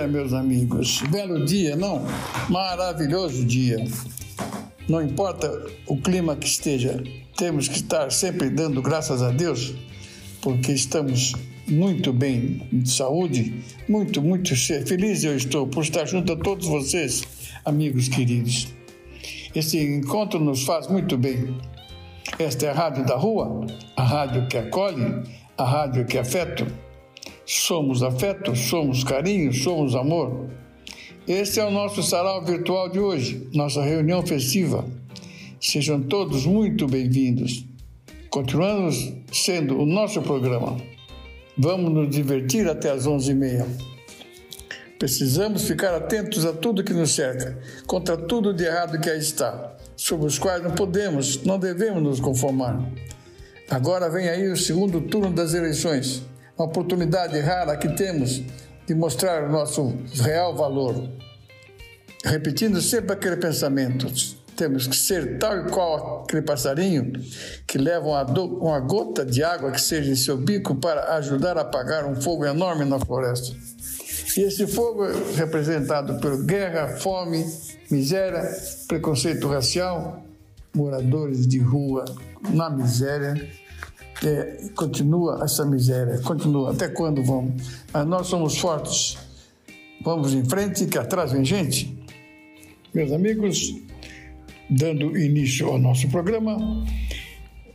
Dia, 0.00 0.08
meus 0.08 0.32
amigos. 0.32 1.02
Belo 1.10 1.44
dia, 1.44 1.76
não? 1.76 2.02
Maravilhoso 2.48 3.44
dia. 3.44 3.76
Não 4.88 5.02
importa 5.02 5.50
o 5.86 5.96
clima 5.96 6.36
que 6.36 6.46
esteja, 6.46 7.02
temos 7.36 7.68
que 7.68 7.76
estar 7.76 8.10
sempre 8.10 8.48
dando 8.48 8.80
graças 8.80 9.22
a 9.22 9.30
Deus, 9.30 9.74
porque 10.40 10.72
estamos 10.72 11.34
muito 11.68 12.12
bem 12.12 12.66
de 12.72 12.90
saúde, 12.90 13.62
muito, 13.88 14.22
muito 14.22 14.56
feliz 14.56 15.22
eu 15.22 15.36
estou 15.36 15.66
por 15.66 15.82
estar 15.82 16.06
junto 16.06 16.32
a 16.32 16.36
todos 16.36 16.66
vocês, 16.66 17.22
amigos 17.64 18.08
queridos. 18.08 18.68
Esse 19.54 19.78
encontro 19.78 20.40
nos 20.40 20.64
faz 20.64 20.88
muito 20.88 21.18
bem. 21.18 21.56
Esta 22.38 22.66
é 22.66 22.70
a 22.70 22.74
Rádio 22.74 23.04
da 23.04 23.16
Rua, 23.16 23.66
a 23.96 24.02
rádio 24.02 24.48
que 24.48 24.56
acolhe, 24.56 25.22
a 25.58 25.64
rádio 25.64 26.06
que 26.06 26.16
afeta. 26.16 26.89
Somos 27.52 28.00
afeto, 28.00 28.54
somos 28.54 29.02
carinho, 29.02 29.52
somos 29.52 29.96
amor. 29.96 30.48
Este 31.26 31.58
é 31.58 31.64
o 31.64 31.70
nosso 31.72 32.00
sarau 32.00 32.44
virtual 32.44 32.88
de 32.88 33.00
hoje, 33.00 33.48
nossa 33.52 33.82
reunião 33.82 34.24
festiva. 34.24 34.84
Sejam 35.60 36.00
todos 36.00 36.46
muito 36.46 36.86
bem-vindos. 36.86 37.64
Continuamos 38.30 39.12
sendo 39.32 39.80
o 39.80 39.84
nosso 39.84 40.22
programa. 40.22 40.76
Vamos 41.58 41.92
nos 41.92 42.14
divertir 42.14 42.68
até 42.68 42.92
as 42.92 43.04
11h30. 43.04 43.66
Precisamos 44.96 45.64
ficar 45.64 45.92
atentos 45.92 46.46
a 46.46 46.52
tudo 46.52 46.84
que 46.84 46.92
nos 46.92 47.10
cerca, 47.10 47.58
contra 47.84 48.16
tudo 48.16 48.54
de 48.54 48.62
errado 48.62 49.00
que 49.00 49.10
aí 49.10 49.18
está, 49.18 49.76
sobre 49.96 50.28
os 50.28 50.38
quais 50.38 50.62
não 50.62 50.70
podemos, 50.70 51.42
não 51.42 51.58
devemos 51.58 52.00
nos 52.00 52.20
conformar. 52.20 52.80
Agora 53.68 54.08
vem 54.08 54.28
aí 54.28 54.48
o 54.48 54.56
segundo 54.56 55.00
turno 55.00 55.32
das 55.32 55.52
eleições, 55.52 56.29
uma 56.60 56.66
oportunidade 56.66 57.38
rara 57.40 57.74
que 57.74 57.88
temos 57.88 58.42
de 58.86 58.94
mostrar 58.94 59.44
o 59.44 59.50
nosso 59.50 59.96
real 60.22 60.54
valor. 60.54 61.08
Repetindo 62.22 62.82
sempre 62.82 63.14
aquele 63.14 63.38
pensamento: 63.38 64.06
temos 64.54 64.86
que 64.86 64.94
ser 64.94 65.38
tal 65.38 65.66
e 65.66 65.70
qual 65.70 66.22
aquele 66.24 66.42
passarinho 66.42 67.12
que 67.66 67.78
leva 67.78 68.06
uma, 68.06 68.24
uma 68.24 68.80
gota 68.80 69.24
de 69.24 69.42
água 69.42 69.70
que 69.70 69.80
seja 69.80 70.10
em 70.10 70.14
seu 70.14 70.36
bico 70.36 70.74
para 70.74 71.16
ajudar 71.16 71.56
a 71.56 71.62
apagar 71.62 72.04
um 72.04 72.20
fogo 72.20 72.44
enorme 72.44 72.84
na 72.84 72.98
floresta. 72.98 73.56
E 74.36 74.42
esse 74.42 74.66
fogo 74.66 75.06
é 75.06 75.12
representado 75.36 76.20
por 76.20 76.44
guerra, 76.44 76.88
fome, 76.98 77.44
miséria, 77.90 78.42
preconceito 78.86 79.48
racial, 79.48 80.22
moradores 80.74 81.46
de 81.48 81.58
rua 81.58 82.04
na 82.50 82.68
miséria. 82.68 83.50
É, 84.24 84.68
continua 84.74 85.42
essa 85.42 85.64
miséria, 85.64 86.18
continua. 86.20 86.72
Até 86.72 86.88
quando 86.88 87.24
vamos? 87.24 87.82
Mas 87.92 88.06
nós 88.06 88.26
somos 88.26 88.58
fortes. 88.58 89.16
Vamos 90.02 90.34
em 90.34 90.44
frente, 90.44 90.86
que 90.86 90.98
atrás 90.98 91.32
vem 91.32 91.44
gente. 91.44 91.98
Meus 92.92 93.12
amigos, 93.12 93.74
dando 94.68 95.16
início 95.16 95.68
ao 95.68 95.78
nosso 95.78 96.08
programa, 96.08 96.84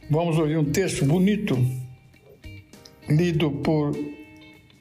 vamos 0.09 0.37
ouvir 0.37 0.57
um 0.57 0.65
texto 0.65 1.05
bonito 1.05 1.57
lido 3.09 3.51
por 3.51 3.91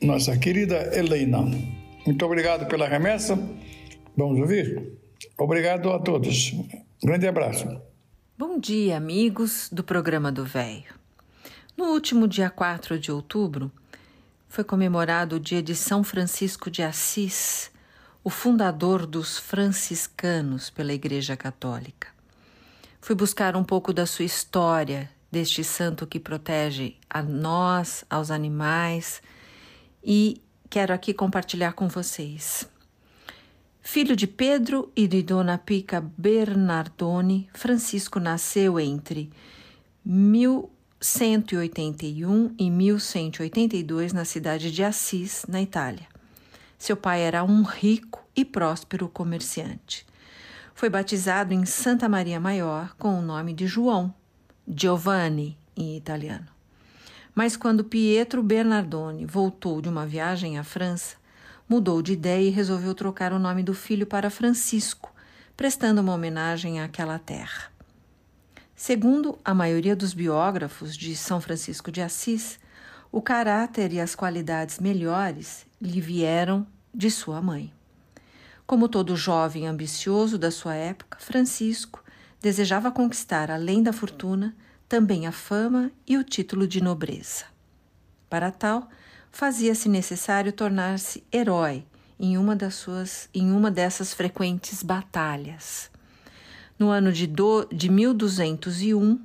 nossa 0.03 0.37
querida 0.37 0.97
Helena. 0.97 1.43
Muito 2.07 2.25
obrigado 2.25 2.67
pela 2.67 2.89
remessa. 2.89 3.39
Vamos 4.17 4.39
ouvir? 4.39 4.99
Obrigado 5.39 5.91
a 5.91 5.99
todos. 5.99 6.53
Um 6.53 7.07
grande 7.07 7.27
abraço. 7.27 7.67
Bom 8.39 8.59
dia, 8.59 8.97
amigos 8.97 9.69
do 9.73 9.83
programa 9.83 10.31
do 10.31 10.45
Velho. 10.45 11.04
No 11.77 11.87
último 11.87 12.29
dia 12.29 12.49
4 12.49 13.01
de 13.01 13.11
outubro, 13.11 13.71
foi 14.49 14.63
comemorado 14.63 15.37
o 15.37 15.41
dia 15.41 15.61
de 15.61 15.75
São 15.75 16.05
Francisco 16.05 16.71
de 16.71 16.83
Assis, 16.85 17.69
o 18.23 18.31
fundador 18.31 19.05
dos 19.05 19.39
franciscanos 19.39 20.71
pela 20.71 20.93
Igreja 20.93 21.37
Católica. 21.37 22.09
Fui 23.01 23.17
buscar 23.17 23.57
um 23.57 23.65
pouco 23.65 23.93
da 23.93 24.07
sua 24.07 24.25
história, 24.25 25.11
deste 25.33 25.65
santo 25.65 26.07
que 26.07 26.21
protege 26.21 26.95
a 27.11 27.21
nós, 27.21 28.05
aos 28.09 28.31
animais, 28.31 29.21
e 30.03 30.41
quero 30.71 30.95
aqui 30.95 31.13
compartilhar 31.13 31.73
com 31.73 31.89
vocês. 31.89 32.69
Filho 33.83 34.15
de 34.15 34.29
Pedro 34.29 34.93
e 34.95 35.09
de 35.09 35.23
Dona 35.23 35.59
Pica 35.59 36.01
Bernardoni, 36.17 37.51
Francisco 37.53 38.21
nasceu 38.21 38.79
entre 38.79 39.31
1181 41.05 42.55
e 42.59 42.71
1182 42.71 44.15
na 44.15 44.25
cidade 44.25 44.73
de 44.73 44.83
Assis, 44.83 45.45
na 45.47 45.61
Itália. 45.61 46.07
Seu 46.79 46.97
pai 46.97 47.21
era 47.21 47.45
um 47.45 47.63
rico 47.63 48.27
e 48.35 48.43
próspero 48.43 49.07
comerciante. 49.07 50.07
Foi 50.75 50.89
batizado 50.89 51.53
em 51.53 51.67
Santa 51.67 52.09
Maria 52.09 52.41
Maior 52.41 52.97
com 52.99 53.19
o 53.19 53.23
nome 53.23 53.53
de 53.53 53.67
João, 53.67 54.15
Giovanni 54.67 55.59
em 55.77 55.95
italiano. 55.95 56.47
Mas 57.35 57.55
quando 57.55 57.85
Pietro 57.85 58.43
Bernardoni 58.43 59.27
voltou 59.27 59.83
de 59.83 59.91
uma 59.91 60.07
viagem 60.07 60.59
à 60.59 60.65
França, 60.65 61.17
mudou 61.69 62.01
de 62.01 62.15
ideia 62.15 62.49
e 62.49 62.51
resolveu 62.51 62.95
trocar 62.95 63.31
o 63.35 63.39
nome 63.39 63.63
do 63.63 63.75
filho 63.75 64.07
para 64.07 64.31
Francisco, 64.31 65.13
prestando 65.55 66.01
uma 66.01 66.15
homenagem 66.15 66.81
àquela 66.81 67.19
terra. 67.19 67.74
Segundo 68.77 69.39
a 69.45 69.55
maioria 69.55 69.95
dos 69.95 70.13
biógrafos 70.13 70.97
de 70.97 71.15
São 71.15 71.41
Francisco 71.41 71.93
de 71.93 72.03
Assis, 72.03 72.59
o 73.13 73.23
caráter 73.23 73.93
e 73.93 74.01
as 74.01 74.17
qualidades 74.17 74.81
melhores 74.81 75.65
lhe 75.81 76.01
vieram 76.01 76.67
de 76.93 77.09
sua 77.09 77.41
mãe. 77.41 77.73
Como 78.67 78.89
todo 78.89 79.15
jovem 79.15 79.69
ambicioso 79.69 80.37
da 80.37 80.51
sua 80.51 80.75
época, 80.75 81.19
Francisco 81.21 82.03
desejava 82.41 82.91
conquistar, 82.91 83.49
além 83.49 83.81
da 83.81 83.93
fortuna, 83.93 84.57
também 84.89 85.27
a 85.27 85.33
fama 85.33 85.93
e 86.05 86.17
o 86.17 86.25
título 86.25 86.67
de 86.67 86.83
nobreza. 86.83 87.45
Para 88.29 88.51
tal, 88.51 88.89
fazia-se 89.31 89.89
necessário 89.89 90.53
tornar-se 90.53 91.23
herói 91.33 91.87
em 92.19 92.37
uma, 92.37 92.57
das 92.57 92.75
suas, 92.75 93.29
em 93.33 93.53
uma 93.53 93.71
dessas 93.71 94.13
frequentes 94.13 94.83
batalhas. 94.83 95.91
No 96.79 96.91
ano 96.91 97.13
de, 97.13 97.27
do, 97.27 97.65
de 97.73 97.89
1201, 97.89 99.21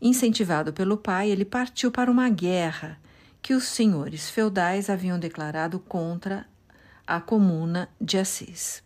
incentivado 0.00 0.72
pelo 0.72 0.96
pai, 0.96 1.30
ele 1.30 1.44
partiu 1.44 1.90
para 1.90 2.10
uma 2.10 2.28
guerra 2.28 2.98
que 3.42 3.54
os 3.54 3.64
senhores 3.64 4.30
feudais 4.30 4.88
haviam 4.88 5.18
declarado 5.18 5.78
contra 5.78 6.46
a 7.06 7.20
Comuna 7.20 7.88
de 8.00 8.18
Assis. 8.18 8.82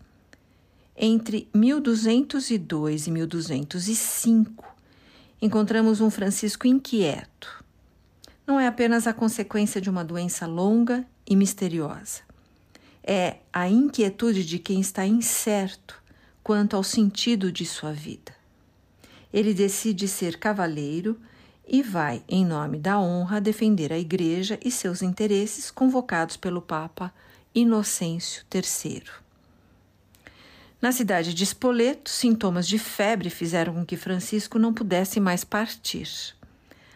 Entre 0.97 1.49
1202 1.53 3.07
e 3.07 3.11
1205, 3.11 4.77
encontramos 5.43 6.01
um 6.01 6.09
Francisco 6.09 6.67
inquieto. 6.67 7.65
Não 8.47 8.61
é 8.61 8.67
apenas 8.67 9.07
a 9.07 9.13
consequência 9.13 9.81
de 9.81 9.91
uma 9.91 10.05
doença 10.05 10.47
longa 10.47 11.05
e 11.27 11.35
misteriosa. 11.35 12.21
É 13.03 13.39
a 13.53 13.69
inquietude 13.69 14.45
de 14.45 14.59
quem 14.59 14.81
está 14.81 15.07
incerto 15.07 16.03
quanto 16.45 16.77
ao 16.77 16.85
sentido 16.85 17.51
de 17.51 17.65
sua 17.65 17.91
vida. 17.91 18.33
Ele 19.33 19.55
decide 19.55 20.07
ser 20.07 20.39
cavaleiro 20.39 21.19
e 21.67 21.83
vai, 21.83 22.23
em 22.29 22.45
nome 22.45 22.79
da 22.79 23.01
honra, 23.01 23.41
defender 23.41 23.91
a 23.91 23.99
Igreja 23.99 24.61
e 24.63 24.71
seus 24.71 25.01
interesses 25.01 25.71
convocados 25.71 26.37
pelo 26.37 26.61
Papa 26.61 27.13
Inocêncio 27.55 28.45
III. 28.55 29.03
Na 30.83 30.93
cidade 30.93 31.33
de 31.33 31.45
Spoleto, 31.45 32.11
sintomas 32.11 32.69
de 32.69 32.79
febre 32.79 33.31
fizeram 33.31 33.73
com 33.73 33.87
que 33.87 33.97
Francisco 33.97 34.59
não 34.59 34.75
pudesse 34.75 35.19
mais 35.19 35.45
partir. 35.45 36.37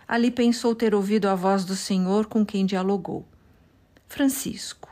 Ali 0.06 0.30
pensou 0.30 0.74
ter 0.74 0.94
ouvido 0.94 1.26
a 1.26 1.34
voz 1.34 1.64
do 1.64 1.74
Senhor 1.74 2.26
com 2.26 2.44
quem 2.44 2.66
dialogou. 2.66 3.26
Francisco, 4.06 4.90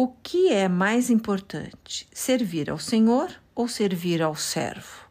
o 0.00 0.06
que 0.06 0.52
é 0.52 0.68
mais 0.68 1.10
importante, 1.10 2.06
servir 2.12 2.70
ao 2.70 2.78
Senhor 2.78 3.34
ou 3.52 3.66
servir 3.66 4.22
ao 4.22 4.36
servo? 4.36 5.08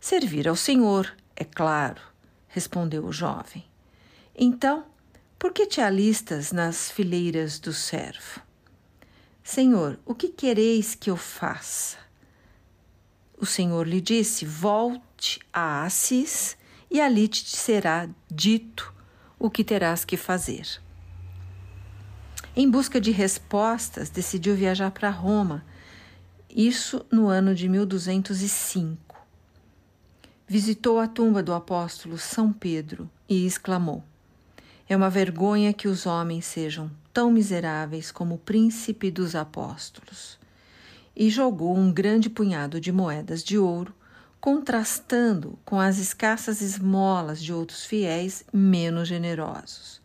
Servir 0.00 0.48
ao 0.48 0.56
Senhor, 0.56 1.14
é 1.36 1.44
claro, 1.44 2.00
respondeu 2.48 3.04
o 3.04 3.12
jovem. 3.12 3.62
Então, 4.34 4.86
Por 5.38 5.52
que 5.52 5.66
te 5.66 5.82
alistas 5.82 6.52
nas 6.52 6.90
fileiras 6.90 7.58
do 7.58 7.70
servo? 7.70 8.40
Senhor, 9.42 9.98
o 10.06 10.14
que 10.14 10.28
quereis 10.28 10.94
que 10.94 11.10
eu 11.10 11.18
faça? 11.18 11.98
O 13.36 13.44
Senhor 13.44 13.86
lhe 13.86 14.00
disse: 14.00 14.46
Volte 14.46 15.40
a 15.52 15.84
Assis 15.84 16.56
e 16.90 16.98
ali 16.98 17.28
te 17.28 17.54
será 17.54 18.08
dito 18.30 18.94
o 19.38 19.50
que 19.50 19.62
terás 19.62 20.02
que 20.02 20.16
fazer. 20.16 20.82
Em 22.56 22.70
busca 22.70 23.00
de 23.00 23.10
respostas, 23.10 24.10
decidiu 24.10 24.54
viajar 24.54 24.92
para 24.92 25.10
Roma, 25.10 25.64
isso 26.48 27.04
no 27.10 27.26
ano 27.26 27.52
de 27.52 27.68
1205. 27.68 28.96
Visitou 30.46 31.00
a 31.00 31.08
tumba 31.08 31.42
do 31.42 31.52
apóstolo 31.52 32.16
São 32.16 32.52
Pedro 32.52 33.10
e 33.28 33.44
exclamou: 33.44 34.04
É 34.88 34.96
uma 34.96 35.10
vergonha 35.10 35.72
que 35.72 35.88
os 35.88 36.06
homens 36.06 36.44
sejam 36.44 36.88
tão 37.12 37.28
miseráveis 37.32 38.12
como 38.12 38.36
o 38.36 38.38
príncipe 38.38 39.10
dos 39.10 39.34
apóstolos. 39.34 40.38
E 41.16 41.28
jogou 41.30 41.76
um 41.76 41.92
grande 41.92 42.30
punhado 42.30 42.80
de 42.80 42.92
moedas 42.92 43.42
de 43.42 43.58
ouro, 43.58 43.92
contrastando 44.40 45.58
com 45.64 45.80
as 45.80 45.98
escassas 45.98 46.60
esmolas 46.60 47.42
de 47.42 47.52
outros 47.52 47.84
fiéis 47.84 48.44
menos 48.52 49.08
generosos. 49.08 50.03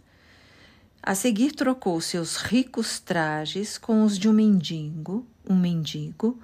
A 1.09 1.15
seguir 1.15 1.53
trocou 1.53 1.99
seus 1.99 2.35
ricos 2.35 2.99
trajes 2.99 3.79
com 3.79 4.03
os 4.03 4.15
de 4.15 4.29
um 4.29 4.31
mendigo, 4.31 5.25
um 5.43 5.55
mendigo, 5.55 6.39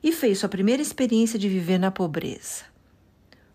e 0.00 0.12
fez 0.12 0.38
sua 0.38 0.48
primeira 0.48 0.80
experiência 0.80 1.36
de 1.36 1.48
viver 1.48 1.78
na 1.78 1.90
pobreza. 1.90 2.62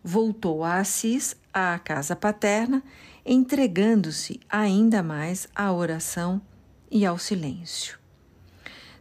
Voltou 0.03 0.65
a 0.65 0.79
Assis, 0.79 1.33
à 1.53 1.79
casa 1.79 2.13
paterna, 2.13 2.83
entregando-se 3.25 4.41
ainda 4.49 5.01
mais 5.01 5.47
à 5.55 5.71
oração 5.71 6.41
e 6.91 7.05
ao 7.05 7.17
silêncio. 7.17 7.97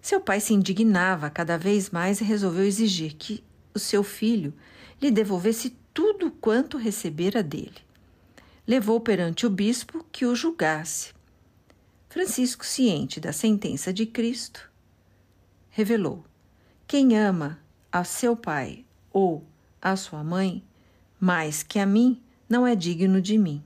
Seu 0.00 0.20
pai 0.20 0.38
se 0.38 0.54
indignava 0.54 1.28
cada 1.28 1.58
vez 1.58 1.90
mais 1.90 2.20
e 2.20 2.24
resolveu 2.24 2.64
exigir 2.64 3.16
que 3.16 3.42
o 3.74 3.80
seu 3.80 4.04
filho 4.04 4.54
lhe 5.02 5.10
devolvesse 5.10 5.76
tudo 5.92 6.30
quanto 6.30 6.78
recebera 6.78 7.42
dele. 7.42 7.82
Levou 8.64 9.00
perante 9.00 9.44
o 9.44 9.50
bispo 9.50 10.06
que 10.12 10.24
o 10.24 10.36
julgasse 10.36 11.17
Francisco, 12.18 12.66
ciente 12.66 13.20
da 13.20 13.32
sentença 13.32 13.92
de 13.92 14.04
Cristo, 14.04 14.68
revelou: 15.70 16.24
Quem 16.84 17.16
ama 17.16 17.60
a 17.92 18.02
seu 18.02 18.34
pai 18.34 18.84
ou 19.12 19.46
a 19.80 19.94
sua 19.94 20.24
mãe 20.24 20.64
mais 21.20 21.62
que 21.62 21.78
a 21.78 21.86
mim 21.86 22.20
não 22.48 22.66
é 22.66 22.74
digno 22.74 23.22
de 23.22 23.38
mim. 23.38 23.62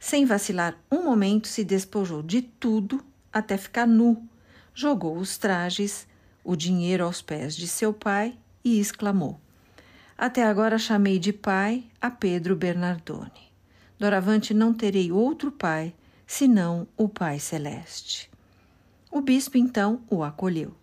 Sem 0.00 0.24
vacilar 0.24 0.78
um 0.90 1.04
momento, 1.04 1.46
se 1.46 1.62
despojou 1.62 2.22
de 2.22 2.40
tudo 2.40 3.04
até 3.30 3.58
ficar 3.58 3.86
nu, 3.86 4.26
jogou 4.72 5.18
os 5.18 5.36
trajes, 5.36 6.08
o 6.42 6.56
dinheiro 6.56 7.04
aos 7.04 7.20
pés 7.20 7.54
de 7.54 7.68
seu 7.68 7.92
pai 7.92 8.34
e 8.64 8.80
exclamou: 8.80 9.38
Até 10.16 10.42
agora 10.42 10.78
chamei 10.78 11.18
de 11.18 11.34
pai 11.34 11.84
a 12.00 12.10
Pedro 12.10 12.56
Bernardone. 12.56 13.52
Doravante 13.98 14.54
não 14.54 14.72
terei 14.72 15.12
outro 15.12 15.52
pai 15.52 15.92
senão 16.28 16.86
o 16.94 17.08
Pai 17.08 17.40
Celeste. 17.40 18.30
O 19.10 19.22
bispo 19.22 19.56
então 19.56 20.02
o 20.10 20.22
acolheu, 20.22 20.76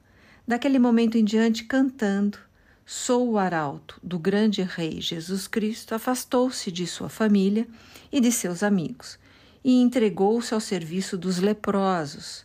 daquele 0.46 0.80
momento 0.80 1.20
em 1.20 1.24
diante 1.24 1.64
cantando. 1.64 2.40
Sou 2.84 3.30
o 3.30 3.38
arauto 3.38 4.00
do 4.04 4.18
grande 4.18 4.64
Rei 4.64 5.00
Jesus 5.00 5.48
Cristo, 5.48 5.94
afastou-se 5.94 6.72
de 6.72 6.88
sua 6.88 7.10
família 7.10 7.68
e 8.12 8.20
de 8.20 8.32
seus 8.32 8.64
amigos 8.64 9.20
e 9.64 9.80
entregou-se 9.82 10.54
ao 10.54 10.60
serviço 10.60 11.16
dos 11.16 11.38
leprosos 11.38 12.44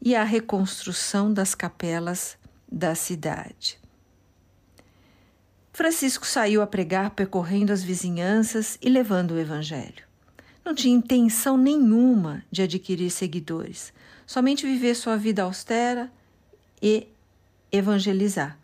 e 0.00 0.16
à 0.16 0.24
reconstrução 0.24 1.32
das 1.32 1.54
capelas 1.54 2.36
da 2.70 2.94
cidade. 2.94 3.78
Francisco 5.72 6.26
saiu 6.26 6.62
a 6.62 6.66
pregar 6.66 7.10
percorrendo 7.10 7.72
as 7.72 7.82
vizinhanças 7.82 8.78
e 8.80 8.88
levando 8.88 9.32
o 9.32 9.38
Evangelho. 9.38 10.07
Não 10.68 10.74
tinha 10.74 10.94
intenção 10.94 11.56
nenhuma 11.56 12.44
de 12.50 12.60
adquirir 12.60 13.08
seguidores, 13.08 13.90
somente 14.26 14.66
viver 14.66 14.94
sua 14.94 15.16
vida 15.16 15.42
austera 15.42 16.12
e 16.82 17.06
evangelizar. 17.72 18.58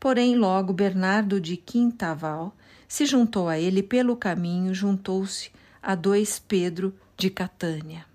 Porém, 0.00 0.36
logo 0.36 0.72
Bernardo 0.72 1.38
de 1.38 1.58
Quintaval 1.58 2.56
se 2.88 3.04
juntou 3.04 3.46
a 3.46 3.58
ele 3.58 3.82
pelo 3.82 4.16
caminho, 4.16 4.72
juntou-se 4.72 5.50
a 5.82 5.94
dois 5.94 6.38
Pedro 6.38 6.94
de 7.14 7.28
Catânia. 7.28 8.06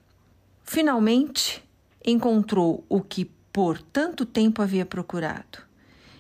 Finalmente, 0.64 1.64
encontrou 2.04 2.84
o 2.90 3.00
que 3.00 3.26
por 3.54 3.80
tanto 3.80 4.26
tempo 4.26 4.64
havia 4.64 4.88
procurado. 4.88 5.60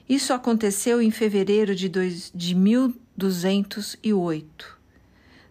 Isso 0.08 0.32
aconteceu 0.32 1.02
em 1.02 1.10
fevereiro 1.10 1.74
de, 1.74 1.90
dois, 1.90 2.32
de 2.36 2.54
1208 2.54 4.79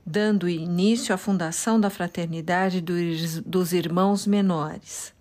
dando 0.08 0.48
início 0.48 1.14
à 1.14 1.18
fundação 1.18 1.78
da 1.78 1.90
Fraternidade 1.90 2.80
dos 2.80 3.74
Irmãos 3.74 4.26
Menores. 4.26 5.12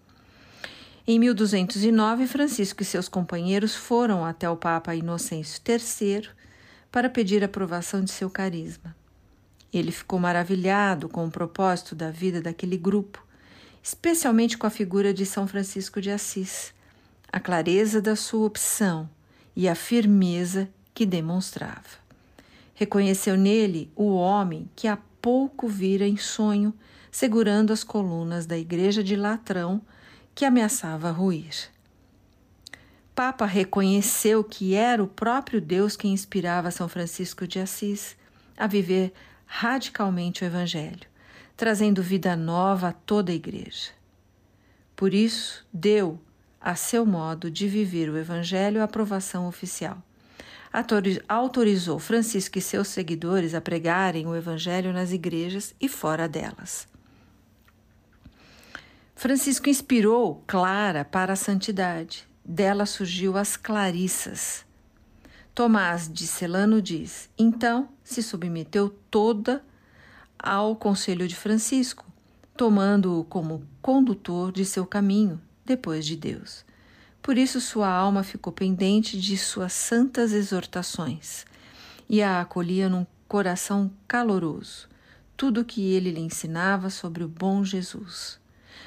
Em 1.06 1.20
1209, 1.20 2.26
Francisco 2.26 2.82
e 2.82 2.86
seus 2.86 3.10
companheiros 3.10 3.76
foram 3.76 4.24
até 4.24 4.50
o 4.50 4.56
Papa 4.56 4.96
Inocêncio 4.96 5.62
III 5.68 6.30
para 6.90 7.10
pedir 7.10 7.44
aprovação 7.44 8.02
de 8.02 8.12
seu 8.12 8.30
carisma. 8.30 8.96
Ele 9.74 9.92
ficou 9.92 10.20
maravilhado 10.20 11.10
com 11.10 11.26
o 11.26 11.32
propósito 11.32 11.94
da 11.94 12.10
vida 12.10 12.42
daquele 12.42 12.78
grupo, 12.78 13.22
especialmente 13.84 14.58
com 14.58 14.68
a 14.68 14.70
figura 14.70 15.14
de 15.14 15.26
São 15.26 15.46
Francisco 15.46 16.00
de 16.00 16.12
Assis, 16.12 16.74
a 17.30 17.42
clareza 17.42 18.02
da 18.02 18.16
sua 18.16 18.46
opção 18.46 19.10
e 19.54 19.68
a 19.68 19.76
firmeza 19.76 20.70
que 20.94 21.06
demonstrava. 21.06 22.07
Reconheceu 22.80 23.36
nele 23.36 23.92
o 23.96 24.14
homem 24.14 24.70
que 24.76 24.88
há 24.88 25.00
pouco 25.20 25.68
vira 25.68 26.08
em 26.08 26.16
sonho, 26.16 26.72
segurando 27.12 27.74
as 27.74 27.84
colunas 27.84 28.46
da 28.46 28.56
igreja 28.56 29.04
de 29.04 29.16
Latrão 29.16 29.82
que 30.36 30.46
ameaçava 30.46 31.10
ruir. 31.10 31.72
Papa 33.16 33.48
reconheceu 33.48 34.44
que 34.44 34.76
era 34.76 35.04
o 35.04 35.08
próprio 35.08 35.60
Deus 35.60 35.98
que 35.98 36.08
inspirava 36.08 36.70
São 36.70 36.88
Francisco 36.88 37.48
de 37.48 37.60
Assis 37.60 38.16
a 38.56 38.68
viver 38.68 39.12
radicalmente 39.48 40.44
o 40.44 40.46
Evangelho, 40.46 41.08
trazendo 41.56 42.04
vida 42.04 42.36
nova 42.36 42.90
a 42.90 42.94
toda 42.94 43.32
a 43.32 43.36
igreja. 43.36 43.90
Por 44.96 45.16
isso, 45.16 45.66
deu, 45.74 46.22
a 46.62 46.76
seu 46.76 47.08
modo 47.08 47.50
de 47.50 47.68
viver 47.68 48.08
o 48.08 48.18
Evangelho, 48.20 48.82
a 48.82 48.84
aprovação 48.84 49.48
oficial 49.48 50.04
autorizou 51.28 52.00
Francisco 52.00 52.58
e 52.58 52.62
seus 52.62 52.88
seguidores 52.90 53.54
a 53.54 53.62
pregarem 53.62 54.28
o 54.28 54.36
Evangelho 54.36 54.94
nas 54.94 55.12
igrejas 55.12 55.74
e 55.80 55.88
fora 55.88 56.28
delas. 56.28 56.88
Francisco 59.16 59.70
inspirou 59.70 60.44
Clara 60.46 61.04
para 61.04 61.34
a 61.34 61.36
santidade. 61.36 62.28
Dela 62.46 62.86
surgiu 62.86 63.36
as 63.36 63.58
Clarissas. 63.58 64.64
Tomás 65.56 66.08
de 66.08 66.28
Celano 66.28 66.80
diz: 66.82 67.30
então 67.38 67.90
se 68.04 68.22
submeteu 68.22 68.90
toda 69.10 69.66
ao 70.38 70.76
conselho 70.76 71.28
de 71.28 71.36
Francisco, 71.36 72.06
tomando-o 72.56 73.24
como 73.24 73.68
condutor 73.82 74.52
de 74.52 74.64
seu 74.64 74.86
caminho 74.86 75.42
depois 75.66 76.06
de 76.06 76.16
Deus. 76.16 76.64
Por 77.28 77.38
isso 77.38 77.60
sua 77.60 77.90
alma 77.90 78.24
ficou 78.24 78.54
pendente 78.54 79.20
de 79.20 79.38
suas 79.38 79.74
santas 79.74 80.32
exortações 80.32 81.46
e 82.08 82.24
a 82.24 82.40
acolhia 82.40 82.88
num 82.88 83.06
coração 83.28 83.92
caloroso, 84.08 84.88
tudo 85.36 85.60
o 85.60 85.66
que 85.66 85.92
ele 85.92 86.10
lhe 86.10 86.22
ensinava 86.22 86.90
sobre 86.90 87.26
o 87.26 87.28
bom 87.28 87.66
Jesus. 87.66 88.40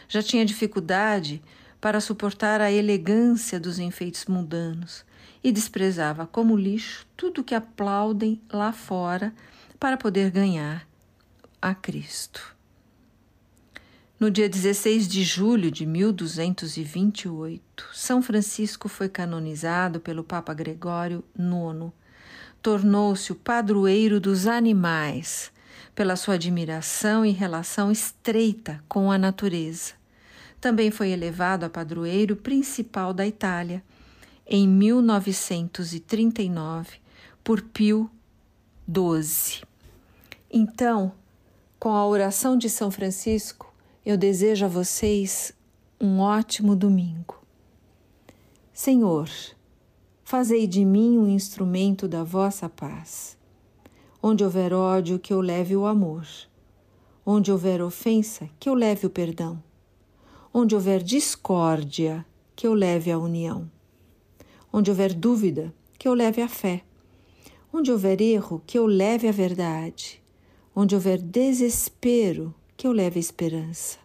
Já 0.09 0.23
tinha 0.23 0.47
dificuldade 0.47 1.43
para 1.83 2.01
suportar 2.01 2.63
a 2.63 2.73
elegância 2.73 3.61
dos 3.61 3.79
enfeites 3.79 4.25
mundanos 4.25 5.05
e 5.45 5.53
desprezava 5.53 6.27
como 6.27 6.57
lixo 6.57 7.07
tudo 7.19 7.45
que 7.45 7.55
aplaudem 7.55 8.41
lá 8.51 8.73
fora 8.73 9.35
para 9.79 9.99
poder 9.99 10.31
ganhar 10.31 10.89
a 11.61 11.75
Cristo. 11.75 12.57
No 14.21 14.31
dia 14.31 14.49
16 14.51 15.09
de 15.09 15.25
julho 15.25 15.71
de 15.71 15.87
1228, 15.87 17.87
São 17.95 18.21
Francisco 18.21 18.87
foi 18.87 19.09
canonizado 19.09 19.99
pelo 19.99 20.23
Papa 20.23 20.53
Gregório 20.53 21.25
IX. 21.35 21.91
Tornou-se 22.61 23.33
o 23.33 23.35
padroeiro 23.35 24.21
dos 24.21 24.47
animais 24.47 25.51
pela 25.95 26.17
sua 26.17 26.35
admiração 26.35 27.25
e 27.25 27.31
relação 27.31 27.91
estreita 27.91 28.85
com 28.87 29.11
a 29.11 29.17
natureza. 29.17 29.95
Também 30.61 30.91
foi 30.91 31.09
elevado 31.09 31.65
a 31.65 31.71
padroeiro 31.71 32.37
principal 32.37 33.15
da 33.15 33.27
Itália 33.27 33.83
em 34.47 34.69
1939 34.69 36.99
por 37.43 37.63
Pio 37.63 38.11
XII. 38.87 39.63
Então, 40.53 41.15
com 41.79 41.95
a 41.95 42.07
oração 42.07 42.59
de 42.59 42.69
São 42.69 42.91
Francisco, 42.91 43.70
eu 44.05 44.17
desejo 44.17 44.65
a 44.65 44.69
vocês 44.69 45.53
um 46.01 46.21
ótimo 46.21 46.75
domingo. 46.75 47.39
Senhor, 48.73 49.29
fazei 50.25 50.67
de 50.67 50.87
mim 50.87 51.19
um 51.19 51.29
instrumento 51.29 52.09
da 52.09 52.25
vossa 52.25 52.67
paz. 52.67 53.37
Onde 54.23 54.43
houver 54.43 54.73
ódio, 54.73 55.19
que 55.19 55.33
eu 55.35 55.41
leve 55.43 55.77
o 55.77 55.85
amor. 55.85 56.27
Onde 57.27 57.53
houver 57.53 57.83
ofensa, 57.83 58.49
que 58.59 58.71
eu 58.71 58.75
leve 58.75 59.07
o 59.07 59.11
perdão. 59.11 59.63
Onde 60.53 60.75
houver 60.75 61.03
discórdia, 61.03 62.25
que 62.57 62.67
eu 62.67 62.73
leve 62.73 63.11
a 63.11 63.19
união. 63.19 63.71
Onde 64.73 64.91
houver 64.91 65.13
dúvida, 65.13 65.75
que 65.99 66.09
eu 66.09 66.15
leve 66.15 66.41
a 66.41 66.49
fé. 66.49 66.83
Onde 67.71 67.93
houver 67.93 68.23
erro, 68.23 68.63
que 68.67 68.79
eu 68.79 68.87
leve 68.87 69.29
a 69.29 69.33
verdade. 69.33 70.23
Onde 70.75 70.95
houver 70.95 71.21
desespero, 71.21 72.55
que 72.81 72.87
eu 72.87 72.93
leve 72.93 73.19
a 73.19 73.21
esperança. 73.21 73.99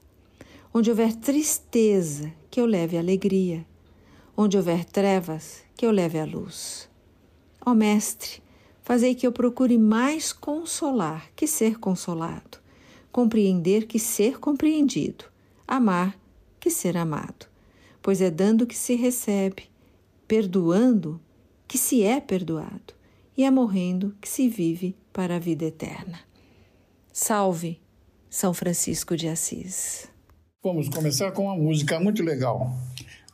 Onde 0.73 0.89
houver 0.89 1.15
tristeza, 1.15 2.29
que 2.51 2.59
eu 2.59 2.65
leve 2.65 2.97
alegria. 2.97 3.65
Onde 4.35 4.57
houver 4.57 4.83
trevas, 4.83 5.63
que 5.77 5.85
eu 5.85 5.91
leve 5.91 6.19
a 6.19 6.25
luz. 6.25 6.89
Ó 7.65 7.73
Mestre, 7.73 8.43
fazei 8.83 9.15
que 9.15 9.25
eu 9.25 9.31
procure 9.31 9.77
mais 9.77 10.33
consolar 10.33 11.31
que 11.37 11.47
ser 11.47 11.79
consolado, 11.79 12.57
compreender 13.13 13.87
que 13.87 13.97
ser 13.97 14.41
compreendido, 14.41 15.23
amar 15.65 16.19
que 16.59 16.69
ser 16.69 16.97
amado, 16.97 17.47
pois 18.01 18.19
é 18.19 18.29
dando 18.29 18.67
que 18.67 18.75
se 18.75 18.95
recebe, 18.95 19.69
perdoando 20.27 21.21
que 21.65 21.77
se 21.77 22.03
é 22.03 22.19
perdoado, 22.19 22.93
e 23.37 23.45
é 23.45 23.49
morrendo 23.49 24.13
que 24.19 24.27
se 24.27 24.49
vive 24.49 24.97
para 25.13 25.37
a 25.37 25.39
vida 25.39 25.63
eterna. 25.63 26.19
Salve 27.13 27.79
São 28.35 28.53
Francisco 28.53 29.15
de 29.15 29.29
Assis. 29.29 30.09
Vamos 30.61 30.89
começar 30.89 31.31
com 31.31 31.43
uma 31.43 31.55
música 31.55 32.01
muito 32.01 32.21
legal. 32.21 32.69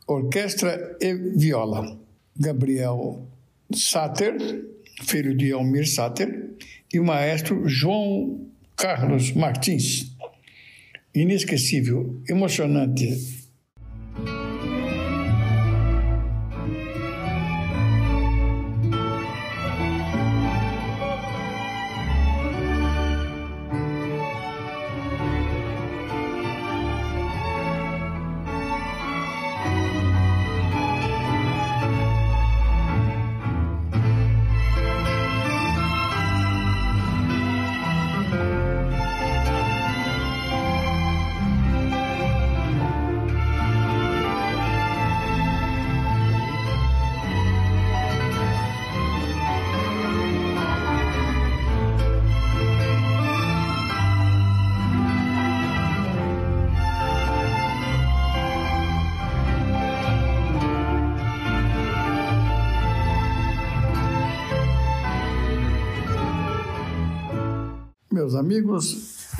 Orquestra 0.05 0.95
e 1.01 1.15
Viola. 1.15 1.99
Gabriel 2.37 3.25
Sater, 3.73 4.37
filho 5.01 5.35
de 5.35 5.51
Almir 5.53 5.91
Sater, 5.91 6.51
e 6.93 6.99
o 6.99 7.03
maestro 7.03 7.67
João 7.67 8.45
Carlos 8.77 9.31
Martins. 9.31 10.15
Inesquecível, 11.15 12.21
emocionante 12.29 13.40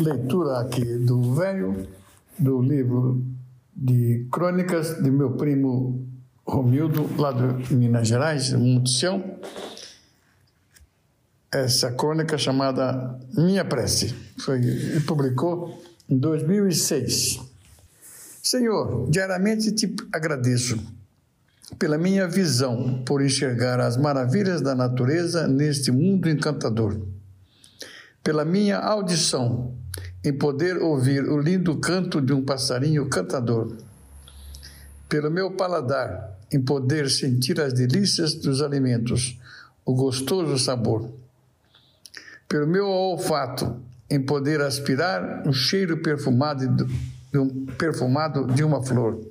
leitura 0.02 0.60
aqui 0.60 0.84
do 0.84 1.34
velho, 1.34 1.88
do 2.38 2.62
livro 2.62 3.24
de 3.76 4.28
crônicas 4.32 5.02
de 5.02 5.10
meu 5.10 5.32
primo 5.32 6.08
Romildo, 6.46 7.10
lá 7.18 7.32
de 7.32 7.74
Minas 7.74 8.08
Gerais, 8.08 8.52
Montição. 8.54 9.40
Essa 11.52 11.92
crônica 11.92 12.38
chamada 12.38 13.20
Minha 13.36 13.64
Prece. 13.66 14.16
Foi, 14.40 14.58
ele 14.58 15.02
publicou 15.02 15.82
em 16.10 16.18
2006. 16.18 17.40
Senhor, 18.42 19.10
diariamente 19.10 19.72
te 19.72 19.94
agradeço 20.12 20.80
pela 21.78 21.98
minha 21.98 22.28
visão, 22.28 23.02
por 23.06 23.22
enxergar 23.22 23.80
as 23.80 23.96
maravilhas 23.96 24.62
da 24.62 24.76
natureza 24.76 25.48
neste 25.48 25.92
mundo 25.92 26.30
encantador 26.30 27.00
pela 28.24 28.46
minha 28.46 28.78
audição, 28.78 29.76
em 30.24 30.34
poder 30.34 30.78
ouvir 30.78 31.24
o 31.24 31.40
lindo 31.40 31.78
canto 31.78 32.22
de 32.22 32.32
um 32.32 32.44
passarinho 32.44 33.10
cantador, 33.10 33.76
pelo 35.10 35.32
meu 35.32 35.52
paladar, 35.52 36.38
em 36.52 36.62
poder 36.62 37.10
sentir 37.10 37.60
as 37.60 37.74
delícias 37.74 38.36
dos 38.36 38.62
alimentos, 38.62 39.40
o 39.86 39.94
gostoso 39.96 40.58
sabor, 40.58 41.10
pelo 42.48 42.68
meu 42.68 42.88
olfato, 42.88 43.82
em 44.10 44.22
poder 44.22 44.62
aspirar 44.62 45.48
o 45.48 45.54
cheiro 45.54 46.02
perfumado 46.02 46.68
de, 47.32 47.38
um, 47.38 47.66
perfumado 47.66 48.46
de 48.46 48.64
uma 48.64 48.84
flor, 48.84 49.26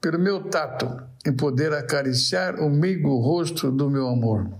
pelo 0.00 0.18
meu 0.18 0.44
tato, 0.44 1.02
em 1.26 1.32
poder 1.32 1.72
acariciar 1.72 2.60
o 2.60 2.68
meigo 2.68 3.18
rosto 3.20 3.70
do 3.70 3.88
meu 3.88 4.08
amor. 4.08 4.50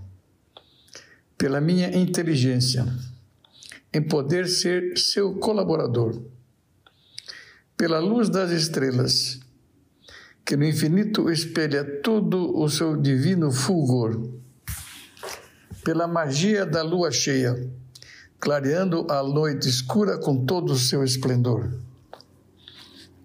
Pela 1.37 1.59
minha 1.59 1.95
inteligência, 1.95 2.85
em 3.95 4.01
poder 4.01 4.45
ser 4.45 4.97
seu 4.97 5.35
colaborador, 5.35 6.21
pela 7.77 7.97
luz 7.97 8.27
das 8.27 8.51
estrelas, 8.51 9.39
que 10.43 10.57
no 10.57 10.65
infinito 10.65 11.31
espelha 11.31 12.01
todo 12.01 12.59
o 12.59 12.67
seu 12.67 12.97
divino 12.97 13.49
fulgor, 13.53 14.31
pela 15.81 16.09
magia 16.09 16.65
da 16.65 16.83
lua 16.83 17.09
cheia, 17.09 17.71
clareando 18.37 19.07
a 19.09 19.23
noite 19.23 19.69
escura 19.69 20.17
com 20.17 20.45
todo 20.45 20.73
o 20.73 20.77
seu 20.77 21.01
esplendor. 21.01 21.79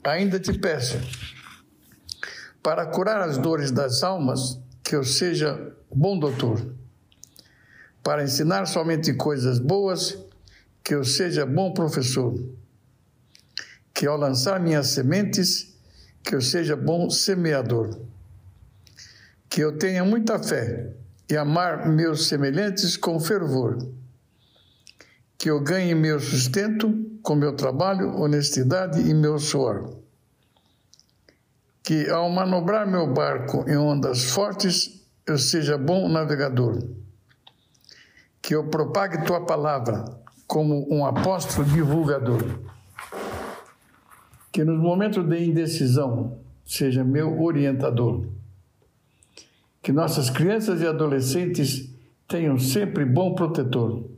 Ainda 0.04 0.38
te 0.38 0.52
peço, 0.56 0.98
para 2.62 2.86
curar 2.86 3.20
as 3.22 3.38
dores 3.38 3.72
das 3.72 4.04
almas, 4.04 4.56
que 4.84 4.94
eu 4.94 5.02
seja 5.02 5.74
bom 5.92 6.16
doutor. 6.16 6.64
Para 8.04 8.22
ensinar 8.22 8.66
somente 8.66 9.12
coisas 9.14 9.58
boas, 9.58 10.29
que 10.90 10.94
eu 10.97 11.04
seja 11.04 11.47
bom 11.47 11.73
professor. 11.73 12.35
Que 13.94 14.09
ao 14.09 14.16
lançar 14.16 14.59
minhas 14.59 14.88
sementes, 14.88 15.73
que 16.20 16.35
eu 16.35 16.40
seja 16.40 16.75
bom 16.75 17.09
semeador. 17.09 17.97
Que 19.49 19.61
eu 19.61 19.78
tenha 19.78 20.04
muita 20.04 20.37
fé 20.42 20.92
e 21.30 21.37
amar 21.37 21.88
meus 21.88 22.26
semelhantes 22.26 22.97
com 22.97 23.20
fervor. 23.20 23.78
Que 25.38 25.49
eu 25.49 25.61
ganhe 25.61 25.94
meu 25.94 26.18
sustento 26.18 26.92
com 27.23 27.37
meu 27.37 27.54
trabalho, 27.54 28.16
honestidade 28.16 29.00
e 29.00 29.14
meu 29.14 29.38
suor. 29.38 29.97
Que 31.85 32.11
ao 32.11 32.28
manobrar 32.28 32.85
meu 32.85 33.14
barco 33.14 33.64
em 33.70 33.76
ondas 33.76 34.25
fortes, 34.25 35.06
eu 35.25 35.38
seja 35.38 35.78
bom 35.78 36.09
navegador 36.09 36.82
que 38.42 38.54
eu 38.54 38.68
propague 38.68 39.25
tua 39.26 39.44
palavra 39.44 40.18
como 40.50 40.92
um 40.92 41.07
apóstolo 41.07 41.64
divulgador. 41.64 42.42
Que 44.50 44.64
nos 44.64 44.80
momentos 44.80 45.25
de 45.25 45.45
indecisão 45.45 46.40
seja 46.64 47.04
meu 47.04 47.40
orientador. 47.40 48.26
Que 49.80 49.92
nossas 49.92 50.28
crianças 50.28 50.83
e 50.83 50.88
adolescentes 50.88 51.95
tenham 52.26 52.59
sempre 52.59 53.04
bom 53.04 53.33
protetor. 53.33 54.11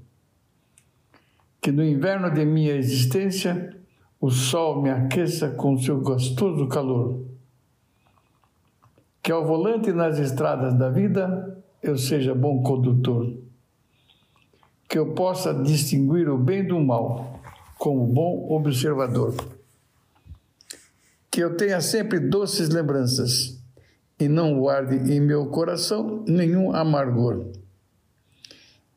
Que 1.61 1.71
no 1.71 1.85
inverno 1.85 2.31
de 2.31 2.47
minha 2.47 2.77
existência 2.77 3.77
o 4.19 4.31
sol 4.31 4.81
me 4.81 4.89
aqueça 4.89 5.51
com 5.51 5.77
seu 5.77 6.01
gostoso 6.01 6.67
calor. 6.67 7.27
Que 9.23 9.31
ao 9.31 9.45
volante 9.45 9.93
nas 9.93 10.19
estradas 10.19 10.73
da 10.79 10.89
vida 10.89 11.63
eu 11.83 11.99
seja 11.99 12.35
bom 12.35 12.63
condutor 12.63 13.52
que 14.93 14.99
eu 14.99 15.15
possa 15.15 15.55
distinguir 15.55 16.29
o 16.29 16.37
bem 16.37 16.67
do 16.67 16.79
mal 16.79 17.41
como 17.79 18.07
bom 18.07 18.47
observador. 18.51 19.35
Que 21.31 21.43
eu 21.43 21.57
tenha 21.57 21.81
sempre 21.81 22.21
doces 22.21 22.69
lembranças 22.69 23.59
e 24.21 24.29
não 24.29 24.61
guarde 24.61 25.11
em 25.11 25.19
meu 25.19 25.47
coração 25.47 26.23
nenhum 26.29 26.77
amargor. 26.77 27.47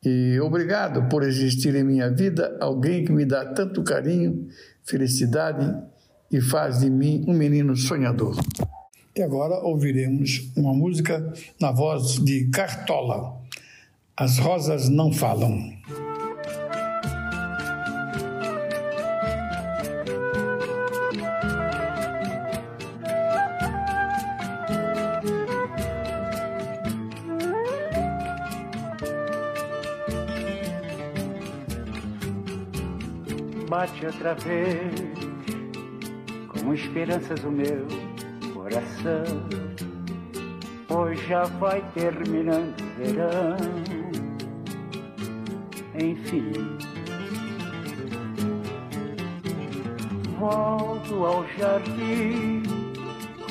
E 0.04 0.38
obrigado 0.38 1.08
por 1.08 1.22
existir 1.22 1.74
em 1.74 1.82
minha 1.82 2.10
vida 2.10 2.58
alguém 2.60 3.02
que 3.02 3.10
me 3.10 3.24
dá 3.24 3.46
tanto 3.54 3.82
carinho, 3.82 4.48
felicidade 4.84 5.82
e 6.30 6.42
faz 6.42 6.80
de 6.80 6.90
mim 6.90 7.24
um 7.26 7.32
menino 7.32 7.74
sonhador. 7.74 8.36
E 9.16 9.22
agora 9.22 9.64
ouviremos 9.64 10.52
uma 10.54 10.74
música 10.74 11.32
na 11.58 11.72
voz 11.72 12.22
de 12.22 12.50
Cartola. 12.50 13.45
As 14.18 14.38
rosas 14.38 14.88
não 14.88 15.12
falam. 15.12 15.76
bate 33.68 34.06
outra 34.06 34.34
vez, 34.34 34.94
com 36.48 36.72
esperanças 36.72 37.44
o 37.44 37.50
meu 37.50 37.86
coração. 38.54 39.24
Hoje 40.88 41.26
já 41.26 41.42
vai 41.44 41.84
terminando 41.92 42.74
o 42.80 42.96
verão, 42.96 44.05
enfim. 45.98 46.52
Volto 50.38 51.24
ao 51.24 51.46
jardim 51.58 52.62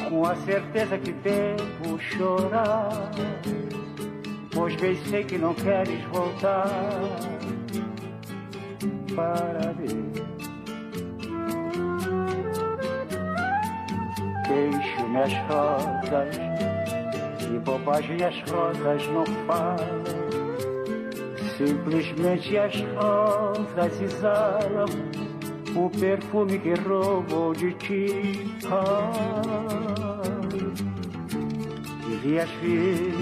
com 0.10 0.26
a 0.26 0.36
certeza 0.36 0.98
que 0.98 1.12
devo 1.12 2.00
chorar, 2.00 3.12
pois 4.54 4.76
bem 4.76 4.96
sei 5.10 5.24
que 5.24 5.38
não 5.38 5.54
queres 5.54 6.02
voltar 6.06 6.70
para 9.16 9.74
ver. 9.74 10.06
Queixo-me 14.46 15.18
as 15.18 15.34
rosas, 15.50 16.36
e 17.42 17.60
bobagem 17.60 18.24
as 18.24 18.52
rosas 18.52 19.08
não 19.08 19.26
falam. 19.48 20.15
Simplesmente 21.58 22.58
as 22.58 22.76
rosas 22.96 24.02
exalam 24.02 24.86
o 25.74 25.90
perfume 25.90 26.60
que 26.60 26.74
roubou 26.74 27.54
de 27.54 27.72
ti. 27.76 28.58
Ah, 28.70 30.22
devias 32.10 32.50
vir 32.62 33.14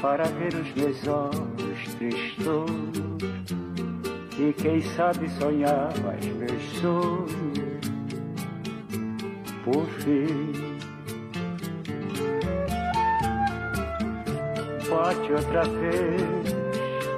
para 0.00 0.24
ver 0.24 0.52
os 0.52 0.74
meus 0.74 1.06
olhos 1.06 1.94
tristos 1.96 3.02
e 4.36 4.52
quem 4.54 4.80
sabe 4.80 5.28
sonhava 5.38 6.16
os 6.18 6.26
meus 6.26 6.62
sonhos 6.80 7.82
por 9.64 9.86
fim. 10.00 10.52
Bate 14.90 15.32
outra 15.32 15.62
vez 15.62 16.71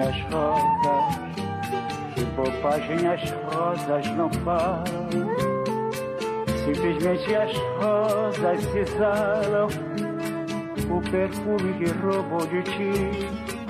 Nas 0.00 0.16
rosas, 0.32 1.18
que 2.14 2.24
bobagem 2.34 3.06
as 3.06 3.20
rosas 3.52 4.06
não 4.16 4.30
falam. 4.42 4.84
Simplesmente 6.64 7.34
as 7.34 7.52
rosas 7.78 8.62
se 8.62 8.78
exalam 8.78 9.68
o 10.88 11.00
perfume 11.10 11.74
que 11.74 11.90
roubou 12.00 12.46
de 12.46 12.62
ti 12.62 12.92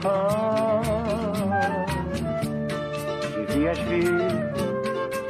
ah, 0.05 0.81
devias 3.49 3.79
vir 3.81 4.15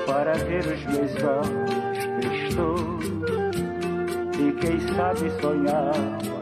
para 0.07 0.35
ver 0.35 0.67
os 0.67 0.85
meus 0.85 1.15
olhos 1.25 2.05
tristos 2.21 3.05
e 4.39 4.53
quem 4.61 4.79
sabe 4.95 5.31
sonhar 5.41 5.95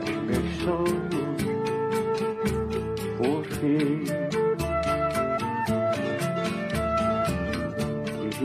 os 0.03 0.17
meus 0.27 0.51
sonhos 0.65 1.09
por 3.19 3.45
fim. 3.45 4.18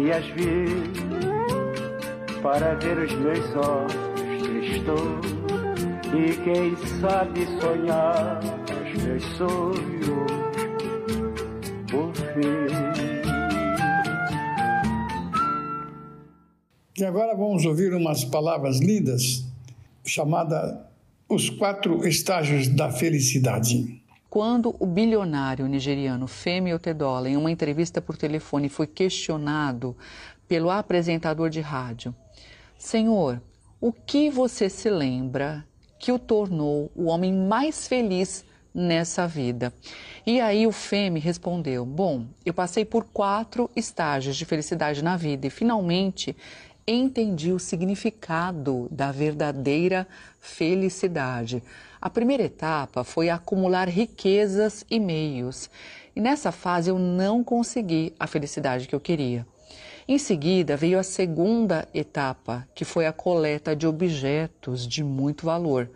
Devias 0.04 0.26
vir 0.36 0.68
para 2.42 2.76
ver 2.76 2.98
os 2.98 3.14
meus 3.14 3.56
olhos 3.56 3.94
tristos 4.44 5.26
e 6.14 6.44
quem 6.44 6.76
sabe 7.00 7.46
sonhar 7.62 8.42
meus 9.02 9.24
sonhos 9.38 9.80
por 11.90 12.14
fim. 12.14 12.68
E 17.00 17.06
agora 17.06 17.34
vamos 17.34 17.64
ouvir 17.64 17.94
umas 17.94 18.26
palavras 18.26 18.82
lindas 18.82 19.46
chamada 20.04 20.86
Os 21.30 21.50
Quatro 21.50 22.06
Estágios 22.06 22.68
da 22.68 22.92
Felicidade. 22.92 24.03
Quando 24.34 24.76
o 24.80 24.88
bilionário 24.88 25.68
nigeriano 25.68 26.26
Femi 26.26 26.74
Otedola, 26.74 27.30
em 27.30 27.38
uma 27.38 27.52
entrevista 27.52 28.02
por 28.02 28.18
telefone, 28.18 28.68
foi 28.68 28.88
questionado 28.88 29.96
pelo 30.48 30.72
apresentador 30.72 31.52
de 31.52 31.62
rádio: 31.62 32.16
Senhor, 32.76 33.40
o 33.80 33.94
que 33.94 34.32
você 34.32 34.72
se 34.72 34.90
lembra 34.90 35.64
que 36.00 36.12
o 36.12 36.18
tornou 36.18 36.92
o 36.96 37.04
homem 37.04 37.32
mais 37.32 37.88
feliz 37.88 38.44
nessa 38.74 39.28
vida. 39.28 39.72
E 40.26 40.42
aí 40.42 40.66
o 40.66 40.72
Femi 40.72 41.20
respondeu: 41.20 41.86
Bom, 41.86 42.26
eu 42.44 42.56
passei 42.56 42.84
por 42.84 43.04
quatro 43.04 43.70
estágios 43.76 44.36
de 44.36 44.46
felicidade 44.46 45.04
na 45.04 45.16
vida 45.16 45.46
e 45.46 45.52
finalmente 45.52 46.36
entendi 46.88 47.52
o 47.52 47.60
significado 47.60 48.88
da 48.90 49.12
verdadeira 49.12 50.08
felicidade. 50.40 51.62
A 52.04 52.10
primeira 52.10 52.44
etapa 52.44 53.06
foi 53.06 53.30
acumular 53.30 53.88
riquezas 53.88 54.84
e 54.92 55.00
meios. 55.00 55.70
E 56.14 56.20
nessa 56.20 56.52
fase 56.52 56.90
eu 56.90 57.00
não 57.00 57.42
consegui 57.42 58.14
a 58.20 58.28
felicidade 58.28 58.90
que 58.90 58.94
eu 58.94 59.00
queria. 59.00 59.48
Em 60.06 60.18
seguida 60.18 60.76
veio 60.76 61.00
a 61.00 61.04
segunda 61.04 61.88
etapa, 61.94 62.68
que 62.76 62.84
foi 62.84 63.06
a 63.06 63.14
coleta 63.14 63.74
de 63.74 63.88
objetos 63.88 64.86
de 64.86 65.02
muito 65.02 65.46
valor 65.46 65.90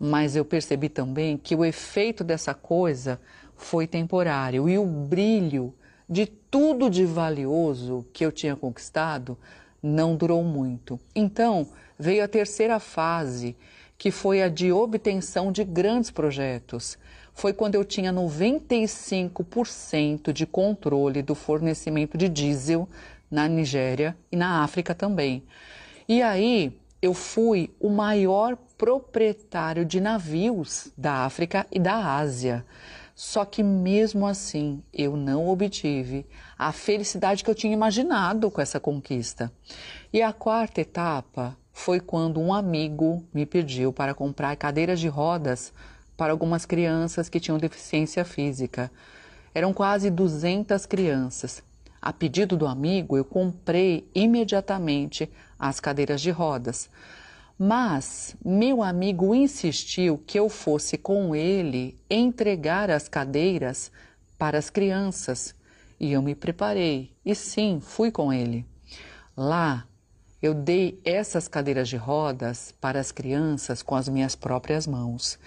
mas 0.00 0.34
eu 0.34 0.46
percebi 0.46 0.88
também 0.88 1.36
que 1.36 1.54
o 1.54 1.62
efeito 1.62 2.24
dessa 2.24 2.54
coisa 2.54 3.20
foi 3.54 3.86
temporário 3.86 4.66
e 4.66 4.78
o 4.78 4.86
brilho 4.86 5.74
de 6.08 6.24
tudo 6.24 6.88
de 6.88 7.04
valioso 7.04 8.06
que 8.10 8.24
eu 8.24 8.32
tinha 8.32 8.56
conquistado 8.56 9.36
não 9.82 10.16
durou 10.16 10.42
muito. 10.42 10.98
Então 11.14 11.68
veio 11.98 12.24
a 12.24 12.28
terceira 12.28 12.80
fase, 12.80 13.54
que 14.00 14.10
foi 14.10 14.42
a 14.42 14.48
de 14.48 14.72
obtenção 14.72 15.52
de 15.52 15.62
grandes 15.62 16.10
projetos. 16.10 16.98
Foi 17.34 17.52
quando 17.52 17.74
eu 17.74 17.84
tinha 17.84 18.10
95% 18.10 20.32
de 20.32 20.46
controle 20.46 21.20
do 21.20 21.34
fornecimento 21.34 22.16
de 22.16 22.26
diesel 22.26 22.88
na 23.30 23.46
Nigéria 23.46 24.16
e 24.32 24.36
na 24.36 24.64
África 24.64 24.94
também. 24.94 25.42
E 26.08 26.22
aí 26.22 26.74
eu 27.02 27.12
fui 27.12 27.68
o 27.78 27.90
maior 27.90 28.56
proprietário 28.78 29.84
de 29.84 30.00
navios 30.00 30.90
da 30.96 31.26
África 31.26 31.66
e 31.70 31.78
da 31.78 32.16
Ásia. 32.16 32.64
Só 33.14 33.44
que 33.44 33.62
mesmo 33.62 34.26
assim 34.26 34.82
eu 34.94 35.14
não 35.14 35.46
obtive 35.46 36.24
a 36.58 36.72
felicidade 36.72 37.44
que 37.44 37.50
eu 37.50 37.54
tinha 37.54 37.74
imaginado 37.74 38.50
com 38.50 38.62
essa 38.62 38.80
conquista. 38.80 39.52
E 40.10 40.22
a 40.22 40.32
quarta 40.32 40.80
etapa 40.80 41.54
foi 41.80 41.98
quando 41.98 42.38
um 42.38 42.52
amigo 42.52 43.24
me 43.32 43.46
pediu 43.46 43.90
para 43.92 44.14
comprar 44.14 44.54
cadeiras 44.56 45.00
de 45.00 45.08
rodas 45.08 45.72
para 46.14 46.30
algumas 46.30 46.66
crianças 46.66 47.28
que 47.28 47.40
tinham 47.40 47.58
deficiência 47.58 48.22
física. 48.22 48.92
Eram 49.54 49.72
quase 49.72 50.10
200 50.10 50.84
crianças. 50.84 51.62
A 52.00 52.12
pedido 52.12 52.54
do 52.54 52.66
amigo, 52.66 53.16
eu 53.16 53.24
comprei 53.24 54.06
imediatamente 54.14 55.30
as 55.58 55.80
cadeiras 55.80 56.20
de 56.20 56.30
rodas. 56.30 56.90
Mas 57.58 58.36
meu 58.44 58.82
amigo 58.82 59.34
insistiu 59.34 60.18
que 60.26 60.38
eu 60.38 60.50
fosse 60.50 60.98
com 60.98 61.34
ele 61.34 61.98
entregar 62.10 62.90
as 62.90 63.08
cadeiras 63.08 63.90
para 64.38 64.58
as 64.58 64.68
crianças 64.68 65.54
e 65.98 66.12
eu 66.12 66.22
me 66.22 66.34
preparei 66.34 67.12
e 67.24 67.34
sim, 67.34 67.80
fui 67.80 68.10
com 68.10 68.32
ele. 68.32 68.66
Lá 69.36 69.86
eu 70.42 70.54
dei 70.54 70.98
essas 71.04 71.46
cadeiras 71.46 71.88
de 71.88 71.96
rodas 71.96 72.74
para 72.80 72.98
as 72.98 73.12
crianças 73.12 73.82
com 73.82 73.94
as 73.94 74.08
minhas 74.08 74.34
próprias 74.34 74.86
mãos 74.86 75.38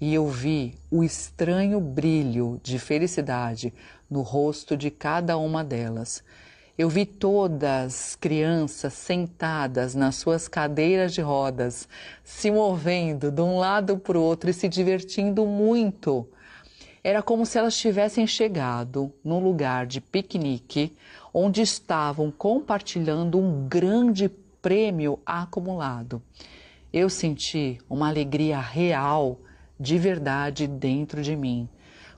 e 0.00 0.14
eu 0.14 0.28
vi 0.28 0.74
o 0.90 1.02
estranho 1.02 1.80
brilho 1.80 2.60
de 2.62 2.78
felicidade 2.78 3.72
no 4.10 4.22
rosto 4.22 4.76
de 4.76 4.90
cada 4.90 5.36
uma 5.36 5.64
delas. 5.64 6.22
Eu 6.76 6.90
vi 6.90 7.06
todas 7.06 8.14
crianças 8.16 8.92
sentadas 8.92 9.94
nas 9.94 10.16
suas 10.16 10.46
cadeiras 10.46 11.14
de 11.14 11.22
rodas, 11.22 11.88
se 12.22 12.50
movendo 12.50 13.30
de 13.30 13.40
um 13.40 13.58
lado 13.58 13.96
para 13.96 14.18
o 14.18 14.22
outro 14.22 14.50
e 14.50 14.52
se 14.52 14.68
divertindo 14.68 15.46
muito. 15.46 16.28
Era 17.02 17.22
como 17.22 17.46
se 17.46 17.56
elas 17.56 17.76
tivessem 17.76 18.26
chegado 18.26 19.10
num 19.24 19.38
lugar 19.38 19.86
de 19.86 20.00
piquenique 20.00 20.94
onde 21.38 21.60
estavam 21.60 22.30
compartilhando 22.30 23.38
um 23.38 23.68
grande 23.68 24.26
prêmio 24.26 25.18
acumulado. 25.26 26.22
Eu 26.90 27.10
senti 27.10 27.76
uma 27.90 28.08
alegria 28.08 28.58
real, 28.58 29.38
de 29.78 29.98
verdade, 29.98 30.66
dentro 30.66 31.20
de 31.22 31.36
mim. 31.36 31.68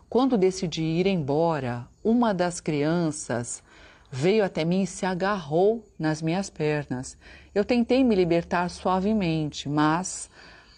Quando 0.08 0.38
decidi 0.38 0.84
ir 0.84 1.08
embora, 1.08 1.84
uma 2.04 2.32
das 2.32 2.60
crianças 2.60 3.60
veio 4.08 4.44
até 4.44 4.64
mim 4.64 4.82
e 4.82 4.86
se 4.86 5.04
agarrou 5.04 5.84
nas 5.98 6.22
minhas 6.22 6.48
pernas. 6.48 7.18
Eu 7.52 7.64
tentei 7.64 8.04
me 8.04 8.14
libertar 8.14 8.70
suavemente, 8.70 9.68
mas 9.68 10.30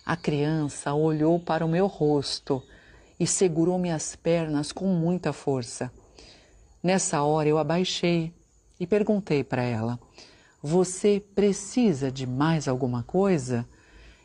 a 0.03 0.17
criança 0.17 0.95
olhou 0.95 1.39
para 1.39 1.63
o 1.63 1.69
meu 1.69 1.87
rosto 1.87 2.63
e 3.21 3.27
segurou 3.27 3.79
minhas 3.79 4.17
pernas 4.17 4.73
com 4.73 4.87
muita 4.87 5.31
força. 5.31 5.93
Nessa 6.83 7.23
hora 7.23 7.49
eu 7.49 7.59
abaixei 7.59 8.33
e 8.79 8.87
perguntei 8.87 9.45
para 9.45 9.63
ela: 9.63 9.99
Você 10.63 11.23
precisa 11.35 12.11
de 12.11 12.27
mais 12.27 12.67
alguma 12.67 13.03
coisa? 13.03 13.67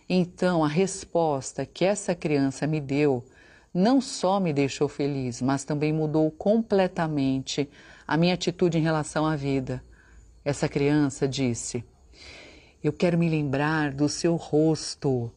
Então 0.08 0.64
a 0.64 0.68
resposta 0.68 1.66
que 1.66 1.84
essa 1.84 2.16
criança 2.16 2.66
me 2.66 2.80
deu 2.80 3.26
não 3.74 4.00
só 4.00 4.40
me 4.40 4.54
deixou 4.54 4.88
feliz, 4.88 5.42
mas 5.42 5.66
também 5.66 5.92
mudou 5.92 6.32
completamente 6.32 7.70
a 8.08 8.16
minha 8.16 8.34
atitude 8.34 8.78
em 8.78 8.82
relação 8.82 9.26
à 9.26 9.36
vida. 9.36 9.84
Essa 10.46 10.70
criança 10.70 11.28
disse: 11.28 11.84
Eu 12.82 12.94
quero 12.94 13.18
me 13.18 13.28
lembrar 13.28 13.92
do 13.92 14.08
seu 14.08 14.38
rosto, 14.38 15.30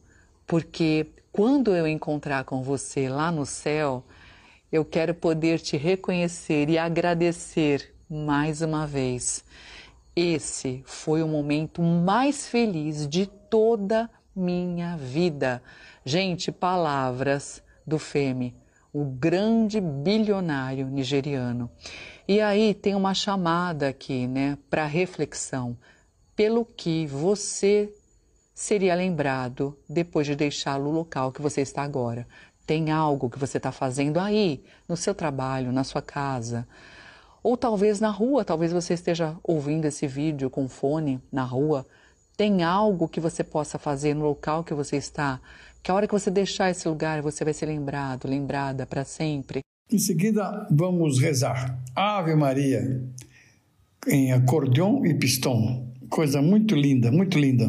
porque 0.47 1.07
quando 1.33 1.75
eu 1.75 1.85
encontrar 1.85 2.45
com 2.45 2.63
você 2.63 3.09
lá 3.09 3.29
no 3.29 3.45
céu, 3.45 4.05
eu 4.71 4.85
quero 4.85 5.13
poder 5.13 5.59
te 5.59 5.77
reconhecer 5.77 6.69
e 6.69 6.77
agradecer 6.77 7.93
mais 8.09 8.61
uma 8.61 8.85
vez. 8.85 9.43
Esse 10.15 10.83
foi 10.85 11.23
o 11.23 11.27
momento 11.27 11.81
mais 11.81 12.47
feliz 12.47 13.07
de 13.07 13.25
toda 13.25 14.09
minha 14.35 14.95
vida. 14.97 15.61
Gente, 16.05 16.51
palavras 16.51 17.63
do 17.85 17.97
Femi, 17.97 18.55
o 18.93 19.05
grande 19.05 19.81
bilionário 19.81 20.87
nigeriano. 20.87 21.69
E 22.27 22.39
aí 22.39 22.73
tem 22.73 22.95
uma 22.95 23.13
chamada 23.13 23.87
aqui, 23.87 24.27
né, 24.27 24.57
para 24.69 24.85
reflexão, 24.85 25.75
pelo 26.35 26.63
que 26.63 27.07
você 27.07 27.91
seria 28.53 28.93
lembrado 28.93 29.77
depois 29.87 30.27
de 30.27 30.35
deixar 30.35 30.79
o 30.79 30.91
local 30.91 31.31
que 31.31 31.41
você 31.41 31.61
está 31.61 31.81
agora. 31.81 32.27
Tem 32.69 32.91
algo 32.91 33.31
que 33.31 33.39
você 33.39 33.57
está 33.57 33.71
fazendo 33.71 34.19
aí, 34.19 34.61
no 34.87 34.95
seu 34.95 35.15
trabalho, 35.15 35.71
na 35.71 35.83
sua 35.83 36.03
casa, 36.03 36.67
ou 37.41 37.57
talvez 37.57 37.99
na 37.99 38.11
rua, 38.11 38.45
talvez 38.45 38.71
você 38.71 38.93
esteja 38.93 39.35
ouvindo 39.43 39.85
esse 39.85 40.05
vídeo 40.05 40.51
com 40.51 40.69
fone 40.69 41.19
na 41.31 41.41
rua. 41.43 41.83
Tem 42.37 42.61
algo 42.61 43.07
que 43.07 43.19
você 43.19 43.43
possa 43.43 43.79
fazer 43.79 44.13
no 44.13 44.23
local 44.23 44.63
que 44.63 44.75
você 44.75 44.97
está, 44.97 45.41
que 45.81 45.89
a 45.89 45.95
hora 45.95 46.05
que 46.05 46.13
você 46.13 46.29
deixar 46.29 46.69
esse 46.69 46.87
lugar, 46.87 47.23
você 47.23 47.43
vai 47.43 47.55
ser 47.55 47.65
lembrado, 47.65 48.27
lembrada 48.27 48.85
para 48.85 49.03
sempre. 49.03 49.61
Em 49.91 49.97
seguida, 49.97 50.67
vamos 50.69 51.19
rezar. 51.19 51.75
Ave 51.95 52.35
Maria, 52.35 53.03
em 54.07 54.31
acordeon 54.31 55.03
e 55.07 55.15
pistão. 55.15 55.91
Coisa 56.07 56.39
muito 56.39 56.75
linda, 56.75 57.11
muito 57.11 57.39
linda. 57.39 57.67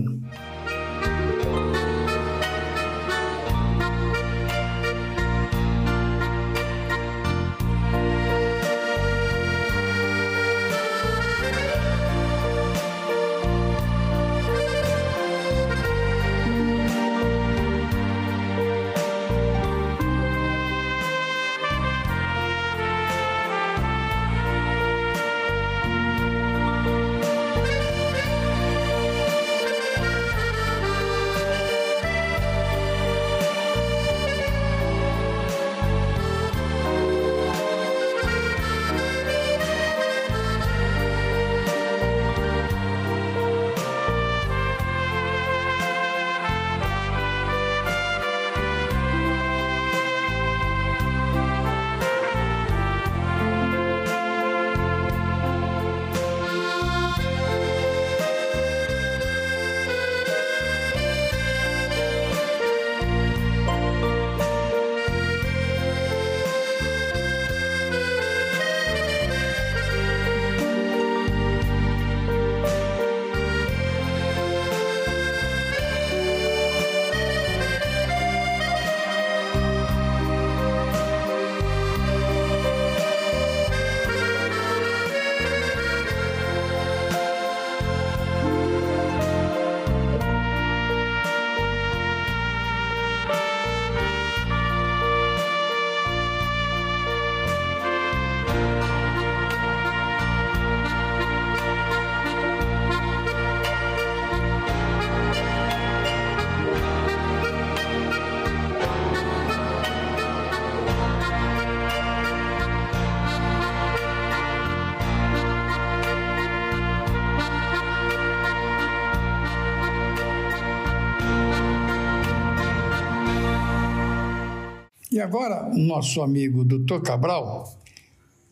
E 125.20 125.22
agora, 125.22 125.68
nosso 125.74 126.22
amigo 126.22 126.64
Dr. 126.64 127.02
Cabral, 127.04 127.78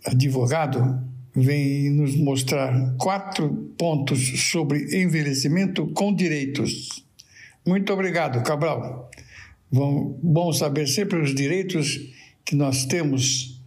advogado, 0.05 1.03
vem 1.35 1.89
nos 1.89 2.15
mostrar 2.15 2.95
quatro 2.99 3.73
pontos 3.79 4.51
sobre 4.51 5.03
envelhecimento 5.03 5.87
com 5.95 6.15
direitos. 6.15 7.03
Muito 7.67 7.91
obrigado, 7.91 8.43
Cabral. 8.43 9.11
Bom 9.73 10.53
saber 10.53 10.87
sempre 10.87 11.19
os 11.19 11.35
direitos 11.35 12.13
que 12.45 12.55
nós 12.55 12.85
temos 12.85 13.59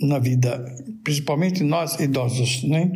na 0.00 0.20
vida, 0.20 0.64
principalmente 1.02 1.64
nós 1.64 1.98
idosos, 1.98 2.62
né? 2.62 2.92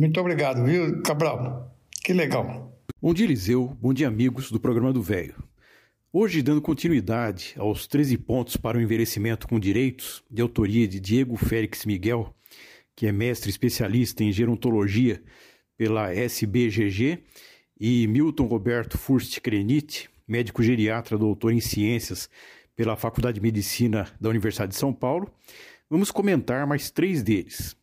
Muito 0.00 0.18
obrigado, 0.18 0.64
viu, 0.64 1.02
Cabral? 1.02 1.70
Que 2.02 2.14
legal. 2.14 2.72
Bom 3.02 3.12
dia, 3.12 3.26
Eliseu. 3.26 3.76
Bom 3.78 3.92
dia, 3.92 4.08
amigos 4.08 4.50
do 4.50 4.58
programa 4.58 4.90
do 4.90 5.02
Velho. 5.02 5.45
Hoje, 6.18 6.40
dando 6.40 6.62
continuidade 6.62 7.54
aos 7.58 7.86
13 7.86 8.16
pontos 8.16 8.56
para 8.56 8.78
o 8.78 8.80
envelhecimento 8.80 9.46
com 9.46 9.60
direitos, 9.60 10.24
de 10.30 10.40
autoria 10.40 10.88
de 10.88 10.98
Diego 10.98 11.36
Félix 11.36 11.84
Miguel, 11.84 12.34
que 12.94 13.06
é 13.06 13.12
mestre 13.12 13.50
especialista 13.50 14.24
em 14.24 14.32
gerontologia 14.32 15.22
pela 15.76 16.10
SBGG, 16.14 17.22
e 17.78 18.06
Milton 18.06 18.46
Roberto 18.46 18.96
Furst 18.96 19.38
Krenit, 19.40 20.08
médico 20.26 20.62
geriatra, 20.62 21.18
doutor 21.18 21.52
em 21.52 21.60
ciências 21.60 22.30
pela 22.74 22.96
Faculdade 22.96 23.34
de 23.34 23.42
Medicina 23.42 24.10
da 24.18 24.30
Universidade 24.30 24.72
de 24.72 24.78
São 24.78 24.94
Paulo, 24.94 25.30
vamos 25.90 26.10
comentar 26.10 26.66
mais 26.66 26.90
três 26.90 27.22
deles. 27.22 27.76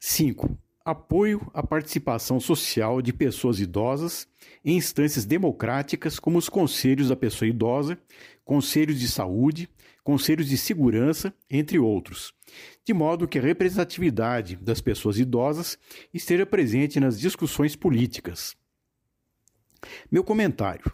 5 0.00 0.58
apoio 0.84 1.48
à 1.54 1.62
participação 1.62 2.40
social 2.40 3.00
de 3.00 3.12
pessoas 3.12 3.60
idosas 3.60 4.26
em 4.64 4.76
instâncias 4.76 5.24
democráticas 5.24 6.18
como 6.18 6.38
os 6.38 6.48
conselhos 6.48 7.08
da 7.08 7.16
pessoa 7.16 7.48
idosa, 7.48 7.98
conselhos 8.44 8.98
de 8.98 9.08
saúde, 9.08 9.68
conselhos 10.02 10.48
de 10.48 10.56
segurança, 10.56 11.32
entre 11.48 11.78
outros, 11.78 12.34
de 12.84 12.92
modo 12.92 13.28
que 13.28 13.38
a 13.38 13.42
representatividade 13.42 14.56
das 14.56 14.80
pessoas 14.80 15.18
idosas 15.18 15.78
esteja 16.12 16.44
presente 16.44 16.98
nas 16.98 17.18
discussões 17.18 17.76
políticas. 17.76 18.56
Meu 20.10 20.24
comentário. 20.24 20.92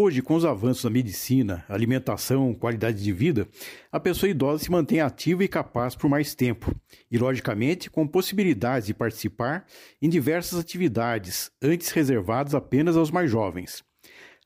Hoje, 0.00 0.22
com 0.22 0.36
os 0.36 0.44
avanços 0.44 0.84
da 0.84 0.90
medicina, 0.90 1.64
alimentação, 1.68 2.54
qualidade 2.54 3.02
de 3.02 3.12
vida, 3.12 3.48
a 3.90 3.98
pessoa 3.98 4.30
idosa 4.30 4.62
se 4.62 4.70
mantém 4.70 5.00
ativa 5.00 5.42
e 5.42 5.48
capaz 5.48 5.96
por 5.96 6.08
mais 6.08 6.36
tempo, 6.36 6.72
e, 7.10 7.18
logicamente, 7.18 7.90
com 7.90 8.06
possibilidades 8.06 8.86
de 8.86 8.94
participar 8.94 9.66
em 10.00 10.08
diversas 10.08 10.56
atividades 10.56 11.50
antes 11.60 11.90
reservadas 11.90 12.54
apenas 12.54 12.96
aos 12.96 13.10
mais 13.10 13.28
jovens. 13.28 13.82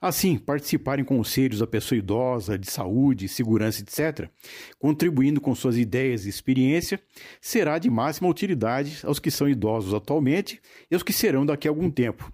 Assim, 0.01 0.39
participar 0.39 0.99
em 0.99 1.05
conselhos 1.05 1.59
da 1.59 1.67
pessoa 1.67 1.99
idosa, 1.99 2.59
de 2.59 2.71
saúde, 2.71 3.29
segurança, 3.29 3.83
etc., 3.83 4.31
contribuindo 4.79 5.39
com 5.39 5.55
suas 5.55 5.77
ideias 5.77 6.25
e 6.25 6.31
experiência, 6.31 6.99
será 7.43 7.79
de 7.79 7.91
máxima 7.91 8.27
utilidade 8.27 9.01
aos 9.05 9.19
que 9.19 9.31
são 9.31 9.47
idosos 9.47 9.93
atualmente 9.93 10.63
e 10.91 10.95
aos 10.95 11.03
que 11.03 11.13
serão 11.13 11.45
daqui 11.45 11.69
a 11.69 11.71
algum 11.71 11.91
tempo, 11.91 12.33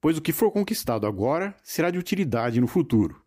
pois 0.00 0.16
o 0.16 0.22
que 0.22 0.32
for 0.32 0.50
conquistado 0.50 1.06
agora 1.06 1.54
será 1.62 1.90
de 1.90 1.98
utilidade 1.98 2.60
no 2.60 2.66
futuro. 2.66 3.22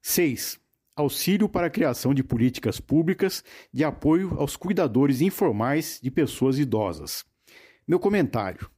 6. 0.00 0.58
Auxílio 0.96 1.48
para 1.48 1.68
a 1.68 1.70
criação 1.70 2.12
de 2.12 2.22
políticas 2.22 2.80
públicas 2.80 3.44
de 3.72 3.84
apoio 3.84 4.34
aos 4.38 4.56
cuidadores 4.56 5.20
informais 5.20 5.98
de 6.02 6.10
pessoas 6.10 6.58
idosas. 6.58 7.24
Meu 7.86 7.98
comentário. 7.98 8.70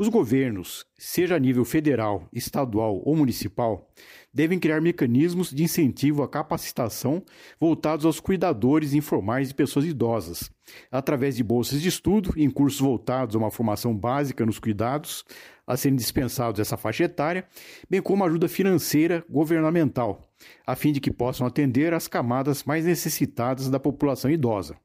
Os 0.00 0.08
governos, 0.08 0.86
seja 0.96 1.36
a 1.36 1.38
nível 1.38 1.62
federal, 1.62 2.26
estadual 2.32 3.02
ou 3.04 3.14
municipal, 3.14 3.92
devem 4.32 4.58
criar 4.58 4.80
mecanismos 4.80 5.50
de 5.50 5.62
incentivo 5.62 6.22
à 6.22 6.28
capacitação 6.28 7.22
voltados 7.60 8.06
aos 8.06 8.18
cuidadores 8.18 8.94
informais 8.94 9.48
de 9.48 9.54
pessoas 9.54 9.84
idosas, 9.84 10.50
através 10.90 11.36
de 11.36 11.42
bolsas 11.42 11.82
de 11.82 11.88
estudo 11.90 12.32
em 12.34 12.48
cursos 12.48 12.80
voltados 12.80 13.36
a 13.36 13.38
uma 13.38 13.50
formação 13.50 13.94
básica 13.94 14.46
nos 14.46 14.58
cuidados 14.58 15.22
a 15.66 15.76
serem 15.76 15.96
dispensados 15.96 16.58
essa 16.58 16.78
faixa 16.78 17.04
etária, 17.04 17.46
bem 17.90 18.00
como 18.00 18.24
ajuda 18.24 18.48
financeira 18.48 19.22
governamental, 19.28 20.32
a 20.66 20.74
fim 20.74 20.92
de 20.92 21.00
que 21.00 21.10
possam 21.10 21.46
atender 21.46 21.92
as 21.92 22.08
camadas 22.08 22.64
mais 22.64 22.86
necessitadas 22.86 23.68
da 23.68 23.78
população 23.78 24.30
idosa. 24.30 24.78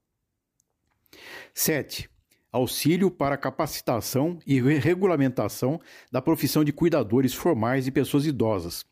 7 1.53 2.13
auxílio 2.55 3.11
para 3.11 3.35
capacitação 3.35 4.39
e 4.47 4.61
regulamentação 4.61 5.79
da 6.09 6.21
profissão 6.21 6.63
de 6.63 6.71
cuidadores 6.71 7.33
formais 7.33 7.83
de 7.83 7.91
pessoas 7.91 8.25
idosas, 8.25 8.85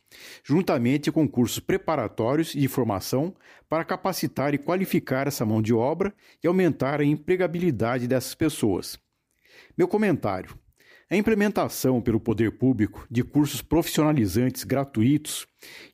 juntamente 0.44 1.10
com 1.12 1.28
cursos 1.28 1.60
preparatórios 1.60 2.54
e 2.54 2.60
de 2.60 2.68
formação 2.68 3.34
para 3.70 3.86
capacitar 3.86 4.54
e 4.54 4.58
qualificar 4.58 5.28
essa 5.28 5.46
mão 5.46 5.62
de 5.62 5.74
obra 5.74 6.14
e 6.44 6.48
aumentar 6.48 7.00
a 7.00 7.06
empregabilidade 7.06 8.06
dessas 8.06 8.36
pessoas. 8.36 9.00
Meu 9.78 9.88
comentário: 9.88 10.60
a 11.10 11.16
implementação 11.16 12.02
pelo 12.02 12.20
poder 12.20 12.58
público 12.58 13.08
de 13.10 13.24
cursos 13.24 13.62
profissionalizantes 13.62 14.66
gratuitos 14.66 15.48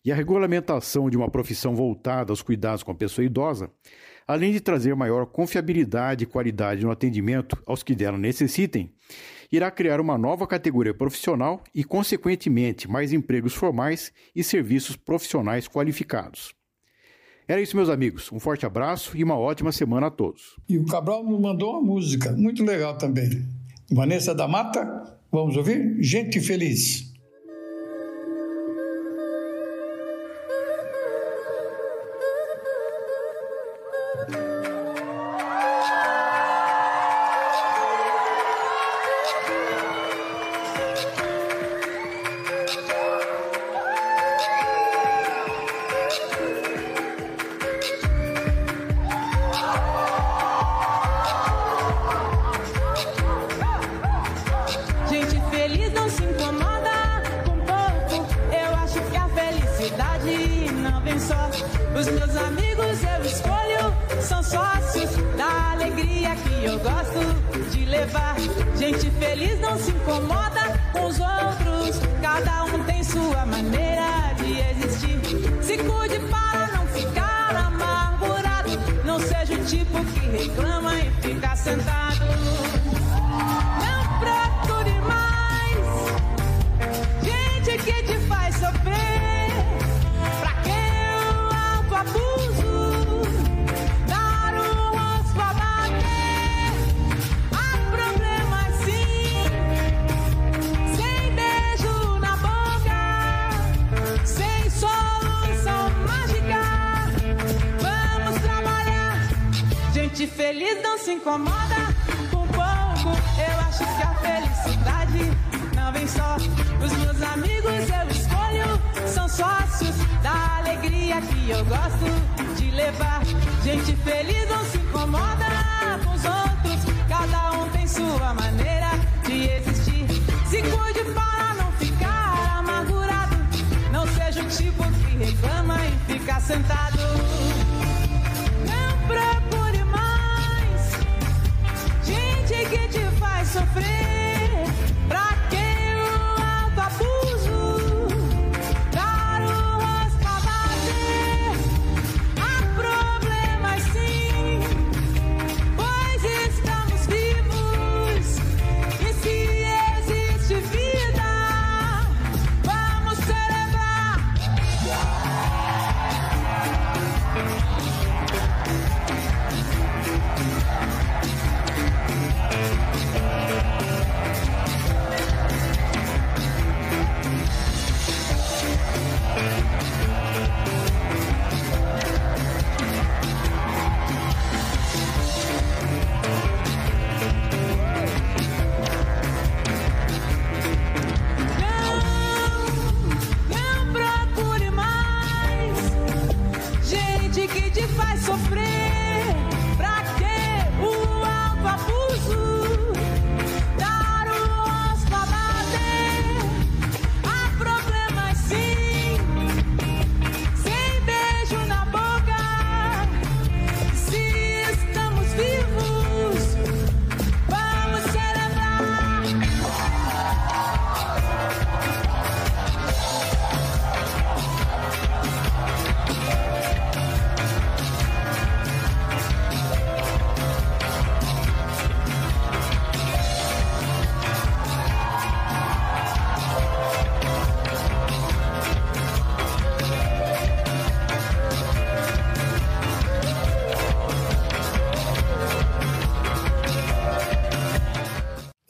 e 0.03 0.11
a 0.11 0.15
regulamentação 0.15 1.07
de 1.07 1.17
uma 1.17 1.29
profissão 1.29 1.75
voltada 1.75 2.31
aos 2.31 2.41
cuidados 2.41 2.81
com 2.81 2.91
a 2.91 2.95
pessoa 2.95 3.23
idosa 3.23 3.69
além 4.29 4.51
de 4.51 4.59
trazer 4.59 4.95
maior 4.95 5.25
confiabilidade 5.25 6.23
e 6.23 6.27
qualidade 6.27 6.85
no 6.85 6.91
atendimento 6.91 7.57
aos 7.65 7.81
que 7.81 7.95
dela 7.95 8.15
necessitem, 8.15 8.93
irá 9.51 9.71
criar 9.71 9.99
uma 9.99 10.19
nova 10.19 10.45
categoria 10.45 10.93
profissional 10.93 11.63
e, 11.73 11.83
consequentemente, 11.83 12.87
mais 12.87 13.11
empregos 13.11 13.55
formais 13.55 14.13
e 14.35 14.43
serviços 14.43 14.95
profissionais 14.95 15.67
qualificados. 15.67 16.53
Era 17.47 17.59
isso, 17.59 17.75
meus 17.75 17.89
amigos. 17.89 18.31
Um 18.31 18.39
forte 18.39 18.67
abraço 18.67 19.17
e 19.17 19.23
uma 19.23 19.35
ótima 19.35 19.71
semana 19.71 20.05
a 20.05 20.11
todos. 20.11 20.57
E 20.69 20.77
o 20.77 20.85
Cabral 20.85 21.23
nos 21.23 21.41
mandou 21.41 21.71
uma 21.71 21.81
música 21.81 22.31
muito 22.33 22.63
legal 22.63 22.99
também. 22.99 23.47
Vanessa 23.91 24.35
da 24.35 24.47
Mata, 24.47 25.19
vamos 25.31 25.57
ouvir? 25.57 25.97
Gente 26.03 26.39
Feliz. 26.39 27.08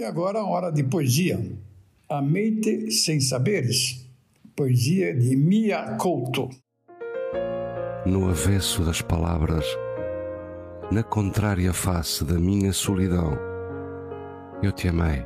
Agora 0.09 0.39
a 0.39 0.45
hora 0.45 0.71
de 0.71 0.83
poesia. 0.83 1.39
Amei-te 2.09 2.91
sem 2.91 3.21
saberes. 3.21 4.09
Poesia 4.55 5.15
de 5.15 5.35
Mia 5.35 5.97
Couto. 5.97 6.49
No 8.05 8.27
avesso 8.27 8.83
das 8.83 9.01
palavras, 9.03 9.65
na 10.91 11.03
contrária 11.03 11.71
face 11.71 12.25
da 12.25 12.39
minha 12.39 12.73
solidão, 12.73 13.37
eu 14.63 14.71
te 14.71 14.87
amei 14.87 15.23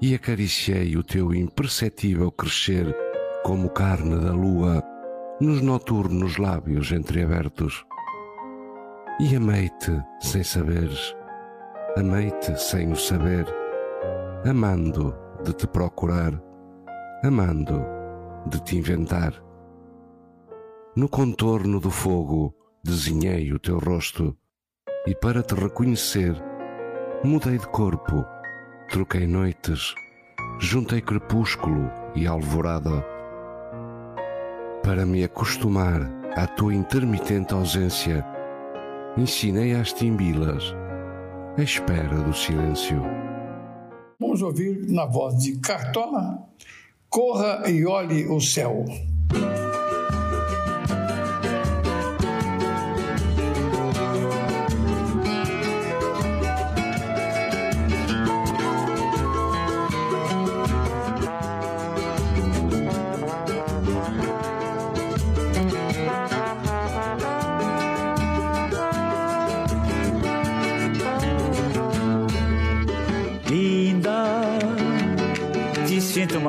e 0.00 0.14
acariciei 0.14 0.96
o 0.96 1.02
teu 1.02 1.34
imperceptível 1.34 2.32
crescer 2.32 2.96
como 3.44 3.68
carne 3.68 4.16
da 4.18 4.32
lua 4.32 4.82
nos 5.40 5.60
noturnos 5.60 6.38
lábios 6.38 6.90
entreabertos. 6.90 7.84
E 9.20 9.36
amei-te 9.36 10.02
sem 10.20 10.42
saberes, 10.42 11.14
amei-te 11.96 12.56
sem 12.60 12.92
o 12.92 12.96
saber, 12.96 13.46
amando 14.48 15.16
de 15.42 15.52
te 15.52 15.66
procurar, 15.66 16.40
amando 17.24 17.84
de 18.46 18.62
te 18.62 18.76
inventar. 18.76 19.32
No 20.94 21.08
contorno 21.08 21.80
do 21.80 21.90
fogo 21.90 22.54
desenhei 22.84 23.52
o 23.52 23.58
teu 23.58 23.78
rosto 23.78 24.36
e 25.06 25.14
para 25.14 25.42
te 25.42 25.54
reconhecer 25.54 26.36
mudei 27.24 27.58
de 27.58 27.66
corpo, 27.68 28.24
troquei 28.90 29.26
noites, 29.26 29.94
juntei 30.60 31.00
crepúsculo 31.00 31.90
e 32.14 32.26
alvorada. 32.26 33.04
Para 34.82 35.04
me 35.04 35.24
acostumar 35.24 36.02
à 36.36 36.46
tua 36.46 36.74
intermitente 36.74 37.54
ausência, 37.54 38.24
ensinei 39.16 39.74
às 39.74 39.92
timbilas 39.92 40.74
a 41.58 41.62
espera 41.62 42.16
do 42.22 42.32
silêncio. 42.32 43.02
Vamos 44.20 44.42
ouvir 44.42 44.88
na 44.88 45.04
voz 45.04 45.38
de 45.38 45.58
Cartola, 45.58 46.38
Corra 47.08 47.68
e 47.68 47.84
olhe 47.84 48.26
o 48.26 48.40
céu. 48.40 48.84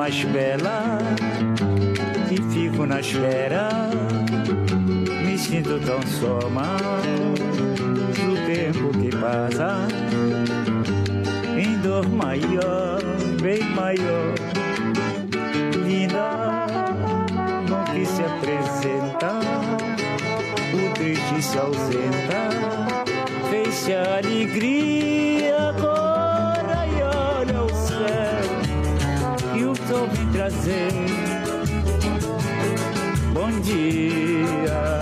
Mais 0.00 0.24
bela 0.24 0.98
e 2.30 2.54
fico 2.54 2.86
na 2.86 3.00
espera. 3.00 3.68
Me 5.26 5.36
sinto 5.36 5.78
tão 5.80 6.00
só 6.06 6.38
do 8.16 8.34
tempo 8.46 8.98
que 8.98 9.14
passa. 9.14 9.86
Em 11.54 11.76
dor 11.82 12.08
maior, 12.08 12.98
bem 13.42 13.62
maior, 13.74 14.32
linda, 15.84 16.66
não 17.68 17.84
que 17.84 18.06
se 18.06 18.22
apresenta, 18.22 19.38
o 20.72 20.94
triste 20.94 21.42
se 21.42 21.58
ausenta, 21.58 22.48
fez-se 23.50 23.92
alegria 23.92 25.39
trazer 30.50 30.92
bom 33.32 33.60
dia. 33.60 34.99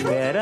Espera, 0.00 0.39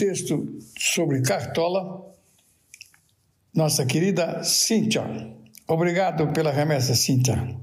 texto 0.00 0.58
sobre 0.78 1.20
Cartola. 1.20 2.10
Nossa 3.54 3.84
querida 3.84 4.42
Cíntia. 4.42 5.04
Obrigado 5.68 6.32
pela 6.32 6.50
remessa, 6.50 6.94
Cíntia. 6.94 7.54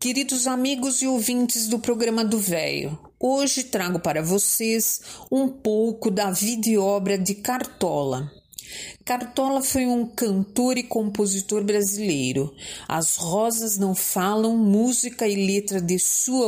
Queridos 0.00 0.48
amigos 0.48 1.02
e 1.02 1.06
ouvintes 1.06 1.68
do 1.68 1.78
programa 1.78 2.24
do 2.24 2.36
Véio, 2.36 2.98
hoje 3.18 3.62
trago 3.62 4.00
para 4.00 4.20
vocês 4.20 5.00
um 5.30 5.46
pouco 5.48 6.10
da 6.10 6.32
vida 6.32 6.68
e 6.68 6.76
obra 6.76 7.16
de 7.16 7.36
Cartola. 7.36 8.28
Cartola 9.08 9.62
foi 9.62 9.86
um 9.86 10.04
cantor 10.04 10.76
e 10.76 10.82
compositor 10.82 11.64
brasileiro. 11.64 12.54
As 12.86 13.16
Rosas 13.16 13.78
Não 13.78 13.94
Falam, 13.94 14.54
música 14.54 15.26
e 15.26 15.46
letra 15.46 15.80
de 15.80 15.98
sua 15.98 16.44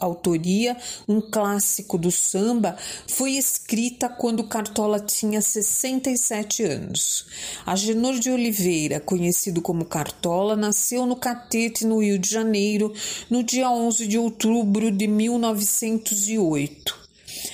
autoria, 0.00 0.74
um 1.06 1.20
clássico 1.20 1.98
do 1.98 2.10
samba, 2.10 2.78
foi 3.06 3.32
escrita 3.32 4.08
quando 4.08 4.48
Cartola 4.48 4.98
tinha 4.98 5.42
67 5.42 6.62
anos. 6.62 7.26
Agenor 7.66 8.18
de 8.18 8.30
Oliveira, 8.30 9.00
conhecido 9.00 9.60
como 9.60 9.84
Cartola, 9.84 10.56
nasceu 10.56 11.04
no 11.04 11.14
Catete, 11.14 11.84
no 11.84 12.00
Rio 12.00 12.18
de 12.18 12.30
Janeiro, 12.30 12.90
no 13.28 13.42
dia 13.42 13.70
11 13.70 14.06
de 14.06 14.16
outubro 14.16 14.90
de 14.90 15.06
1908. 15.06 16.97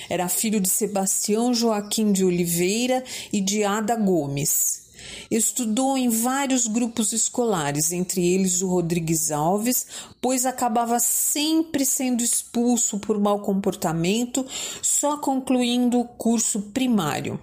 Era 0.09 0.29
filho 0.29 0.59
de 0.59 0.69
Sebastião 0.69 1.53
Joaquim 1.53 2.11
de 2.11 2.23
Oliveira 2.23 3.03
e 3.31 3.41
de 3.41 3.63
Ada 3.63 3.95
Gomes. 3.95 4.85
Estudou 5.29 5.97
em 5.97 6.09
vários 6.09 6.67
grupos 6.67 7.11
escolares, 7.13 7.91
entre 7.91 8.25
eles 8.25 8.61
o 8.61 8.67
Rodrigues 8.67 9.31
Alves, 9.31 9.85
pois 10.21 10.45
acabava 10.45 10.99
sempre 10.99 11.85
sendo 11.85 12.23
expulso 12.23 12.99
por 12.99 13.19
mau 13.19 13.39
comportamento, 13.39 14.45
só 14.81 15.17
concluindo 15.17 15.99
o 15.99 16.05
curso 16.05 16.61
primário. 16.73 17.39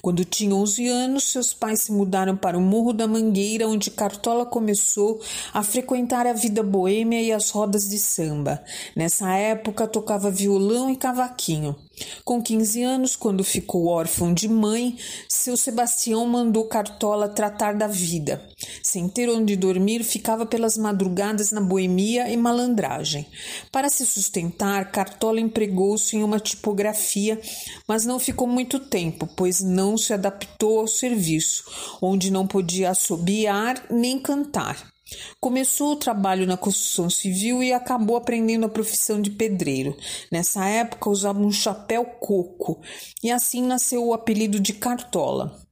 Quando 0.00 0.24
tinha 0.24 0.54
11 0.54 0.88
anos, 0.88 1.24
seus 1.24 1.52
pais 1.52 1.82
se 1.82 1.92
mudaram 1.92 2.34
para 2.34 2.56
o 2.56 2.62
Morro 2.62 2.94
da 2.94 3.06
Mangueira, 3.06 3.68
onde 3.68 3.90
Cartola 3.90 4.46
começou 4.46 5.20
a 5.52 5.62
frequentar 5.62 6.26
a 6.26 6.32
vida 6.32 6.62
boêmia 6.62 7.20
e 7.20 7.30
as 7.30 7.50
rodas 7.50 7.82
de 7.82 7.98
samba. 7.98 8.62
Nessa 8.96 9.30
época, 9.34 9.86
tocava 9.86 10.30
violão 10.30 10.88
e 10.90 10.96
cavaquinho. 10.96 11.76
Com 12.24 12.42
15 12.42 12.82
anos, 12.82 13.16
quando 13.16 13.44
ficou 13.44 13.86
órfão 13.86 14.34
de 14.34 14.48
mãe, 14.48 14.96
seu 15.28 15.56
Sebastião 15.56 16.26
mandou 16.26 16.64
Cartola 16.64 17.28
tratar 17.28 17.74
da 17.74 17.86
vida. 17.86 18.42
Sem 18.82 19.08
ter 19.08 19.28
onde 19.28 19.56
dormir, 19.56 20.02
ficava 20.02 20.44
pelas 20.44 20.76
madrugadas 20.76 21.50
na 21.52 21.60
boemia 21.60 22.28
e 22.28 22.36
malandragem. 22.36 23.26
Para 23.70 23.88
se 23.88 24.04
sustentar, 24.04 24.90
Cartola 24.90 25.40
empregou-se 25.40 26.16
em 26.16 26.22
uma 26.22 26.40
tipografia, 26.40 27.40
mas 27.86 28.04
não 28.04 28.18
ficou 28.18 28.46
muito 28.46 28.80
tempo, 28.80 29.28
pois 29.36 29.60
não 29.60 29.96
se 29.96 30.12
adaptou 30.12 30.80
ao 30.80 30.86
serviço, 30.86 31.64
onde 32.02 32.30
não 32.30 32.46
podia 32.46 32.90
assobiar 32.90 33.86
nem 33.90 34.18
cantar. 34.18 34.95
Começou 35.40 35.92
o 35.92 35.96
trabalho 35.96 36.46
na 36.46 36.56
construção 36.56 37.08
civil 37.08 37.62
e 37.62 37.72
acabou 37.72 38.16
aprendendo 38.16 38.66
a 38.66 38.68
profissão 38.68 39.20
de 39.20 39.30
pedreiro. 39.30 39.96
Nessa 40.32 40.66
época 40.66 41.10
usava 41.10 41.38
um 41.38 41.52
chapéu 41.52 42.04
coco 42.04 42.80
e 43.22 43.30
assim 43.30 43.62
nasceu 43.62 44.04
o 44.04 44.12
apelido 44.12 44.58
de 44.58 44.72
Cartola. 44.72 45.64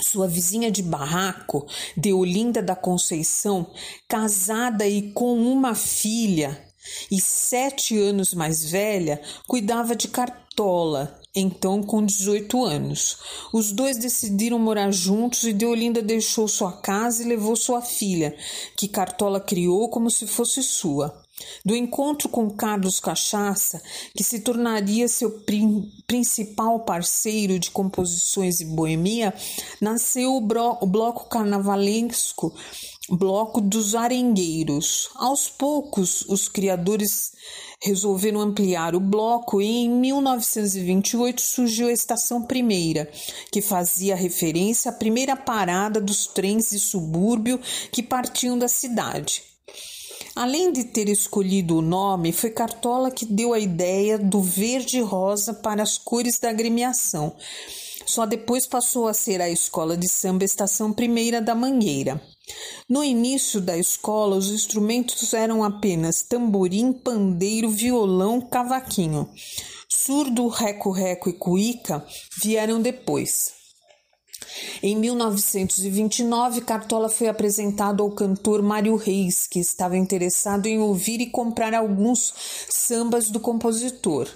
Sua 0.00 0.28
vizinha 0.28 0.70
de 0.70 0.82
barraco, 0.82 1.66
Deolinda 1.96 2.62
da 2.62 2.76
Conceição, 2.76 3.70
casada 4.08 4.86
e 4.86 5.10
com 5.12 5.36
uma 5.36 5.74
filha 5.74 6.64
e 7.10 7.20
sete 7.20 7.98
anos 7.98 8.32
mais 8.32 8.64
velha, 8.64 9.20
cuidava 9.46 9.94
de 9.94 10.08
Cartola 10.08 11.19
então 11.34 11.82
com 11.82 12.04
18 12.04 12.64
anos. 12.64 13.16
Os 13.52 13.72
dois 13.72 13.96
decidiram 13.96 14.58
morar 14.58 14.90
juntos 14.90 15.44
e 15.44 15.52
Deolinda 15.52 16.02
deixou 16.02 16.48
sua 16.48 16.72
casa 16.72 17.22
e 17.22 17.26
levou 17.26 17.54
sua 17.56 17.80
filha, 17.80 18.36
que 18.76 18.88
Cartola 18.88 19.40
criou 19.40 19.88
como 19.88 20.10
se 20.10 20.26
fosse 20.26 20.62
sua. 20.62 21.22
Do 21.64 21.74
encontro 21.74 22.28
com 22.28 22.50
Carlos 22.50 23.00
Cachaça, 23.00 23.80
que 24.14 24.22
se 24.22 24.40
tornaria 24.40 25.08
seu 25.08 25.42
principal 26.06 26.80
parceiro 26.80 27.58
de 27.58 27.70
composições 27.70 28.60
e 28.60 28.66
boemia, 28.66 29.32
nasceu 29.80 30.32
o, 30.32 30.46
o 30.80 30.86
bloco 30.86 31.28
carnavalesco 31.30 32.54
Bloco 33.12 33.60
dos 33.60 33.96
Arengueiros. 33.96 35.08
Aos 35.16 35.48
poucos, 35.48 36.22
os 36.28 36.48
criadores 36.48 37.32
resolveram 37.82 38.40
ampliar 38.40 38.94
o 38.94 39.00
bloco 39.00 39.60
e 39.60 39.66
em 39.66 39.88
1928 39.88 41.40
surgiu 41.40 41.88
a 41.88 41.92
Estação 41.92 42.42
Primeira, 42.42 43.10
que 43.50 43.62
fazia 43.62 44.14
referência 44.14 44.90
à 44.90 44.94
primeira 44.94 45.34
parada 45.34 46.00
dos 46.00 46.26
trens 46.26 46.70
de 46.70 46.78
subúrbio 46.78 47.58
que 47.90 48.02
partiam 48.02 48.58
da 48.58 48.68
cidade. 48.68 49.42
Além 50.36 50.72
de 50.72 50.84
ter 50.84 51.08
escolhido 51.08 51.78
o 51.78 51.82
nome, 51.82 52.32
foi 52.32 52.50
Cartola 52.50 53.10
que 53.10 53.26
deu 53.26 53.52
a 53.52 53.58
ideia 53.58 54.18
do 54.18 54.40
verde-rosa 54.40 55.54
para 55.54 55.82
as 55.82 55.98
cores 55.98 56.38
da 56.38 56.50
agremiação. 56.50 57.34
Só 58.06 58.26
depois 58.26 58.66
passou 58.66 59.08
a 59.08 59.14
ser 59.14 59.40
a 59.40 59.48
escola 59.48 59.96
de 59.96 60.08
samba 60.08 60.44
Estação 60.44 60.92
Primeira 60.92 61.40
da 61.40 61.54
Mangueira. 61.54 62.20
No 62.88 63.04
início 63.04 63.60
da 63.60 63.76
escola, 63.76 64.36
os 64.36 64.50
instrumentos 64.50 65.32
eram 65.32 65.62
apenas 65.62 66.22
tamborim, 66.22 66.92
pandeiro, 66.92 67.70
violão, 67.70 68.40
cavaquinho. 68.40 69.28
Surdo, 69.88 70.48
reco-reco 70.48 71.28
e 71.28 71.32
cuíca 71.32 72.04
vieram 72.42 72.80
depois. 72.80 73.59
Em 74.82 74.96
1929, 74.96 76.62
Cartola 76.62 77.08
foi 77.08 77.28
apresentado 77.28 78.02
ao 78.02 78.10
cantor 78.10 78.62
Mário 78.62 78.96
Reis, 78.96 79.46
que 79.46 79.58
estava 79.58 79.96
interessado 79.96 80.66
em 80.66 80.78
ouvir 80.78 81.20
e 81.20 81.30
comprar 81.30 81.74
alguns 81.74 82.32
sambas 82.68 83.30
do 83.30 83.38
compositor. 83.38 84.28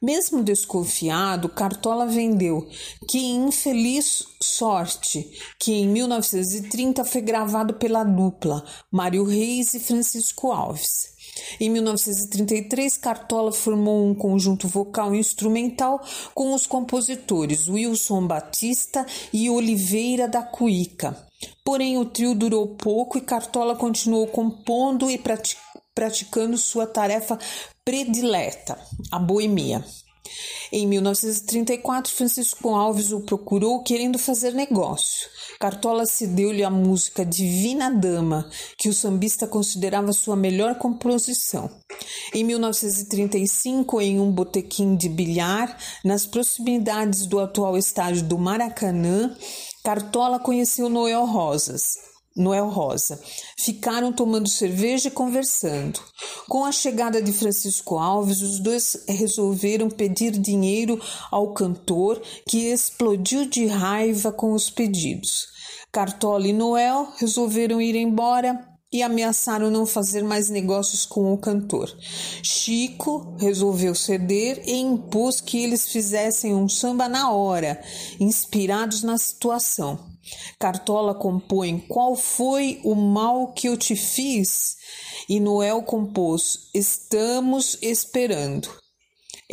Mesmo 0.00 0.42
desconfiado, 0.42 1.48
Cartola 1.48 2.06
vendeu 2.06 2.68
Que 3.06 3.18
Infeliz 3.18 4.26
Sorte, 4.42 5.30
que 5.58 5.72
em 5.72 5.88
1930 5.88 7.04
foi 7.04 7.20
gravado 7.20 7.74
pela 7.74 8.02
dupla 8.02 8.64
Mário 8.90 9.24
Reis 9.24 9.74
e 9.74 9.80
Francisco 9.80 10.50
Alves. 10.50 11.11
Em 11.60 11.70
1933, 11.70 12.96
Cartola 12.96 13.52
formou 13.52 14.06
um 14.06 14.14
conjunto 14.14 14.68
vocal 14.68 15.14
e 15.14 15.18
instrumental 15.18 16.00
com 16.34 16.54
os 16.54 16.66
compositores 16.66 17.68
Wilson 17.68 18.26
Batista 18.26 19.06
e 19.32 19.48
Oliveira 19.50 20.28
da 20.28 20.42
Cuíca. 20.42 21.16
Porém, 21.64 21.98
o 21.98 22.04
trio 22.04 22.34
durou 22.34 22.68
pouco 22.76 23.18
e 23.18 23.20
Cartola 23.20 23.76
continuou 23.76 24.26
compondo 24.26 25.10
e 25.10 25.20
praticando 25.94 26.56
sua 26.56 26.86
tarefa 26.86 27.38
predileta, 27.84 28.78
a 29.10 29.18
boemia. 29.18 29.84
Em 30.70 30.86
1934, 30.86 32.12
Francisco 32.14 32.74
Alves 32.74 33.12
o 33.12 33.20
procurou 33.20 33.82
querendo 33.82 34.18
fazer 34.18 34.54
negócio. 34.54 35.28
Cartola 35.60 36.06
cedeu-lhe 36.06 36.64
a 36.64 36.70
música 36.70 37.24
Divina 37.24 37.90
Dama, 37.90 38.48
que 38.78 38.88
o 38.88 38.94
sambista 38.94 39.46
considerava 39.46 40.12
sua 40.12 40.34
melhor 40.34 40.76
composição. 40.76 41.70
Em 42.34 42.42
1935, 42.42 44.00
em 44.00 44.18
um 44.18 44.30
botequim 44.30 44.96
de 44.96 45.08
bilhar, 45.08 45.76
nas 46.04 46.26
proximidades 46.26 47.26
do 47.26 47.38
atual 47.38 47.76
estádio 47.76 48.24
do 48.24 48.38
Maracanã, 48.38 49.36
Cartola 49.84 50.38
conheceu 50.38 50.88
Noel 50.88 51.26
Rosas. 51.26 52.11
Noel 52.36 52.68
Rosa. 52.68 53.20
Ficaram 53.58 54.12
tomando 54.12 54.48
cerveja 54.48 55.08
e 55.08 55.10
conversando. 55.10 56.00
Com 56.48 56.64
a 56.64 56.72
chegada 56.72 57.20
de 57.20 57.32
Francisco 57.32 57.98
Alves, 57.98 58.42
os 58.42 58.58
dois 58.58 59.04
resolveram 59.08 59.88
pedir 59.88 60.32
dinheiro 60.32 61.00
ao 61.30 61.52
cantor, 61.52 62.20
que 62.48 62.70
explodiu 62.72 63.46
de 63.46 63.66
raiva 63.66 64.32
com 64.32 64.52
os 64.52 64.70
pedidos. 64.70 65.46
Cartola 65.92 66.48
e 66.48 66.52
Noel 66.52 67.12
resolveram 67.18 67.80
ir 67.80 67.94
embora 67.96 68.66
e 68.92 69.02
ameaçaram 69.02 69.70
não 69.70 69.86
fazer 69.86 70.22
mais 70.22 70.50
negócios 70.50 71.06
com 71.06 71.32
o 71.32 71.38
cantor. 71.38 71.90
Chico 72.42 73.34
resolveu 73.38 73.94
ceder 73.94 74.62
e 74.66 74.76
impôs 74.76 75.40
que 75.40 75.62
eles 75.62 75.88
fizessem 75.88 76.54
um 76.54 76.68
samba 76.68 77.08
na 77.08 77.32
hora, 77.32 77.82
inspirados 78.20 79.02
na 79.02 79.16
situação. 79.16 80.11
Cartola 80.58 81.14
compõe 81.14 81.78
Qual 81.88 82.16
foi 82.16 82.80
o 82.84 82.94
mal 82.94 83.52
que 83.52 83.68
eu 83.68 83.76
te 83.76 83.96
fiz? 83.96 84.76
E 85.28 85.40
Noel 85.40 85.82
compôs 85.82 86.68
Estamos 86.74 87.78
esperando. 87.80 88.82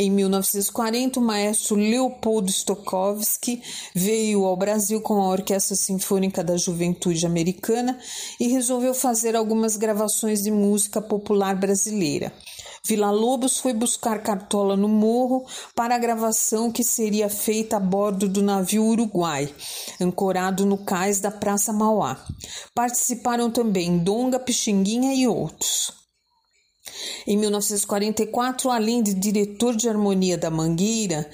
Em 0.01 0.09
1940, 0.09 1.19
o 1.19 1.23
maestro 1.23 1.75
Leopoldo 1.75 2.49
Stokowski 2.49 3.61
veio 3.93 4.45
ao 4.45 4.55
Brasil 4.55 5.01
com 5.01 5.21
a 5.21 5.27
Orquestra 5.27 5.75
Sinfônica 5.75 6.41
da 6.41 6.55
Juventude 6.55 7.25
Americana 7.25 7.99
e 8.39 8.47
resolveu 8.47 8.93
fazer 8.93 9.35
algumas 9.35 9.75
gravações 9.75 10.41
de 10.41 10.51
música 10.51 11.01
popular 11.01 11.53
brasileira. 11.53 12.31
Vila 12.85 13.11
Lobos 13.11 13.59
foi 13.59 13.73
buscar 13.73 14.21
Cartola 14.23 14.75
no 14.75 14.87
morro 14.87 15.45
para 15.75 15.95
a 15.95 15.99
gravação 15.99 16.71
que 16.71 16.83
seria 16.83 17.29
feita 17.29 17.77
a 17.77 17.79
bordo 17.79 18.27
do 18.27 18.41
navio 18.41 18.83
Uruguai, 18.83 19.53
ancorado 19.99 20.65
no 20.65 20.77
cais 20.77 21.19
da 21.19 21.31
Praça 21.31 21.73
Mauá. 21.73 22.17
Participaram 22.73 23.51
também 23.51 23.99
Donga, 23.99 24.39
Pixinguinha 24.39 25.13
e 25.13 25.27
outros. 25.27 25.91
Em 27.27 27.37
1944, 27.37 28.71
além 28.71 29.03
de 29.03 29.13
diretor 29.13 29.75
de 29.75 29.87
harmonia 29.87 30.37
da 30.37 30.49
Mangueira, 30.49 31.29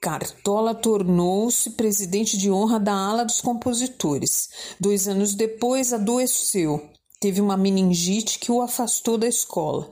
Cartola 0.00 0.74
tornou-se 0.74 1.70
presidente 1.70 2.36
de 2.36 2.50
honra 2.50 2.78
da 2.80 2.92
ala 2.92 3.24
dos 3.24 3.40
compositores. 3.40 4.48
Dois 4.80 5.06
anos 5.06 5.34
depois, 5.34 5.92
adoeceu. 5.92 6.91
Teve 7.22 7.40
uma 7.40 7.56
meningite 7.56 8.36
que 8.40 8.50
o 8.50 8.60
afastou 8.60 9.16
da 9.16 9.28
escola. 9.28 9.88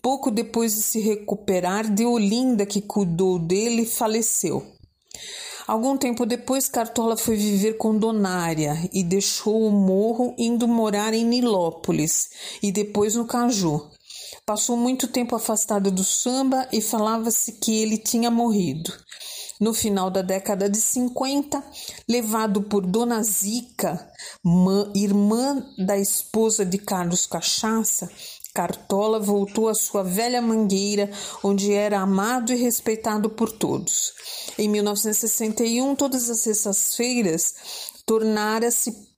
Pouco 0.00 0.30
depois 0.30 0.76
de 0.76 0.82
se 0.82 1.00
recuperar, 1.00 1.92
Deolinda, 1.92 2.64
que 2.64 2.80
cuidou 2.80 3.36
dele, 3.36 3.84
faleceu. 3.84 4.64
Algum 5.66 5.96
tempo 5.96 6.24
depois, 6.24 6.68
Cartola 6.68 7.16
foi 7.16 7.34
viver 7.34 7.78
com 7.78 7.98
Donária 7.98 8.78
e 8.92 9.02
deixou 9.02 9.66
o 9.66 9.72
morro 9.72 10.36
indo 10.38 10.68
morar 10.68 11.12
em 11.14 11.24
Nilópolis 11.24 12.28
e 12.62 12.70
depois 12.70 13.16
no 13.16 13.26
Caju. 13.26 13.90
Passou 14.46 14.76
muito 14.76 15.08
tempo 15.08 15.34
afastado 15.34 15.90
do 15.90 16.04
samba 16.04 16.68
e 16.72 16.80
falava-se 16.80 17.58
que 17.58 17.82
ele 17.82 17.98
tinha 17.98 18.30
morrido. 18.30 18.92
No 19.60 19.74
final 19.74 20.10
da 20.10 20.22
década 20.22 20.68
de 20.68 20.78
50, 20.78 21.62
levado 22.08 22.62
por 22.62 22.86
Dona 22.86 23.22
Zica, 23.22 24.10
irmã 24.94 25.64
da 25.76 25.98
esposa 25.98 26.64
de 26.64 26.78
Carlos 26.78 27.26
Cachaça, 27.26 28.08
Cartola 28.54 29.20
voltou 29.20 29.68
à 29.68 29.74
sua 29.74 30.02
velha 30.02 30.42
mangueira, 30.42 31.10
onde 31.44 31.72
era 31.72 32.00
amado 32.00 32.52
e 32.52 32.56
respeitado 32.56 33.30
por 33.30 33.52
todos. 33.52 34.12
Em 34.58 34.68
1961, 34.68 35.94
todas 35.94 36.28
as 36.28 36.40
sextas-feiras, 36.40 37.54
tornara-se 38.06 39.08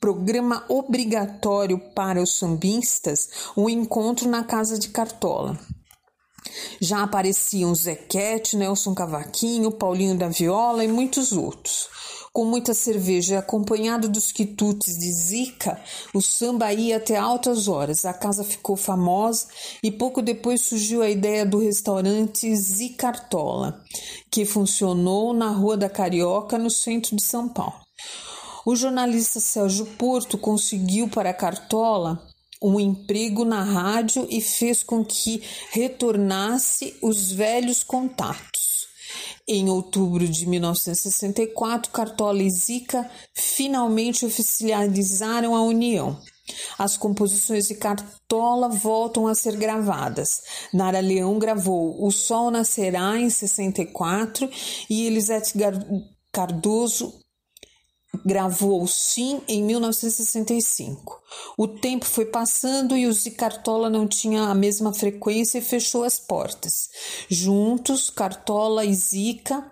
programa 0.00 0.64
obrigatório 0.68 1.78
para 1.94 2.22
os 2.22 2.38
sambistas 2.38 3.28
um 3.56 3.68
encontro 3.68 4.28
na 4.28 4.44
casa 4.44 4.78
de 4.78 4.88
Cartola. 4.88 5.58
Já 6.80 7.02
apareciam 7.02 7.74
Zequete, 7.74 8.56
Nelson 8.56 8.94
Cavaquinho, 8.94 9.72
Paulinho 9.72 10.16
da 10.16 10.28
Viola 10.28 10.84
e 10.84 10.88
muitos 10.88 11.32
outros. 11.32 11.88
Com 12.32 12.44
muita 12.44 12.74
cerveja 12.74 13.34
e 13.34 13.36
acompanhado 13.36 14.08
dos 14.08 14.30
quitutes 14.30 14.98
de 14.98 15.12
Zica, 15.12 15.80
o 16.14 16.20
samba 16.20 16.72
ia 16.72 16.98
até 16.98 17.16
altas 17.16 17.68
horas. 17.68 18.04
A 18.04 18.12
casa 18.12 18.44
ficou 18.44 18.76
famosa 18.76 19.46
e 19.82 19.90
pouco 19.90 20.22
depois 20.22 20.62
surgiu 20.62 21.02
a 21.02 21.10
ideia 21.10 21.44
do 21.44 21.58
restaurante 21.58 22.54
Zicartola, 22.54 23.82
que 24.30 24.44
funcionou 24.44 25.32
na 25.32 25.50
Rua 25.50 25.76
da 25.76 25.88
Carioca, 25.88 26.58
no 26.58 26.70
centro 26.70 27.16
de 27.16 27.22
São 27.22 27.48
Paulo. 27.48 27.80
O 28.64 28.76
jornalista 28.76 29.40
Sérgio 29.40 29.86
Porto 29.86 30.36
conseguiu 30.36 31.08
para 31.08 31.30
a 31.30 31.34
Cartola 31.34 32.22
um 32.62 32.78
emprego 32.78 33.44
na 33.44 33.62
rádio 33.62 34.26
e 34.30 34.40
fez 34.40 34.82
com 34.82 35.04
que 35.04 35.42
retornasse 35.70 36.96
os 37.02 37.30
velhos 37.32 37.82
contatos. 37.82 38.86
Em 39.46 39.70
outubro 39.70 40.28
de 40.28 40.46
1964, 40.46 41.90
Cartola 41.90 42.42
e 42.42 42.50
Zica 42.50 43.10
finalmente 43.32 44.26
oficializaram 44.26 45.56
a 45.56 45.62
união. 45.62 46.20
As 46.78 46.96
composições 46.96 47.68
de 47.68 47.74
Cartola 47.74 48.68
voltam 48.68 49.26
a 49.26 49.34
ser 49.34 49.56
gravadas. 49.56 50.42
Nara 50.72 51.00
Leão 51.00 51.38
gravou 51.38 52.04
O 52.04 52.10
Sol 52.10 52.50
Nascerá 52.50 53.18
em 53.18 53.30
64 53.30 54.48
e 54.88 55.06
Elisete 55.06 55.54
Cardoso 56.32 57.18
gravou 58.24 58.86
Sim 58.86 59.40
em 59.46 59.62
1965. 59.62 61.22
O 61.56 61.68
tempo 61.68 62.04
foi 62.04 62.26
passando 62.26 62.96
e 62.96 63.06
o 63.06 63.12
Zicartola 63.12 63.90
não 63.90 64.06
tinha 64.06 64.44
a 64.44 64.54
mesma 64.54 64.92
frequência 64.92 65.58
e 65.58 65.62
fechou 65.62 66.04
as 66.04 66.18
portas. 66.18 66.90
Juntos, 67.28 68.10
Cartola 68.10 68.84
e 68.84 68.94
Zica 68.94 69.64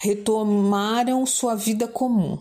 retomaram 0.00 1.24
sua 1.26 1.54
vida 1.54 1.88
comum. 1.88 2.38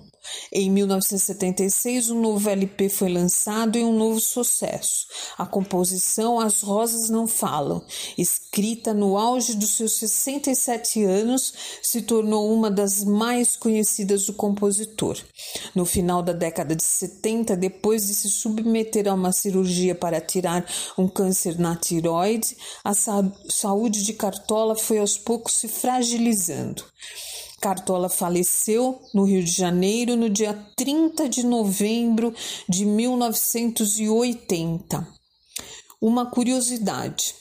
Em 0.52 0.70
1976, 0.70 2.10
um 2.10 2.22
novo 2.22 2.50
LP 2.50 2.90
foi 2.90 3.12
lançado 3.12 3.78
e 3.78 3.84
um 3.84 3.98
novo 3.98 4.20
sucesso. 4.20 5.08
A 5.38 5.46
composição 5.46 6.40
As 6.40 6.62
Rosas 6.62 7.10
Não 7.10 7.28
Falam, 7.28 7.84
escrita 8.18 8.94
no 8.94 9.18
auge 9.18 9.56
dos 9.56 9.72
seus 9.72 9.94
67 9.94 11.04
anos, 11.04 11.54
se 11.82 12.02
tornou 12.02 12.54
uma 12.54 12.70
das 12.70 13.04
mais 13.04 13.56
conhecidas 13.56 14.26
do 14.26 14.34
compositor. 14.34 15.18
No 15.76 15.86
final 15.86 16.22
da 16.22 16.34
década 16.34 16.76
de 16.76 16.84
70, 16.84 17.56
depois 17.58 18.08
de 18.08 18.14
se 18.14 18.30
submeter 18.30 19.08
a 19.08 19.14
uma 19.14 19.32
cirurgia 19.32 19.96
para 19.96 20.22
tirar 20.22 20.66
um 20.98 21.08
câncer 21.08 21.60
na 21.60 21.76
tiroide, 21.76 22.56
a 22.84 22.94
saúde 22.94 24.04
de 24.04 24.14
Cartola 24.14 24.76
foi 24.76 25.00
aos 25.00 25.18
poucos 25.18 25.54
se 25.54 25.68
fragilizando. 25.68 26.84
Cartola 27.64 28.10
faleceu 28.10 29.02
no 29.14 29.24
Rio 29.24 29.42
de 29.42 29.50
Janeiro 29.50 30.18
no 30.18 30.30
dia 30.30 30.54
30 30.76 31.30
de 31.30 31.46
novembro 31.46 32.36
de 32.68 32.86
1980. 32.86 35.08
Uma 36.02 36.30
curiosidade. 36.30 37.34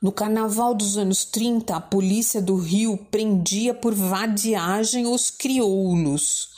No 0.00 0.10
carnaval 0.10 0.74
dos 0.74 0.96
anos 0.96 1.26
30, 1.26 1.76
a 1.76 1.80
polícia 1.82 2.40
do 2.40 2.56
Rio 2.56 2.96
prendia 3.10 3.74
por 3.74 3.94
vadiagem 3.94 5.06
os 5.06 5.30
crioulos. 5.30 6.48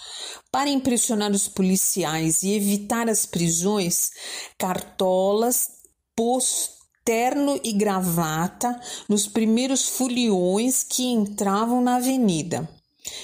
Para 0.53 0.71
impressionar 0.71 1.33
os 1.33 1.49
policiais 1.49 2.45
e 2.45 2.53
evitar 2.53 3.09
as 3.09 3.27
prisões, 3.27 4.13
Cartolas 4.57 5.69
pôs 6.15 6.76
terno 7.07 7.61
e 7.63 7.73
gravata 7.73 8.79
nos 9.09 9.29
primeiros 9.29 9.89
foliões 9.89 10.83
que 10.83 11.05
entravam 11.05 11.81
na 11.81 11.97
avenida. 11.97 12.69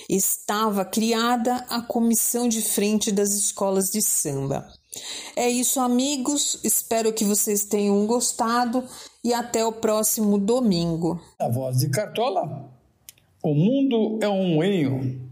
Estava 0.09 0.85
criada 0.85 1.57
a 1.69 1.83
comissão 1.83 2.49
de 2.49 2.63
frente 2.63 3.11
das 3.11 3.33
escolas 3.33 3.91
de 3.91 4.01
samba. 4.01 4.69
É 5.35 5.49
isso, 5.49 5.81
amigos. 5.81 6.61
Espero 6.63 7.13
que 7.13 7.25
vocês 7.25 7.65
tenham 7.65 8.07
gostado 8.07 8.85
e 9.25 9.35
até 9.35 9.65
o 9.67 9.73
próximo 9.73 10.39
domingo. 10.39 11.21
A 11.41 11.49
voz 11.49 11.79
de 11.79 11.91
Cartola. 11.91 12.71
O 13.43 13.53
mundo 13.53 14.21
é 14.23 14.29
um 14.29 14.55
moinho 14.55 15.32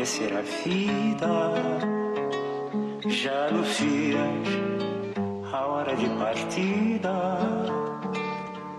conhecer 0.00 0.32
a 0.32 0.40
vida, 0.40 1.28
já 3.06 3.48
anuncias 3.48 4.46
a 5.52 5.66
hora 5.66 5.94
de 5.94 6.08
partida, 6.08 7.12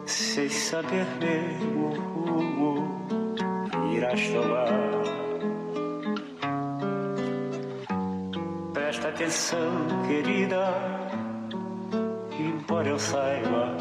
sem 0.08 0.50
saber 0.50 1.06
mesmo 1.20 1.90
o 2.16 2.24
rumo 2.24 3.06
irás 3.96 4.20
tomar. 4.30 4.68
Presta 8.74 9.10
atenção, 9.10 9.70
querida, 10.08 10.74
embora 12.40 12.90
eu 12.90 12.98
saiba 12.98 13.78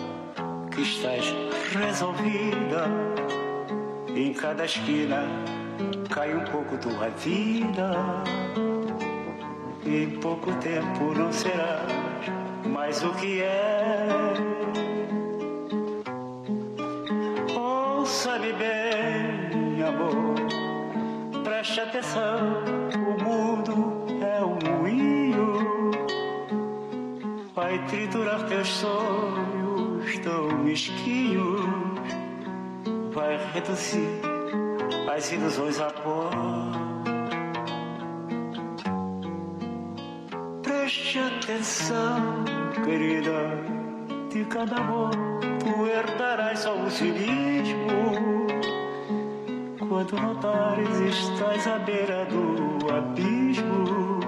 que 0.71 0.83
estás 0.83 1.25
resolvida. 1.73 2.85
Em 4.15 4.35
cada 4.35 4.67
esquina 4.67 5.25
cai 6.11 6.35
um 6.35 6.45
pouco 6.45 6.77
tua 6.77 7.09
vida. 7.11 7.93
Em 9.87 10.11
pouco 10.21 10.53
tempo 10.57 11.15
não 11.15 11.33
serás 11.33 11.89
mais 12.67 13.03
o 13.03 13.13
que 13.15 13.43
é. 13.43 14.35
Ouça-me 17.57 18.53
bem, 18.53 19.83
amor, 19.83 20.35
preste 21.45 21.81
atenção. 21.81 22.65
O 22.95 23.25
mundo 23.25 24.05
é 24.23 24.45
um 24.45 24.59
moinho, 24.79 25.91
vai 27.55 27.79
triturar 27.87 28.47
teus 28.47 28.69
sonhos 28.69 30.19
tão 30.23 30.49
mesquinhos 30.59 31.61
vai 33.13 33.37
reduzir 33.53 34.30
as 35.21 35.33
ilusões 35.33 35.79
a 35.79 35.91
pó. 35.91 36.31
Preste 40.63 41.19
atenção, 41.19 42.45
querida, 42.83 43.39
de 44.31 44.47
cada 44.47 44.77
amor 44.77 45.11
tu 45.59 45.87
herdarás 45.87 46.61
só 46.61 46.75
o 46.75 46.91
cinismo. 46.91 48.47
Quando 49.87 50.17
notares 50.17 50.89
estás 51.01 51.67
à 51.67 51.79
beira 51.81 52.25
do 52.25 52.91
abismo, 52.91 54.21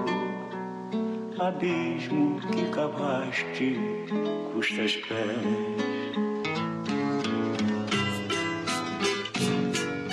abismo 1.39 2.39
que 2.51 2.69
cavaste 2.69 3.79
custas 4.53 4.95
pés. 4.97 5.92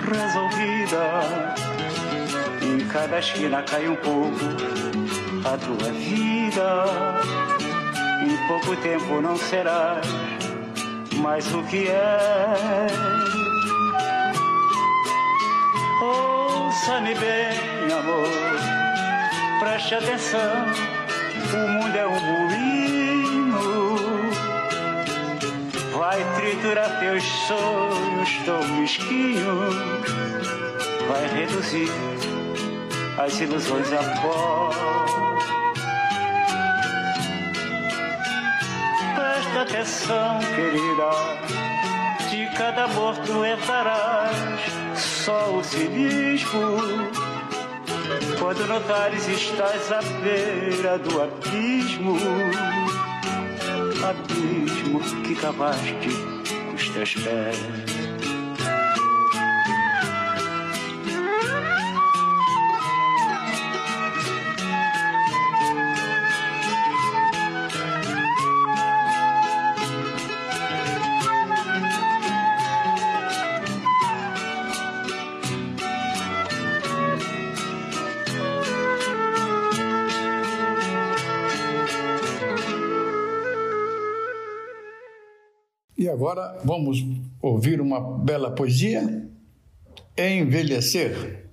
resolvida. 0.00 1.20
Em 2.62 2.86
cada 2.88 3.18
esquina 3.18 3.62
cai 3.62 3.88
um 3.88 3.96
pouco 3.96 4.36
a 5.44 5.56
tua 5.56 5.92
vida. 5.92 6.84
Em 8.22 8.48
pouco 8.48 8.76
tempo 8.82 9.20
não 9.20 9.36
serás 9.36 10.06
mais 11.16 11.52
o 11.54 11.62
que 11.64 11.88
é. 11.88 12.86
Ouça-me 16.02 17.14
bem, 17.14 17.92
amor, 17.92 18.28
preste 19.60 19.94
atenção. 19.94 20.66
O 21.52 21.68
mundo 21.68 21.96
é 21.96 22.06
um 22.06 22.20
moinho, 22.20 22.79
triturar 26.60 27.00
teus 27.00 27.24
sonhos 27.24 28.36
tão 28.44 28.62
mesquinhos, 28.76 29.74
vai 31.08 31.26
reduzir 31.28 31.90
as 33.18 33.40
ilusões 33.40 33.90
a 33.92 34.20
pó. 34.20 34.70
Presta 39.14 39.62
atenção, 39.62 40.38
querida, 40.54 41.10
de 42.30 42.46
cada 42.56 42.84
amor 42.84 43.16
tu 43.26 43.44
herdarás 43.44 44.60
só 44.96 45.56
o 45.56 45.64
cinismo. 45.64 46.76
Quando 48.38 48.66
notares 48.66 49.28
estás 49.28 49.92
à 49.92 50.02
beira 50.22 50.98
do 50.98 51.22
abismo, 51.22 52.16
abismo 54.02 55.00
que 55.22 55.34
cavaste 55.36 56.29
os 56.96 57.89
agora 86.20 86.60
vamos 86.62 87.02
ouvir 87.40 87.80
uma 87.80 87.98
bela 87.98 88.50
poesia, 88.50 89.26
Envelhecer. 90.18 91.48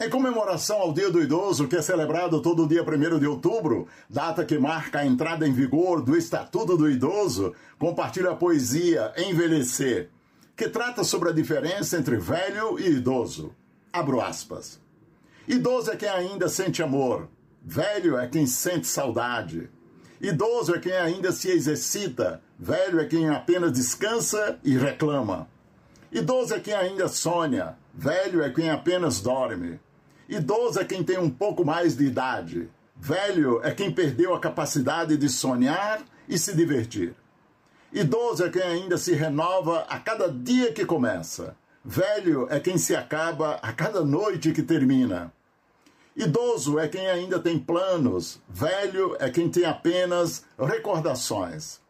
Em 0.00 0.08
comemoração 0.08 0.78
ao 0.78 0.92
Dia 0.92 1.10
do 1.10 1.20
Idoso, 1.20 1.66
que 1.66 1.74
é 1.74 1.82
celebrado 1.82 2.40
todo 2.40 2.68
dia 2.68 2.84
1 2.84 3.18
de 3.18 3.26
outubro, 3.26 3.88
data 4.08 4.44
que 4.44 4.56
marca 4.60 5.00
a 5.00 5.06
entrada 5.06 5.44
em 5.44 5.52
vigor 5.52 6.00
do 6.00 6.16
Estatuto 6.16 6.76
do 6.76 6.88
Idoso, 6.88 7.52
compartilho 7.80 8.30
a 8.30 8.36
poesia 8.36 9.12
Envelhecer, 9.16 10.08
que 10.56 10.68
trata 10.68 11.02
sobre 11.02 11.30
a 11.30 11.32
diferença 11.32 11.98
entre 11.98 12.16
velho 12.16 12.78
e 12.78 12.90
idoso. 12.90 13.52
Abro 13.92 14.20
aspas. 14.20 14.80
Idoso 15.48 15.90
é 15.90 15.96
quem 15.96 16.08
ainda 16.08 16.48
sente 16.48 16.80
amor, 16.80 17.28
velho 17.60 18.16
é 18.16 18.28
quem 18.28 18.46
sente 18.46 18.86
saudade. 18.86 19.68
Idoso 20.22 20.76
é 20.76 20.78
quem 20.78 20.92
ainda 20.92 21.32
se 21.32 21.50
exercita, 21.50 22.40
velho 22.56 23.00
é 23.00 23.06
quem 23.06 23.28
apenas 23.28 23.72
descansa 23.72 24.56
e 24.62 24.78
reclama. 24.78 25.48
Idoso 26.12 26.54
é 26.54 26.60
quem 26.60 26.74
ainda 26.74 27.08
sonha, 27.08 27.76
velho 27.92 28.40
é 28.40 28.48
quem 28.48 28.70
apenas 28.70 29.20
dorme. 29.20 29.80
Idoso 30.28 30.78
é 30.78 30.84
quem 30.84 31.02
tem 31.02 31.18
um 31.18 31.28
pouco 31.28 31.64
mais 31.64 31.96
de 31.96 32.04
idade, 32.04 32.70
velho 32.96 33.60
é 33.64 33.72
quem 33.72 33.90
perdeu 33.90 34.32
a 34.32 34.38
capacidade 34.38 35.16
de 35.16 35.28
sonhar 35.28 36.00
e 36.28 36.38
se 36.38 36.54
divertir. 36.54 37.16
Idoso 37.92 38.44
é 38.44 38.48
quem 38.48 38.62
ainda 38.62 38.96
se 38.98 39.14
renova 39.14 39.80
a 39.88 39.98
cada 39.98 40.28
dia 40.30 40.72
que 40.72 40.86
começa, 40.86 41.56
velho 41.84 42.46
é 42.48 42.60
quem 42.60 42.78
se 42.78 42.94
acaba 42.94 43.54
a 43.54 43.72
cada 43.72 44.04
noite 44.04 44.52
que 44.52 44.62
termina. 44.62 45.32
Idoso 46.14 46.78
é 46.78 46.86
quem 46.88 47.08
ainda 47.08 47.38
tem 47.38 47.58
planos, 47.58 48.38
velho 48.46 49.16
é 49.18 49.30
quem 49.30 49.48
tem 49.48 49.64
apenas 49.64 50.44
recordações. 50.58 51.80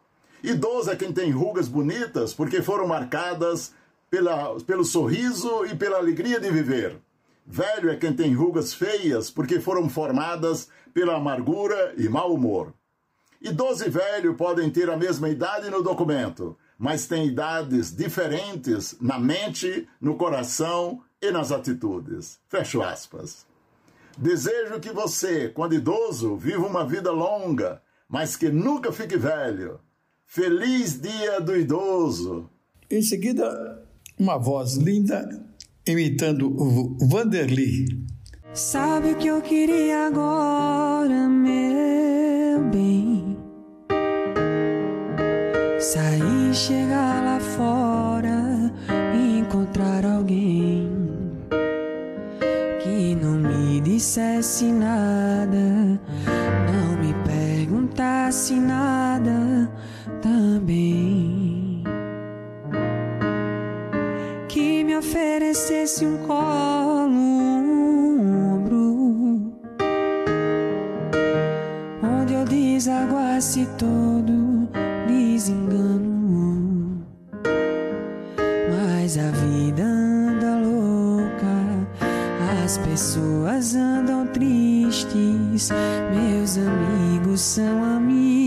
Idoso 0.41 0.91
é 0.91 0.95
quem 0.95 1.11
tem 1.11 1.29
rugas 1.29 1.67
bonitas 1.67 2.33
porque 2.33 2.61
foram 2.61 2.87
marcadas 2.87 3.73
pela, 4.09 4.57
pelo 4.61 4.85
sorriso 4.85 5.65
e 5.65 5.75
pela 5.75 5.97
alegria 5.97 6.39
de 6.39 6.49
viver. 6.49 6.97
Velho 7.45 7.89
é 7.89 7.97
quem 7.97 8.13
tem 8.13 8.33
rugas 8.33 8.73
feias 8.73 9.29
porque 9.29 9.59
foram 9.59 9.89
formadas 9.89 10.69
pela 10.93 11.15
amargura 11.15 11.93
e 11.97 12.07
mau 12.07 12.33
humor. 12.33 12.73
Idoso 13.41 13.85
e 13.85 13.89
velho 13.89 14.35
podem 14.35 14.69
ter 14.69 14.89
a 14.89 14.95
mesma 14.95 15.27
idade 15.27 15.69
no 15.69 15.83
documento, 15.83 16.57
mas 16.77 17.07
têm 17.07 17.27
idades 17.27 17.93
diferentes 17.93 18.95
na 19.01 19.19
mente, 19.19 19.85
no 19.99 20.15
coração 20.15 21.01
e 21.21 21.29
nas 21.29 21.51
atitudes. 21.51 22.39
Fecho 22.47 22.81
aspas. 22.81 23.45
Desejo 24.17 24.79
que 24.79 24.91
você, 24.91 25.49
quando 25.49 25.73
idoso, 25.73 26.35
viva 26.35 26.65
uma 26.65 26.85
vida 26.85 27.11
longa, 27.11 27.81
mas 28.07 28.35
que 28.35 28.49
nunca 28.49 28.91
fique 28.91 29.17
velho. 29.17 29.79
Feliz 30.25 30.99
Dia 31.01 31.41
do 31.41 31.55
Idoso! 31.55 32.49
Em 32.89 33.01
seguida, 33.01 33.83
uma 34.19 34.37
voz 34.37 34.75
linda 34.75 35.27
imitando 35.87 36.47
o 36.47 36.97
Vanderly. 37.07 37.85
Sabe 38.53 39.11
o 39.11 39.15
que 39.17 39.27
eu 39.27 39.41
queria 39.41 40.07
agora, 40.07 41.27
meu 41.27 42.63
bem? 42.71 43.37
Sair, 45.79 46.53
chegar 46.53 47.23
lá 47.23 47.39
fora 47.39 48.71
e 49.15 49.39
encontrar 49.39 50.05
alguém 50.05 50.62
dissesse 53.93 54.65
nada, 54.71 55.99
não 56.67 56.97
me 56.97 57.13
perguntasse 57.23 58.55
nada 58.55 59.69
também. 60.19 61.83
Que 64.47 64.83
me 64.83 64.97
oferecesse 64.97 66.07
um 66.07 66.17
colo, 66.25 67.11
um 67.11 68.55
ombro, 68.55 69.53
onde 72.03 72.33
eu 72.33 72.45
desaguasse 72.45 73.67
todo 73.77 74.67
desengano. 75.07 76.02
Pessoas 82.93 83.75
andam 83.75 84.27
tristes, 84.27 85.71
meus 86.11 86.59
amigos 86.59 87.41
são 87.41 87.83
amigos 87.83 88.42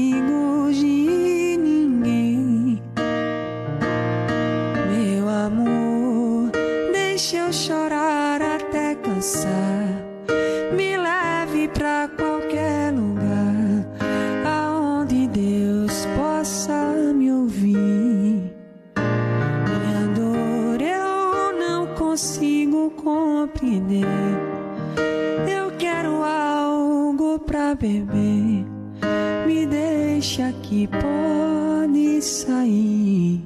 que 30.86 30.88
pode 30.88 32.22
sair. 32.22 33.44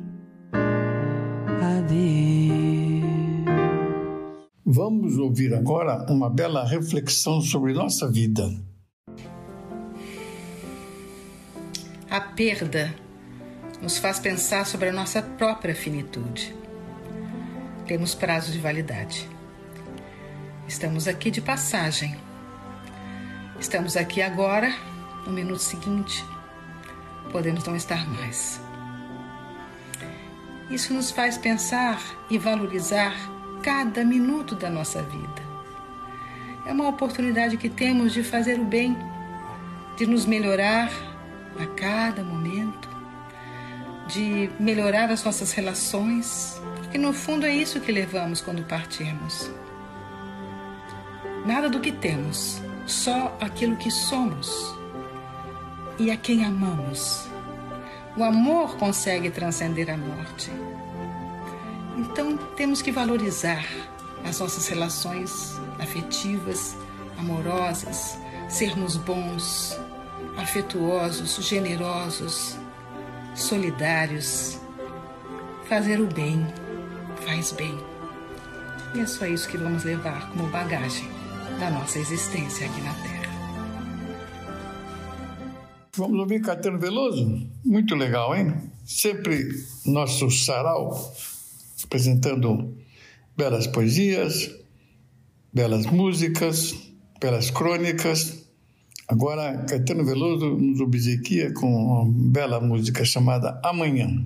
Adeus. 1.78 3.01
Vamos 4.64 5.16
ouvir 5.18 5.55
agora 5.55 6.07
uma 6.11 6.28
bela 6.28 6.64
reflexão 6.64 7.41
sobre 7.41 7.72
nossa 7.72 8.11
vida. 8.11 8.49
A 12.11 12.20
perda 12.20 12.95
nos 13.80 13.99
faz 13.99 14.18
pensar 14.18 14.66
sobre 14.66 14.88
a 14.88 14.93
nossa 14.93 15.22
própria 15.22 15.74
finitude. 15.74 16.55
Temos 17.86 18.14
prazo 18.14 18.53
de 18.53 18.59
validade. 18.59 19.28
Estamos 20.68 21.09
aqui 21.09 21.30
de 21.30 21.41
passagem. 21.41 22.16
Estamos 23.59 23.97
aqui 23.97 24.22
agora, 24.22 24.72
no 25.26 25.32
minuto 25.32 25.61
seguinte, 25.61 26.24
podemos 27.31 27.64
não 27.64 27.74
estar 27.74 28.07
mais. 28.09 28.61
Isso 30.70 30.95
nos 30.95 31.11
faz 31.11 31.37
pensar 31.37 32.01
e 32.31 32.39
valorizar 32.39 33.14
cada 33.62 34.05
minuto 34.05 34.55
da 34.55 34.70
nossa 34.70 35.03
vida. 35.03 35.51
É 36.64 36.72
uma 36.72 36.89
oportunidade 36.89 37.57
que 37.57 37.68
temos 37.68 38.12
de 38.12 38.22
fazer 38.22 38.59
o 38.61 38.64
bem, 38.64 38.97
de 39.97 40.07
nos 40.07 40.26
melhorar 40.26 40.91
a 41.59 41.66
cada 41.66 42.22
momento, 42.22 42.89
de 44.07 44.51
melhorar 44.61 45.11
as 45.11 45.24
nossas 45.24 45.53
relações, 45.53 46.61
porque 46.76 46.99
no 46.99 47.12
fundo 47.12 47.47
é 47.47 47.55
isso 47.55 47.81
que 47.81 47.91
levamos 47.91 48.41
quando 48.41 48.62
partirmos. 48.62 49.51
Nada 51.45 51.68
do 51.68 51.81
que 51.81 51.91
temos, 51.91 52.62
só 52.87 53.37
aquilo 53.41 53.76
que 53.76 53.91
somos 53.91 54.80
e 56.01 56.11
a 56.11 56.16
quem 56.16 56.46
amamos. 56.46 57.28
O 58.16 58.24
amor 58.24 58.76
consegue 58.78 59.30
transcender 59.30 59.90
a 59.90 59.96
morte. 59.98 60.51
Então 61.98 62.38
temos 62.57 62.80
que 62.80 62.90
valorizar 62.90 63.62
as 64.24 64.40
nossas 64.40 64.66
relações 64.66 65.61
afetivas, 65.78 66.74
amorosas, 67.18 68.18
sermos 68.48 68.96
bons, 68.96 69.78
afetuosos, 70.38 71.36
generosos, 71.46 72.57
solidários. 73.34 74.59
Fazer 75.68 76.01
o 76.01 76.07
bem 76.07 76.46
faz 77.26 77.53
bem. 77.53 77.78
E 78.94 79.01
é 79.01 79.07
só 79.07 79.26
isso 79.26 79.46
que 79.48 79.59
vamos 79.59 79.84
levar 79.84 80.30
como 80.30 80.48
bagagem 80.48 81.09
da 81.61 81.70
nossa 81.70 81.98
existência 81.98 82.66
aqui 82.66 82.80
na 82.80 82.94
Terra. 82.94 83.20
Vamos 86.01 86.18
ouvir 86.18 86.40
Caetano 86.40 86.78
Veloso? 86.78 87.46
Muito 87.62 87.94
legal, 87.94 88.34
hein? 88.34 88.55
Sempre 88.86 89.51
nosso 89.84 90.30
sarau, 90.30 91.14
apresentando 91.84 92.74
belas 93.36 93.66
poesias, 93.66 94.51
belas 95.53 95.84
músicas, 95.84 96.74
belas 97.20 97.51
crônicas. 97.51 98.46
Agora, 99.07 99.59
Caetano 99.68 100.03
Veloso 100.03 100.57
nos 100.57 100.80
obsequia 100.80 101.53
com 101.53 101.66
uma 101.70 102.11
bela 102.11 102.59
música 102.62 103.05
chamada 103.05 103.61
Amanhã. 103.62 104.24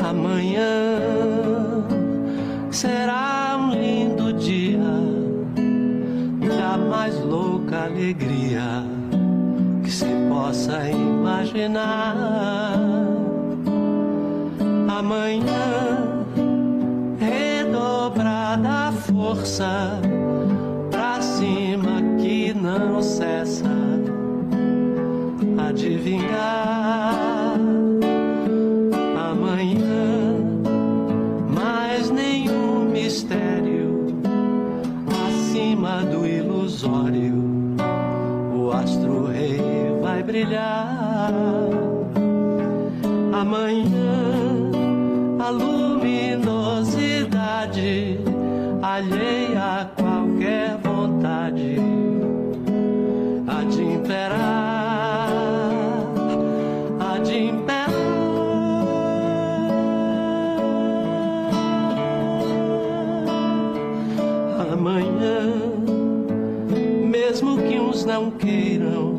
Amanhã 0.00 0.66
será 2.72 3.56
um 3.60 3.70
lindo 3.70 4.32
dia 4.32 4.80
da 6.48 6.76
mais 6.76 7.14
louca 7.20 7.84
alegria 7.84 8.95
que 9.86 9.92
se 9.92 10.06
possa 10.28 10.90
imaginar. 10.90 12.16
Amanhã 14.88 16.24
redobrada 17.20 18.88
a 18.88 18.92
força 18.92 20.00
pra 20.90 21.20
cima 21.20 22.02
que 22.18 22.52
não 22.52 23.00
cessa 23.00 23.70
adivinhar. 25.56 26.75
Brilhar. 40.46 41.34
Amanhã 43.32 44.70
a 45.38 45.50
luminosidade 45.50 48.18
alheia 48.82 49.80
a 49.80 49.84
qualquer 49.84 50.78
vontade 50.78 51.76
há 53.46 53.62
de 53.64 53.82
imperar, 53.82 55.28
de 57.24 57.38
imperar. 57.48 57.76
Amanhã, 64.72 65.52
mesmo 67.08 67.58
que 67.58 67.78
uns 67.78 68.04
não 68.04 68.30
queiram, 68.30 69.15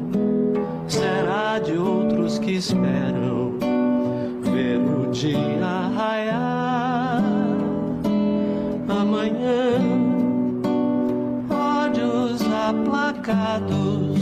de 1.60 1.78
outros 1.78 2.38
que 2.40 2.56
esperam 2.56 3.58
ver 4.42 4.78
o 4.78 5.10
dia 5.12 5.90
raiar. 5.96 7.24
Amanhã, 8.88 9.80
ódios 11.50 12.42
aplacados, 12.70 14.22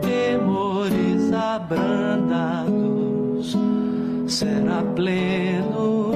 temores 0.00 1.32
abrandados, 1.32 2.76
será 4.28 4.82
pleno, 4.94 6.12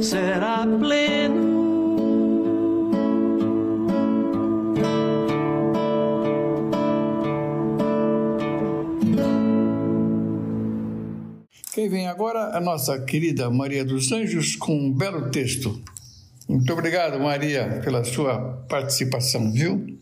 será 0.00 0.66
pleno. 0.78 1.07
Agora 12.08 12.56
a 12.56 12.60
nossa 12.60 12.98
querida 13.04 13.50
Maria 13.50 13.84
dos 13.84 14.10
Anjos 14.10 14.56
com 14.56 14.74
um 14.74 14.92
belo 14.92 15.30
texto. 15.30 15.80
Muito 16.48 16.72
obrigado, 16.72 17.20
Maria, 17.20 17.80
pela 17.84 18.02
sua 18.02 18.64
participação, 18.68 19.52
viu? 19.52 19.98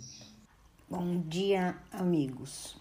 Bom 0.89 1.21
dia, 1.23 1.77
amigos. 1.91 2.77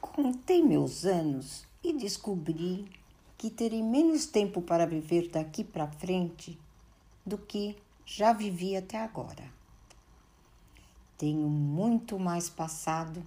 Contei 0.00 0.62
meus 0.62 1.06
anos 1.06 1.64
e 1.82 1.94
descobri 1.94 2.84
que 3.38 3.48
terei 3.48 3.82
menos 3.82 4.26
tempo 4.26 4.60
para 4.60 4.86
viver 4.86 5.30
daqui 5.30 5.64
para 5.64 5.88
frente 5.88 6.58
do 7.24 7.38
que 7.38 7.74
já 8.04 8.34
vivi 8.34 8.76
até 8.76 8.98
agora. 8.98 9.44
Tenho 11.16 11.48
muito 11.48 12.18
mais 12.18 12.50
passado 12.50 13.26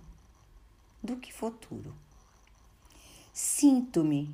do 1.01 1.18
que 1.18 1.34
futuro. 1.34 2.05
Sinto-me 3.36 4.34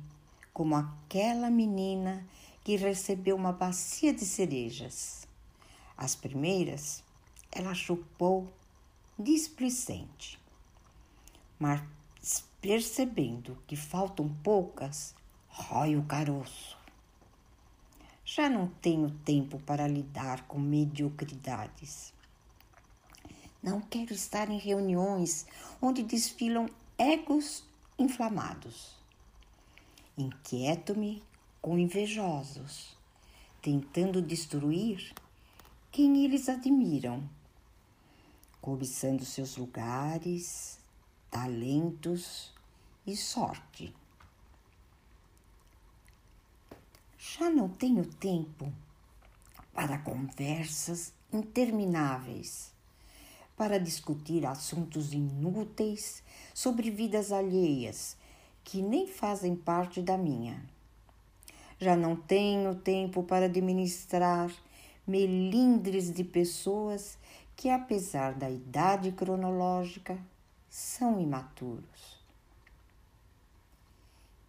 como 0.54 0.76
aquela 0.76 1.50
menina 1.50 2.24
que 2.62 2.76
recebeu 2.76 3.34
uma 3.34 3.52
bacia 3.52 4.14
de 4.14 4.24
cerejas. 4.24 5.26
As 5.96 6.14
primeiras 6.14 7.02
ela 7.50 7.74
chupou 7.74 8.46
displicente, 9.18 10.38
mas 11.58 11.82
percebendo 12.60 13.58
que 13.66 13.74
faltam 13.74 14.28
poucas, 14.44 15.16
rói 15.48 15.96
o 15.96 16.04
caroço. 16.04 16.78
Já 18.24 18.48
não 18.48 18.68
tenho 18.68 19.10
tempo 19.10 19.58
para 19.58 19.88
lidar 19.88 20.46
com 20.46 20.60
mediocridades. 20.60 22.14
Não 23.60 23.80
quero 23.80 24.12
estar 24.12 24.48
em 24.48 24.58
reuniões 24.58 25.44
onde 25.80 26.04
desfilam 26.04 26.68
egos 26.96 27.64
inflamados. 28.02 28.96
Inquieto-me 30.18 31.22
com 31.60 31.78
invejosos, 31.78 32.96
tentando 33.62 34.20
destruir 34.20 35.14
quem 35.90 36.24
eles 36.24 36.48
admiram, 36.48 37.28
cobiçando 38.60 39.24
seus 39.24 39.56
lugares, 39.56 40.78
talentos 41.30 42.52
e 43.06 43.16
sorte. 43.16 43.94
Já 47.16 47.48
não 47.48 47.68
tenho 47.68 48.04
tempo 48.04 48.72
para 49.72 49.98
conversas 49.98 51.14
intermináveis, 51.32 52.72
para 53.56 53.78
discutir 53.78 54.44
assuntos 54.44 55.12
inúteis 55.12 56.22
sobre 56.54 56.90
vidas 56.90 57.32
alheias 57.32 58.16
que 58.64 58.80
nem 58.80 59.06
fazem 59.06 59.56
parte 59.56 60.00
da 60.00 60.16
minha. 60.16 60.62
Já 61.78 61.96
não 61.96 62.14
tenho 62.14 62.74
tempo 62.74 63.22
para 63.22 63.46
administrar 63.46 64.52
melindres 65.06 66.12
de 66.12 66.22
pessoas 66.22 67.18
que, 67.56 67.68
apesar 67.68 68.34
da 68.34 68.48
idade 68.48 69.10
cronológica, 69.12 70.18
são 70.70 71.20
imaturos. 71.20 72.22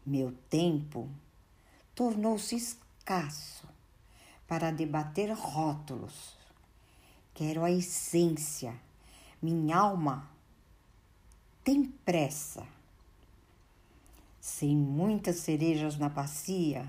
Meu 0.06 0.34
tempo 0.50 1.10
tornou-se 1.96 2.56
escasso 2.56 3.68
para 4.48 4.72
debater 4.72 5.32
rótulos. 5.32 6.36
Quero 7.34 7.64
a 7.64 7.72
essência. 7.72 8.76
Minha 9.42 9.78
alma 9.78 10.30
tem 11.64 11.86
pressa. 11.86 12.68
Sem 14.40 14.76
muitas 14.76 15.38
cerejas 15.38 15.98
na 15.98 16.10
bacia, 16.10 16.86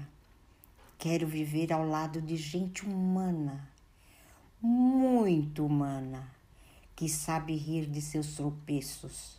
quero 0.99 1.27
viver 1.27 1.73
ao 1.73 1.87
lado 1.87 2.21
de 2.21 2.37
gente 2.37 2.85
humana, 2.85 3.71
muito 4.61 5.65
humana, 5.65 6.29
que 6.97 7.09
sabe 7.09 7.55
rir 7.55 7.87
de 7.87 8.03
seus 8.03 8.35
tropeços. 8.35 9.39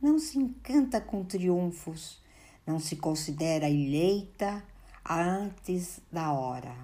Não 0.00 0.18
se 0.18 0.38
encanta 0.38 1.00
com 1.00 1.24
triunfos, 1.24 2.20
não 2.66 2.78
se 2.78 2.96
considera 2.96 3.70
eleita 3.70 4.62
antes 5.08 6.00
da 6.12 6.30
hora. 6.30 6.76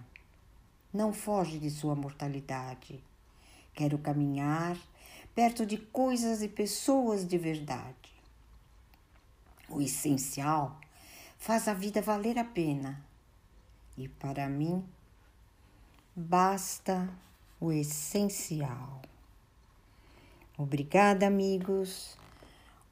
Não 0.91 1.12
foge 1.12 1.59
de 1.59 1.69
sua 1.69 1.95
mortalidade. 1.95 3.05
Quero 3.75 3.99
caminhar 3.99 4.79
perto 5.39 5.64
de 5.64 5.76
coisas 5.76 6.43
e 6.43 6.49
pessoas 6.49 7.24
de 7.24 7.39
verdade. 7.39 8.11
O 9.68 9.80
essencial 9.80 10.80
faz 11.39 11.68
a 11.68 11.74
vida 11.74 12.03
valer 12.03 12.36
a 12.41 12.45
pena. 12.45 13.01
E 13.97 14.09
para 14.09 14.49
mim, 14.49 14.84
basta 16.16 17.09
o 17.61 17.70
essencial. 17.70 19.01
Obrigada, 20.57 21.28
amigos. 21.28 22.18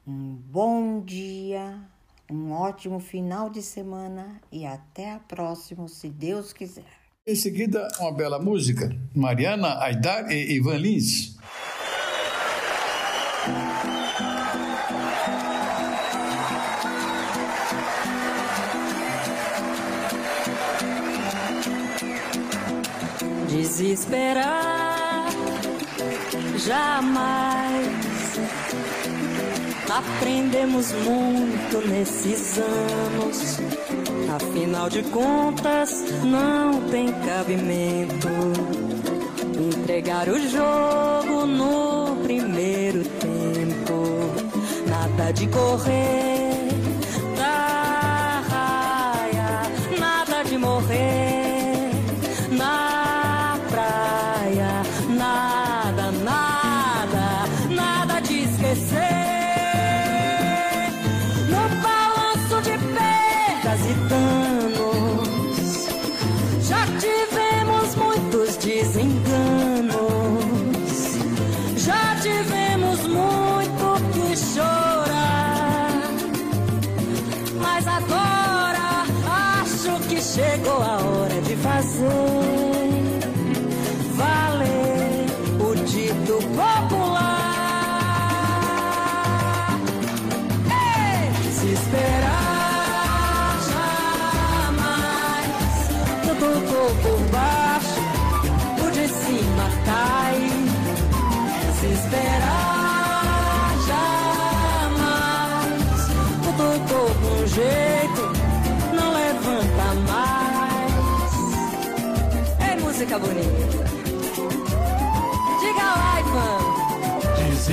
Um 0.07 0.35
bom 0.35 1.01
dia 1.01 1.85
um 2.31 2.51
ótimo 2.53 3.01
final 3.01 3.49
de 3.49 3.61
semana 3.61 4.41
e 4.49 4.65
até 4.65 5.11
a 5.11 5.19
próxima, 5.19 5.87
se 5.89 6.07
Deus 6.07 6.53
quiser. 6.53 6.85
Em 7.25 7.35
seguida, 7.35 7.87
uma 7.99 8.13
bela 8.13 8.39
música, 8.39 8.89
Mariana 9.13 9.81
Aidar 9.81 10.31
e 10.31 10.55
Ivan 10.55 10.77
Lins. 10.77 11.37
Desesperar 23.77 25.27
jamais 26.57 28.07
Aprendemos 29.87 30.91
muito 30.91 31.87
nesses 31.87 32.57
anos. 32.57 33.59
Afinal 34.35 34.89
de 34.89 35.03
contas, 35.03 36.03
não 36.23 36.81
tem 36.89 37.11
cabimento 37.11 38.27
entregar 39.59 40.27
o 40.27 40.39
jogo 40.49 41.45
no 41.45 42.17
primeiro 42.23 43.03
tempo. 43.03 44.03
Nada 44.89 45.31
de 45.31 45.47
correr 45.47 46.46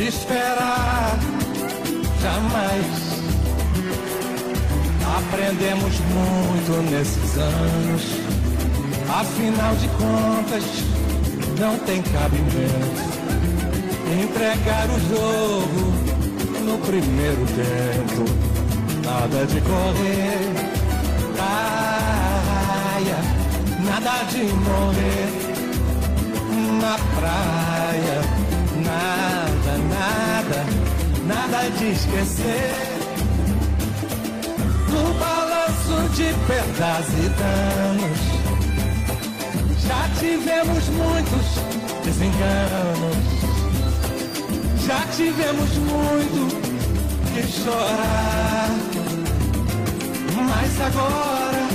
Desesperar 0.05 1.19
jamais. 2.21 2.87
Aprendemos 5.17 5.99
muito 6.01 6.91
nesses 6.91 7.39
anos 7.39 8.25
Afinal 9.09 9.75
de 9.77 9.89
contas, 9.89 10.65
não 11.59 11.79
tem 11.87 12.03
cabimento 12.03 13.15
entregar 14.23 14.89
o 14.91 14.99
jogo 15.09 15.93
no 16.65 16.79
primeiro 16.79 17.47
tempo. 17.47 18.25
Nada 19.05 19.47
de 19.47 19.61
correr 19.61 20.55
praia, 21.37 23.19
nada 23.85 24.25
de 24.31 24.45
morrer 24.65 25.29
na 26.81 26.99
praia, 27.19 28.21
nada, 28.85 29.34
nada, 30.45 30.65
nada 31.27 31.71
de 31.71 31.93
esquecer 31.93 32.75
do 34.89 35.19
balanço 35.19 36.09
de 36.15 36.35
perdas 36.47 37.09
e 37.09 37.29
danos 37.39 38.45
já 39.87 40.09
tivemos 40.19 40.89
muitos 40.89 41.47
desenganos, 42.05 43.17
já 44.87 45.01
tivemos 45.15 45.77
muito 45.77 46.57
que 47.35 47.43
chorar. 47.53 48.71
Mas 50.35 50.81
agora 50.81 51.69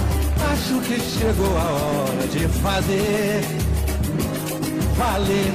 acho 0.51 0.79
que 0.81 0.99
chegou 0.99 1.57
a 1.57 1.69
hora 1.71 2.27
de 2.27 2.47
fazer 2.47 3.43
valer 4.97 5.53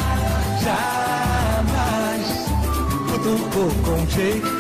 jamais. 0.63 2.27
Cutucou 3.11 3.71
com 3.85 4.07
jeito, 4.11 4.53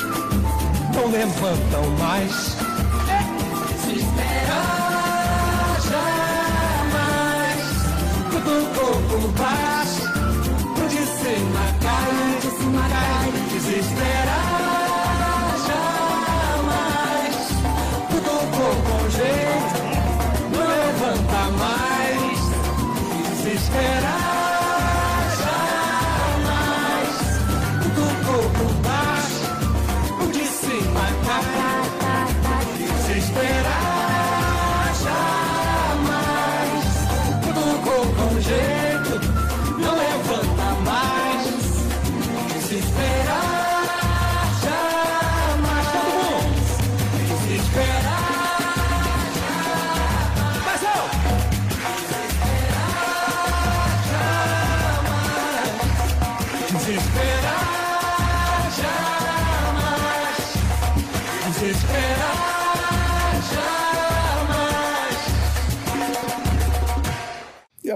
não 0.94 1.06
levantam 1.10 1.90
mais. 1.98 2.32
Se 3.84 3.92
esperar 3.94 5.76
jamais. 5.90 7.62
Cutucou 8.30 8.94
por 9.08 9.24
baixo, 9.38 10.02
o 10.76 10.88
de 10.88 11.02
cima 11.06 11.64
cai. 11.80 12.31
Desesperar 13.52 14.46
jamais. 15.68 17.36
Cutucou 18.10 18.74
com 18.86 19.10
jeito 19.10 19.82
levanta 20.56 21.42
mais. 21.58 22.40
Se 23.42 23.52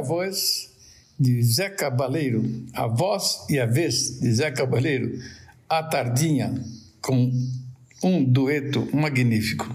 voz 0.07 0.71
de 1.19 1.43
Zé 1.43 1.71
Cabaleiro, 1.71 2.45
a 2.73 2.87
voz 2.87 3.47
e 3.49 3.59
a 3.59 3.67
vez 3.67 4.21
de 4.21 4.33
Zé 4.33 4.51
Cabaleiro, 4.51 5.19
a 5.69 5.83
Tardinha, 5.83 6.55
com 7.01 7.33
um 8.03 8.23
dueto 8.23 8.89
magnífico. 8.95 9.75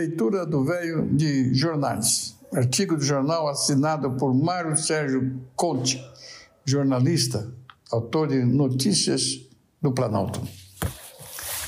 leitura 0.00 0.46
do 0.46 0.64
velho 0.64 1.08
de 1.12 1.52
jornais. 1.52 2.36
Artigo 2.52 2.96
de 2.96 3.04
jornal 3.04 3.48
assinado 3.48 4.12
por 4.12 4.34
Mário 4.34 4.76
Sérgio 4.76 5.40
Conte, 5.54 6.02
jornalista, 6.64 7.52
autor 7.90 8.28
de 8.28 8.44
Notícias 8.44 9.46
do 9.80 9.92
Planalto. 9.92 10.40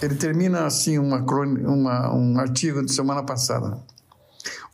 Ele 0.00 0.14
termina 0.16 0.66
assim 0.66 0.98
uma, 0.98 1.18
uma, 1.18 2.14
um 2.14 2.38
artigo 2.38 2.84
de 2.84 2.92
semana 2.92 3.22
passada. 3.22 3.78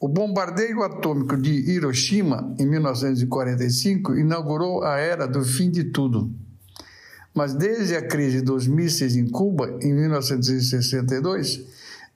O 0.01 0.09
bombardeio 0.09 0.83
atômico 0.83 1.37
de 1.37 1.51
Hiroshima, 1.71 2.55
em 2.59 2.67
1945, 2.67 4.17
inaugurou 4.17 4.85
a 4.85 4.99
era 4.99 5.27
do 5.27 5.45
fim 5.45 5.71
de 5.71 5.85
tudo. 5.85 6.33
Mas 7.39 7.55
desde 7.55 7.95
a 7.95 8.03
crise 8.03 8.41
dos 8.41 8.67
mísseis 8.67 9.15
em 9.15 9.29
Cuba, 9.29 9.79
em 9.81 9.95
1962, 9.95 11.61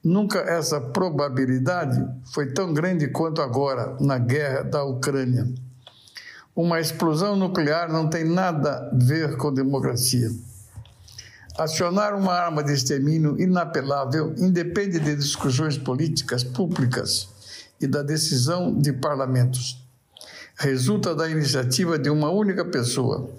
Nunca 0.05 0.41
essa 0.41 0.81
probabilidade 0.81 2.05
foi 2.35 2.53
tão 2.53 2.75
grande 2.75 3.07
quanto 3.07 3.41
agora 3.41 3.97
na 4.01 4.18
guerra 4.18 4.62
da 4.62 4.83
Ucrânia. 4.83 5.49
Uma 6.57 6.81
explosão 6.81 7.37
nuclear 7.37 7.89
não 7.89 8.11
tem 8.11 8.25
nada 8.25 8.91
a 8.93 8.97
ver 8.97 9.37
com 9.37 9.55
democracia. 9.55 10.29
Acionar 11.57 12.16
uma 12.16 12.33
arma 12.33 12.64
de 12.64 12.73
extermínio 12.73 13.41
inapelável 13.41 14.35
independe 14.37 14.99
de 14.99 15.14
discussões 15.14 15.79
políticas 15.79 16.43
públicas 16.43 17.29
e 17.81 17.87
da 17.87 18.03
decisão 18.03 18.77
de 18.77 18.93
parlamentos. 18.93 19.81
Resulta 20.57 21.14
da 21.14 21.31
iniciativa 21.31 21.97
de 21.97 22.11
uma 22.11 22.29
única 22.29 22.64
pessoa, 22.64 23.31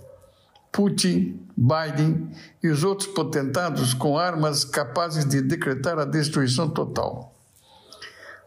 Putin, 0.73 1.39
Biden 1.55 2.31
e 2.61 2.67
os 2.67 2.83
outros 2.83 3.07
potentados 3.07 3.93
com 3.93 4.17
armas 4.17 4.65
capazes 4.65 5.23
de 5.23 5.39
decretar 5.39 5.99
a 5.99 6.03
destruição 6.03 6.67
total. 6.67 7.31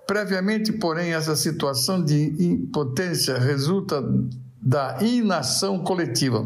Previamente, 0.08 0.72
porém, 0.72 1.14
essa 1.14 1.36
situação 1.36 2.04
de 2.04 2.44
impotência 2.44 3.38
resulta 3.38 4.02
da 4.60 4.98
inação 5.00 5.84
coletiva, 5.84 6.44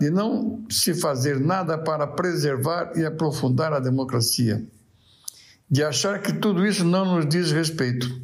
de 0.00 0.10
não 0.10 0.64
se 0.68 0.94
fazer 0.94 1.38
nada 1.38 1.78
para 1.78 2.06
preservar 2.06 2.92
e 2.96 3.04
aprofundar 3.04 3.72
a 3.72 3.78
democracia, 3.78 4.66
de 5.70 5.84
achar 5.84 6.20
que 6.20 6.32
tudo 6.32 6.66
isso 6.66 6.84
não 6.84 7.16
nos 7.16 7.28
diz 7.28 7.52
respeito. 7.52 8.20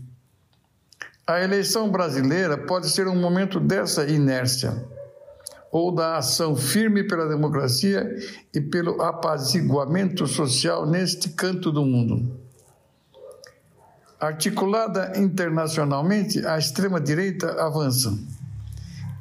A 1.25 1.41
eleição 1.41 1.89
brasileira 1.91 2.59
pode 2.59 2.91
ser 2.91 3.07
um 3.07 3.17
momento 3.17 3.61
dessa 3.61 4.05
inércia 4.05 4.92
ou 5.73 5.91
da 5.91 6.19
ação 6.19 6.55
firme 6.55 7.03
pela 7.03 7.27
democracia 7.27 8.15
e 8.55 8.61
pelo 8.61 9.01
apaziguamento 9.01 10.27
social 10.27 10.87
neste 10.87 11.31
canto 11.31 11.73
do 11.73 11.83
mundo. 11.83 12.39
Articulada 14.21 15.15
internacionalmente, 15.19 16.47
a 16.47 16.59
extrema-direita 16.59 17.61
avança. 17.61 18.17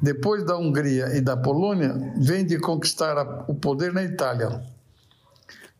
depois 0.00 0.44
da 0.44 0.58
Hungria 0.58 1.16
e 1.16 1.20
da 1.20 1.36
Polônia, 1.36 1.94
vem 2.16 2.44
de 2.44 2.58
conquistar 2.58 3.44
o 3.48 3.54
poder 3.54 3.92
na 3.92 4.02
Itália. 4.02 4.60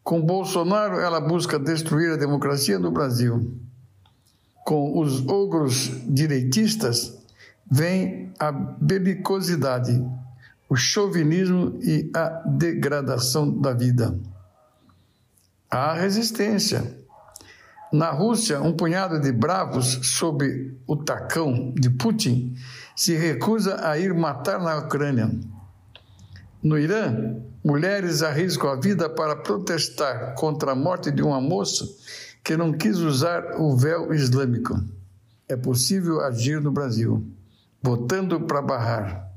Com 0.05 0.21
Bolsonaro, 0.23 1.01
ela 1.01 1.21
busca 1.21 1.59
destruir 1.59 2.13
a 2.13 2.17
democracia 2.17 2.79
no 2.79 2.93
Brasil. 2.93 3.53
Com 4.65 4.97
os 4.97 5.27
ogros 5.27 5.91
direitistas, 6.07 7.19
vem 7.69 8.33
a 8.39 8.53
belicosidade, 8.53 10.01
o 10.73 10.75
chauvinismo 10.75 11.79
e 11.83 12.11
a 12.15 12.31
degradação 12.47 13.61
da 13.61 13.75
vida. 13.75 14.19
Há 15.71 15.93
resistência. 15.93 16.97
Na 17.93 18.11
Rússia, 18.11 18.59
um 18.59 18.73
punhado 18.73 19.21
de 19.21 19.31
bravos 19.33 20.01
sob 20.03 20.75
o 20.87 20.97
tacão 20.97 21.75
de 21.79 21.91
Putin 21.91 22.57
se 22.97 23.15
recusa 23.15 23.87
a 23.87 23.99
ir 23.99 24.15
matar 24.15 24.59
na 24.63 24.79
Ucrânia. 24.79 25.31
No 26.63 26.79
Irã, 26.79 27.37
mulheres 27.63 28.23
arriscam 28.23 28.71
a 28.71 28.77
vida 28.77 29.11
para 29.11 29.37
protestar 29.37 30.35
contra 30.37 30.73
a 30.73 30.75
morte 30.75 31.11
de 31.11 31.23
uma 31.23 31.39
moça 31.39 31.87
que 32.43 32.57
não 32.57 32.73
quis 32.73 32.97
usar 32.97 33.61
o 33.61 33.77
véu 33.77 34.15
islâmico. 34.15 34.83
É 35.47 35.55
possível 35.55 36.23
agir 36.23 36.63
no 36.63 36.73
Brasil, 36.73 37.23
votando 37.83 38.41
para 38.41 38.63
barrar 38.63 39.32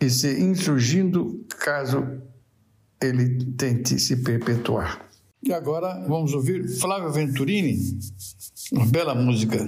e 0.00 0.08
se 0.08 0.40
insurgindo 0.40 1.44
caso 1.58 2.04
ele 3.00 3.44
tente 3.56 3.98
se 3.98 4.16
perpetuar. 4.16 5.08
E 5.42 5.52
agora 5.52 6.04
vamos 6.06 6.34
ouvir 6.34 6.68
Flávio 6.68 7.10
Venturini, 7.12 7.78
uma 8.72 8.86
bela 8.86 9.14
música. 9.14 9.58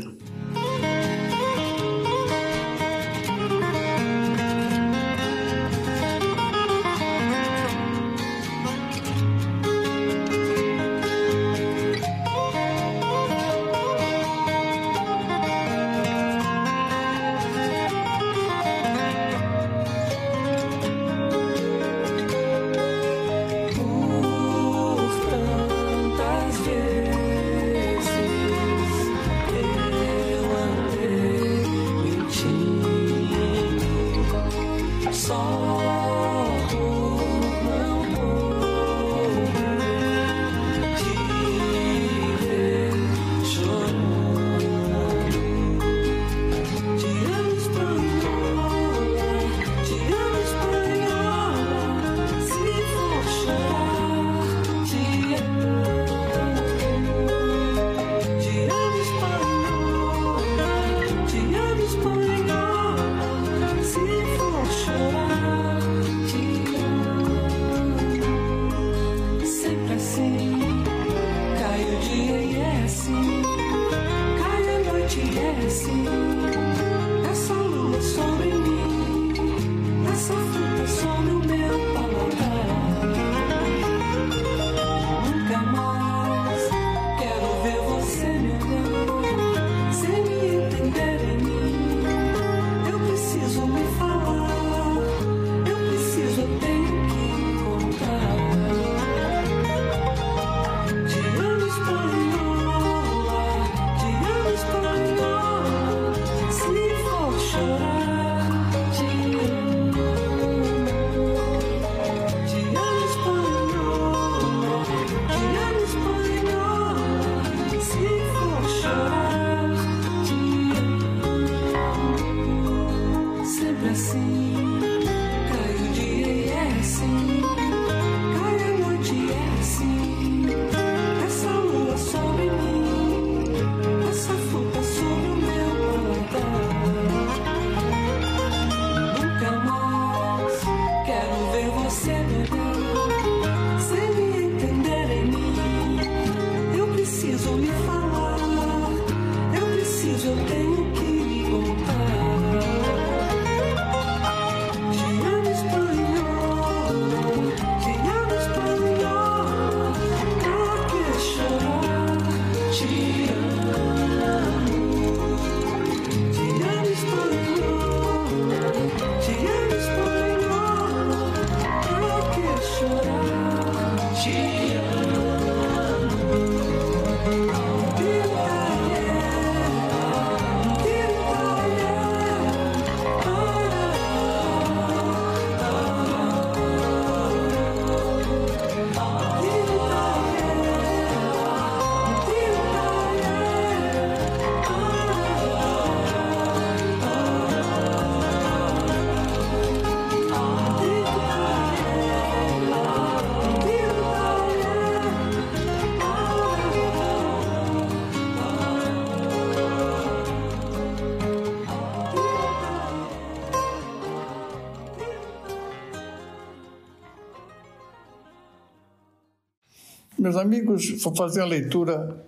Meus 220.33 220.41
amigos, 220.41 221.03
vou 221.03 221.15
fazer 221.15 221.43
a 221.43 221.45
leitura 221.45 222.25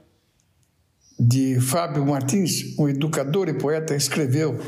de 1.18 1.59
Fábio 1.59 2.05
Martins, 2.05 2.78
um 2.78 2.86
educador 2.86 3.48
e 3.48 3.55
poeta, 3.55 3.97
escreveu 3.97 4.60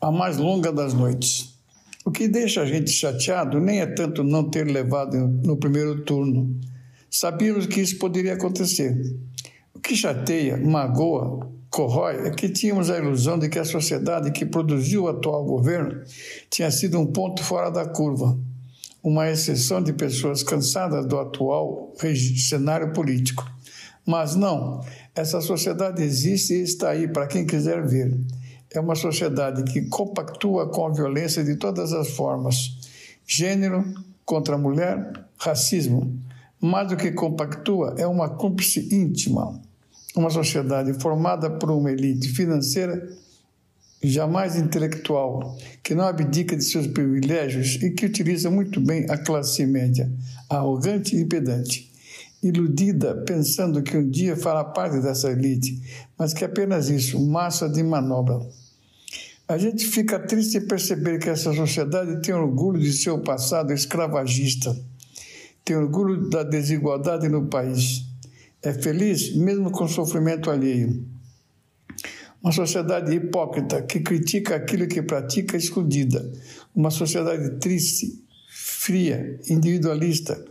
A 0.00 0.12
Mais 0.12 0.36
Longa 0.36 0.72
das 0.72 0.94
Noites. 0.94 1.58
O 2.04 2.10
que 2.12 2.28
deixa 2.28 2.62
a 2.62 2.66
gente 2.66 2.88
chateado 2.92 3.58
nem 3.58 3.80
é 3.80 3.86
tanto 3.86 4.22
não 4.22 4.48
ter 4.48 4.62
levado 4.62 5.16
no 5.44 5.56
primeiro 5.56 6.04
turno. 6.04 6.56
Sabíamos 7.10 7.66
que 7.66 7.80
isso 7.80 7.98
poderia 7.98 8.34
acontecer. 8.34 8.96
O 9.74 9.80
que 9.80 9.96
chateia, 9.96 10.56
magoa, 10.56 11.50
corrói 11.68 12.28
é 12.28 12.30
que 12.30 12.48
tínhamos 12.48 12.90
a 12.90 12.98
ilusão 12.98 13.40
de 13.40 13.48
que 13.48 13.58
a 13.58 13.64
sociedade 13.64 14.30
que 14.30 14.46
produziu 14.46 15.02
o 15.02 15.08
atual 15.08 15.44
governo 15.44 16.00
tinha 16.48 16.70
sido 16.70 16.96
um 16.96 17.06
ponto 17.06 17.42
fora 17.42 17.70
da 17.70 17.86
curva, 17.86 18.38
uma 19.02 19.30
exceção 19.30 19.82
de 19.82 19.92
pessoas 19.92 20.42
cansadas 20.42 21.06
do 21.06 21.18
atual 21.18 21.92
cenário 22.36 22.92
político. 22.92 23.44
Mas 24.06 24.34
não, 24.34 24.80
essa 25.14 25.40
sociedade 25.40 26.02
existe 26.02 26.54
e 26.54 26.62
está 26.62 26.90
aí 26.90 27.08
para 27.08 27.26
quem 27.26 27.46
quiser 27.46 27.86
ver. 27.86 28.18
É 28.72 28.80
uma 28.80 28.94
sociedade 28.94 29.64
que 29.64 29.82
compactua 29.82 30.68
com 30.68 30.86
a 30.86 30.92
violência 30.92 31.42
de 31.42 31.56
todas 31.56 31.92
as 31.92 32.10
formas: 32.10 32.78
gênero 33.26 33.84
contra 34.24 34.54
a 34.54 34.58
mulher, 34.58 35.12
racismo. 35.38 36.18
Mais 36.60 36.88
do 36.88 36.96
que 36.96 37.10
compactua, 37.12 37.94
é 37.96 38.06
uma 38.06 38.28
cúmplice 38.28 38.94
íntima 38.94 39.60
uma 40.16 40.30
sociedade 40.30 40.92
formada 41.00 41.50
por 41.50 41.70
uma 41.70 41.90
elite 41.90 42.28
financeira 42.28 43.08
jamais 44.02 44.56
intelectual, 44.56 45.56
que 45.82 45.94
não 45.94 46.04
abdica 46.04 46.56
de 46.56 46.64
seus 46.64 46.86
privilégios 46.86 47.74
e 47.82 47.90
que 47.90 48.06
utiliza 48.06 48.50
muito 48.50 48.80
bem 48.80 49.06
a 49.08 49.18
classe 49.18 49.66
média, 49.66 50.10
arrogante 50.48 51.16
e 51.16 51.24
pedante, 51.24 51.92
iludida 52.42 53.22
pensando 53.26 53.82
que 53.82 53.96
um 53.96 54.08
dia 54.08 54.36
fará 54.36 54.64
parte 54.64 55.00
dessa 55.00 55.30
elite, 55.30 55.80
mas 56.18 56.32
que 56.32 56.44
é 56.44 56.46
apenas 56.46 56.88
isso, 56.88 57.20
massa 57.20 57.68
de 57.68 57.82
manobra. 57.82 58.40
A 59.46 59.58
gente 59.58 59.84
fica 59.84 60.18
triste 60.18 60.58
em 60.58 60.66
perceber 60.66 61.18
que 61.18 61.28
essa 61.28 61.52
sociedade 61.52 62.22
tem 62.22 62.34
orgulho 62.34 62.80
de 62.80 62.92
seu 62.92 63.20
passado 63.20 63.72
escravagista, 63.72 64.74
tem 65.64 65.76
orgulho 65.76 66.30
da 66.30 66.42
desigualdade 66.42 67.28
no 67.28 67.46
país 67.46 68.10
é 68.62 68.74
feliz 68.74 69.34
mesmo 69.34 69.70
com 69.70 69.88
sofrimento 69.88 70.50
alheio. 70.50 71.02
Uma 72.42 72.52
sociedade 72.52 73.14
hipócrita 73.14 73.82
que 73.82 74.00
critica 74.00 74.56
aquilo 74.56 74.86
que 74.86 75.02
pratica 75.02 75.56
escondida. 75.56 76.30
Uma 76.74 76.90
sociedade 76.90 77.58
triste, 77.58 78.24
fria, 78.48 79.38
individualista, 79.48 80.42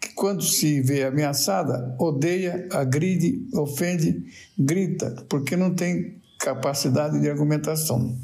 que 0.00 0.14
quando 0.14 0.42
se 0.42 0.80
vê 0.80 1.04
ameaçada, 1.04 1.94
odeia, 1.98 2.66
agride, 2.72 3.46
ofende, 3.54 4.24
grita, 4.58 5.24
porque 5.28 5.56
não 5.56 5.74
tem 5.74 6.16
capacidade 6.40 7.20
de 7.20 7.28
argumentação. 7.30 8.16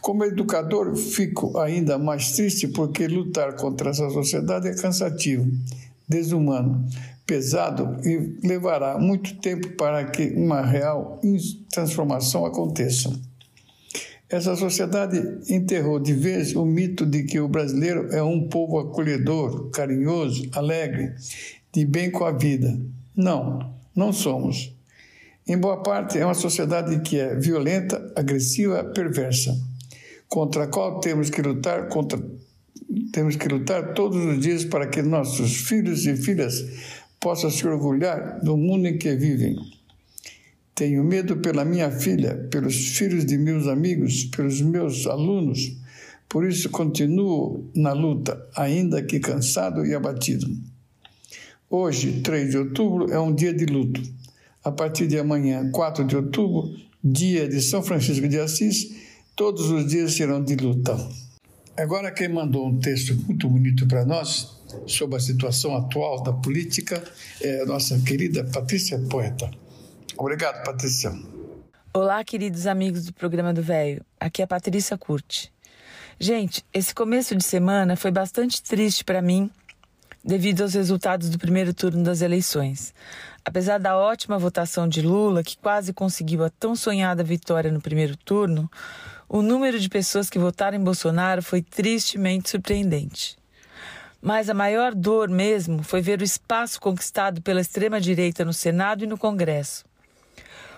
Como 0.00 0.24
educador, 0.24 0.96
fico 0.96 1.58
ainda 1.58 1.98
mais 1.98 2.32
triste 2.32 2.66
porque 2.68 3.06
lutar 3.06 3.54
contra 3.56 3.90
essa 3.90 4.08
sociedade 4.10 4.68
é 4.68 4.74
cansativo, 4.74 5.46
desumano, 6.08 6.84
pesado 7.26 7.96
e 8.06 8.46
levará 8.46 8.98
muito 8.98 9.36
tempo 9.38 9.70
para 9.70 10.04
que 10.04 10.30
uma 10.30 10.62
real 10.62 11.20
transformação 11.70 12.44
aconteça. 12.44 13.12
Essa 14.28 14.56
sociedade 14.56 15.20
enterrou 15.48 16.00
de 16.00 16.14
vez 16.14 16.56
o 16.56 16.64
mito 16.64 17.04
de 17.04 17.24
que 17.24 17.38
o 17.38 17.48
brasileiro 17.48 18.08
é 18.12 18.22
um 18.22 18.48
povo 18.48 18.78
acolhedor, 18.78 19.68
carinhoso, 19.70 20.48
alegre, 20.54 21.12
de 21.70 21.84
bem 21.84 22.10
com 22.10 22.24
a 22.24 22.32
vida. 22.32 22.80
Não, 23.14 23.74
não 23.94 24.10
somos. 24.10 24.74
Em 25.46 25.58
boa 25.58 25.82
parte, 25.82 26.18
é 26.18 26.24
uma 26.24 26.32
sociedade 26.32 27.00
que 27.00 27.18
é 27.18 27.34
violenta, 27.34 28.12
agressiva, 28.16 28.84
perversa, 28.84 29.54
contra 30.28 30.64
a 30.64 30.66
qual 30.66 30.98
temos 31.00 31.28
que 31.28 31.42
lutar 31.42 31.88
contra 31.88 32.18
temos 33.12 33.36
que 33.36 33.48
lutar 33.48 33.94
todos 33.94 34.22
os 34.24 34.40
dias 34.40 34.64
para 34.64 34.86
que 34.86 35.02
nossos 35.02 35.56
filhos 35.56 36.06
e 36.06 36.16
filhas 36.16 36.62
possa 37.22 37.48
se 37.48 37.64
orgulhar 37.66 38.40
do 38.42 38.56
mundo 38.56 38.88
em 38.88 38.98
que 38.98 39.14
vivem. 39.14 39.56
Tenho 40.74 41.04
medo 41.04 41.36
pela 41.36 41.64
minha 41.64 41.88
filha, 41.88 42.34
pelos 42.50 42.74
filhos 42.74 43.24
de 43.24 43.38
meus 43.38 43.68
amigos, 43.68 44.24
pelos 44.24 44.60
meus 44.60 45.06
alunos. 45.06 45.76
Por 46.28 46.44
isso 46.44 46.68
continuo 46.68 47.70
na 47.76 47.92
luta, 47.92 48.44
ainda 48.56 49.00
que 49.02 49.20
cansado 49.20 49.86
e 49.86 49.94
abatido. 49.94 50.48
Hoje, 51.70 52.20
3 52.22 52.50
de 52.50 52.58
outubro, 52.58 53.12
é 53.12 53.20
um 53.20 53.32
dia 53.32 53.54
de 53.54 53.66
luto. 53.66 54.02
A 54.64 54.72
partir 54.72 55.06
de 55.06 55.16
amanhã, 55.16 55.70
4 55.70 56.04
de 56.04 56.16
outubro, 56.16 56.74
dia 57.02 57.48
de 57.48 57.60
São 57.60 57.82
Francisco 57.84 58.26
de 58.26 58.40
Assis, 58.40 58.96
todos 59.36 59.70
os 59.70 59.86
dias 59.86 60.14
serão 60.14 60.42
de 60.42 60.56
luta. 60.56 60.96
Agora, 61.76 62.10
quem 62.10 62.28
mandou 62.28 62.66
um 62.66 62.78
texto 62.80 63.14
muito 63.26 63.48
bonito 63.48 63.86
para 63.86 64.04
nós 64.04 64.60
sobre 64.86 65.16
a 65.16 65.20
situação 65.20 65.76
atual 65.76 66.22
da 66.22 66.32
política 66.32 67.02
é 67.40 67.62
a 67.62 67.66
nossa 67.66 67.98
querida 68.00 68.44
Patrícia 68.44 68.98
Poeta. 69.10 69.50
Obrigado, 70.16 70.64
Patrícia. 70.64 71.12
Olá, 71.94 72.24
queridos 72.24 72.66
amigos 72.66 73.04
do 73.06 73.12
programa 73.12 73.52
do 73.52 73.62
Velho. 73.62 74.04
Aqui 74.18 74.40
é 74.42 74.44
a 74.44 74.48
Patrícia 74.48 74.96
Curti. 74.96 75.52
Gente, 76.18 76.64
esse 76.72 76.94
começo 76.94 77.34
de 77.34 77.44
semana 77.44 77.96
foi 77.96 78.10
bastante 78.10 78.62
triste 78.62 79.04
para 79.04 79.20
mim 79.20 79.50
devido 80.24 80.62
aos 80.62 80.74
resultados 80.74 81.28
do 81.28 81.38
primeiro 81.38 81.74
turno 81.74 82.02
das 82.04 82.20
eleições. 82.20 82.94
Apesar 83.44 83.78
da 83.78 83.96
ótima 83.96 84.38
votação 84.38 84.88
de 84.88 85.02
Lula, 85.02 85.42
que 85.42 85.58
quase 85.58 85.92
conseguiu 85.92 86.44
a 86.44 86.50
tão 86.50 86.76
sonhada 86.76 87.24
vitória 87.24 87.72
no 87.72 87.80
primeiro 87.80 88.16
turno, 88.16 88.70
o 89.28 89.42
número 89.42 89.80
de 89.80 89.88
pessoas 89.88 90.30
que 90.30 90.38
votaram 90.38 90.78
em 90.78 90.84
Bolsonaro 90.84 91.42
foi 91.42 91.60
tristemente 91.60 92.50
surpreendente. 92.50 93.36
Mas 94.22 94.48
a 94.48 94.54
maior 94.54 94.94
dor 94.94 95.28
mesmo 95.28 95.82
foi 95.82 96.00
ver 96.00 96.20
o 96.20 96.24
espaço 96.24 96.80
conquistado 96.80 97.42
pela 97.42 97.60
extrema-direita 97.60 98.44
no 98.44 98.52
Senado 98.52 99.02
e 99.02 99.06
no 99.08 99.18
Congresso. 99.18 99.84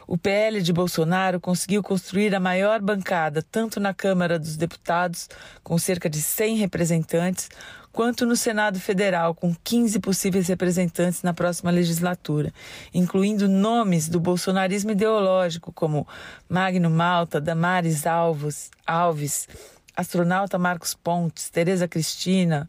O 0.06 0.16
PL 0.16 0.62
de 0.62 0.72
Bolsonaro 0.72 1.38
conseguiu 1.38 1.82
construir 1.82 2.34
a 2.34 2.40
maior 2.40 2.80
bancada 2.80 3.42
tanto 3.42 3.78
na 3.78 3.92
Câmara 3.92 4.38
dos 4.38 4.56
Deputados, 4.56 5.28
com 5.62 5.76
cerca 5.76 6.08
de 6.08 6.22
100 6.22 6.56
representantes, 6.56 7.50
quanto 7.92 8.24
no 8.24 8.34
Senado 8.34 8.80
Federal, 8.80 9.34
com 9.34 9.54
15 9.62 10.00
possíveis 10.00 10.48
representantes 10.48 11.22
na 11.22 11.34
próxima 11.34 11.70
legislatura, 11.70 12.52
incluindo 12.94 13.46
nomes 13.46 14.08
do 14.08 14.18
bolsonarismo 14.18 14.90
ideológico, 14.90 15.70
como 15.70 16.08
Magno 16.48 16.88
Malta, 16.88 17.42
Damares 17.42 18.06
Alves, 18.06 18.70
Alves 18.86 19.48
astronauta 19.96 20.58
Marcos 20.58 20.94
Pontes, 20.94 21.48
Tereza 21.50 21.86
Cristina, 21.86 22.68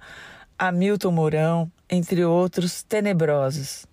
Hamilton 0.57 1.11
Mourão, 1.11 1.72
entre 1.90 2.23
outros 2.23 2.84
tenebrosos. 2.84 3.86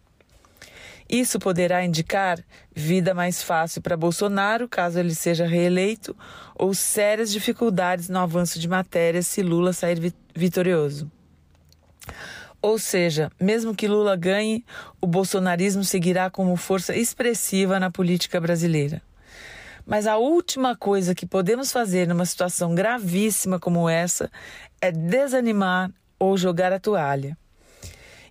Isso 1.09 1.39
poderá 1.39 1.85
indicar 1.85 2.43
vida 2.75 3.13
mais 3.13 3.43
fácil 3.43 3.83
para 3.83 3.97
Bolsonaro, 3.97 4.67
caso 4.67 4.99
ele 4.99 5.15
seja 5.15 5.47
reeleito, 5.47 6.17
ou 6.55 6.73
sérias 6.73 7.31
dificuldades 7.31 8.09
no 8.09 8.19
avanço 8.19 8.59
de 8.59 8.67
matérias 8.69 9.27
se 9.27 9.43
Lula 9.43 9.73
sair 9.73 10.15
vitorioso. 10.35 11.11
Ou 12.63 12.79
seja, 12.79 13.31
mesmo 13.39 13.75
que 13.75 13.89
Lula 13.89 14.17
ganhe, 14.17 14.65
o 15.01 15.07
bolsonarismo 15.07 15.85
seguirá 15.85 16.31
como 16.31 16.57
força 16.57 16.97
expressiva 16.97 17.81
na 17.81 17.91
política 17.91 18.41
brasileira. 18.41 19.03
Mas 19.85 20.07
a 20.07 20.17
última 20.17 20.77
coisa 20.77 21.15
que 21.15 21.27
podemos 21.27 21.73
fazer 21.73 22.07
numa 22.07 22.25
situação 22.25 22.73
gravíssima 22.75 23.59
como 23.59 23.89
essa 23.89 24.31
é 24.81 24.93
desanimar 24.93 25.91
ou 26.23 26.37
jogar 26.37 26.73
a 26.73 26.79
toalha. 26.79 27.37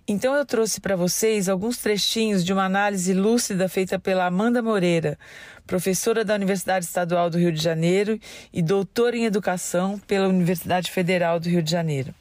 Então 0.08 0.34
eu 0.34 0.46
trouxe 0.46 0.80
para 0.80 0.96
vocês 0.96 1.46
alguns 1.46 1.76
trechinhos 1.76 2.42
de 2.42 2.50
uma 2.50 2.64
análise 2.64 3.12
lúcida 3.12 3.68
feita 3.68 3.98
pela 3.98 4.24
Amanda 4.24 4.62
Moreira, 4.62 5.18
professora 5.66 6.24
da 6.24 6.34
Universidade 6.34 6.86
Estadual 6.86 7.28
do 7.28 7.36
Rio 7.36 7.52
de 7.52 7.62
Janeiro 7.62 8.18
e 8.50 8.62
doutora 8.62 9.14
em 9.14 9.26
educação 9.26 9.98
pela 9.98 10.26
Universidade 10.26 10.90
Federal 10.90 11.38
do 11.38 11.50
Rio 11.50 11.62
de 11.62 11.70
Janeiro. 11.70 12.14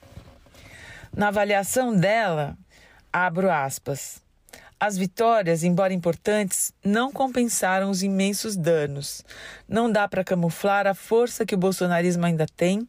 Na 1.15 1.29
avaliação 1.29 1.95
dela, 1.95 2.57
abro 3.11 3.49
aspas. 3.49 4.21
As 4.77 4.97
vitórias, 4.97 5.63
embora 5.63 5.93
importantes, 5.93 6.73
não 6.83 7.13
compensaram 7.13 7.89
os 7.89 8.03
imensos 8.03 8.57
danos. 8.57 9.23
Não 9.69 9.89
dá 9.89 10.05
para 10.05 10.23
camuflar 10.23 10.85
a 10.85 10.93
força 10.93 11.45
que 11.45 11.55
o 11.55 11.57
bolsonarismo 11.57 12.25
ainda 12.25 12.45
tem 12.57 12.85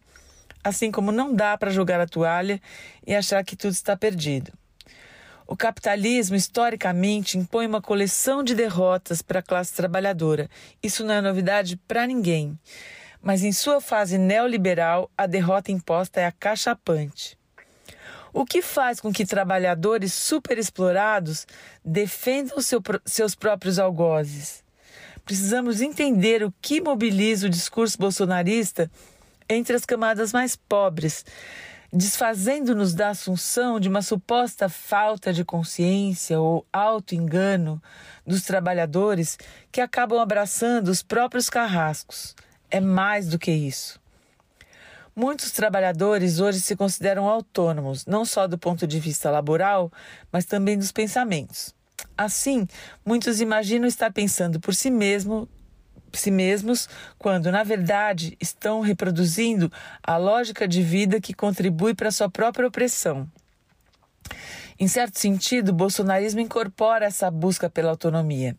assim 0.63 0.91
como 0.91 1.13
não 1.13 1.35
dá 1.35 1.57
para 1.57 1.71
jogar 1.71 2.01
a 2.01 2.07
toalha 2.07 2.61
e 3.07 3.15
achar 3.15 3.45
que 3.45 3.57
tudo 3.57 3.73
está 3.73 3.97
perdido. 3.97 4.53
O 5.47 5.57
capitalismo, 5.57 6.37
historicamente, 6.37 7.37
impõe 7.37 7.67
uma 7.67 7.83
coleção 7.83 8.43
de 8.43 8.55
derrotas 8.55 9.21
para 9.21 9.41
a 9.41 9.43
classe 9.43 9.75
trabalhadora. 9.75 10.49
Isso 10.83 11.05
não 11.05 11.15
é 11.15 11.21
novidade 11.21 11.77
para 11.77 12.07
ninguém. 12.07 12.59
Mas 13.21 13.43
em 13.43 13.53
sua 13.53 13.81
fase 13.81 14.19
neoliberal, 14.19 15.11
a 15.17 15.27
derrota 15.27 15.71
imposta 15.71 16.21
é 16.21 16.27
acachapante. 16.27 17.39
O 18.33 18.47
que 18.47 18.63
faz 18.63 18.99
com 18.99 19.13
que 19.13 19.27
trabalhadores 19.27 20.15
superexplorados 20.15 21.47
defendam 21.85 22.63
seu, 22.63 22.81
seus 23.05 23.35
próprios 23.35 23.79
algozes? 23.79 24.65
Precisamos 25.25 25.83
entender 25.83 26.43
o 26.43 26.53
que 26.63 26.81
mobiliza 26.81 27.47
o 27.47 27.51
discurso 27.51 27.99
bolsonarista 27.99 28.91
entre 29.49 29.75
as 29.77 29.85
camadas 29.85 30.33
mais 30.33 30.57
pobres, 30.57 31.25
desfazendo-nos 31.93 32.95
da 32.95 33.11
assunção 33.11 33.79
de 33.79 33.89
uma 33.89 34.01
suposta 34.01 34.69
falta 34.69 35.33
de 35.33 35.45
consciência 35.45 36.41
ou 36.41 36.67
auto-engano 36.73 37.83
dos 38.27 38.43
trabalhadores 38.43 39.39
que 39.71 39.81
acabam 39.81 40.19
abraçando 40.19 40.89
os 40.89 41.03
próprios 41.03 41.51
carrascos. 41.51 42.35
É 42.71 42.81
mais 42.81 43.29
do 43.29 43.39
que 43.39 43.51
isso. 43.51 44.01
Muitos 45.15 45.51
trabalhadores 45.51 46.41
hoje 46.41 46.59
se 46.61 46.75
consideram 46.75 47.29
autônomos, 47.29 48.07
não 48.07 48.25
só 48.25 48.47
do 48.47 48.57
ponto 48.57 48.87
de 48.87 48.99
vista 48.99 49.31
laboral, 49.31 49.93
mas 50.33 50.47
também 50.47 50.79
dos 50.79 50.91
pensamentos. 50.91 51.75
Assim, 52.17 52.67
muitos 53.05 53.39
imaginam 53.41 53.87
estar 53.87 54.11
pensando 54.11 54.59
por 54.59 54.75
si 54.75 54.91
mesmo 54.91 55.47
si 56.19 56.31
mesmos, 56.31 56.89
quando, 57.19 57.51
na 57.51 57.63
verdade, 57.63 58.37
estão 58.41 58.81
reproduzindo 58.81 59.73
a 60.03 60.17
lógica 60.17 60.67
de 60.67 60.83
vida 60.83 61.21
que 61.21 61.35
contribui 61.35 61.95
para 61.95 62.11
sua 62.11 62.31
própria 62.31 62.69
opressão. 62.69 63.29
Em 64.79 64.89
certo 64.89 65.19
sentido, 65.19 65.71
o 65.71 65.75
bolsonarismo 65.75 66.41
incorpora 66.41 67.07
essa 67.07 67.31
busca 67.31 67.71
pela 67.71 67.91
autonomia. 67.91 68.57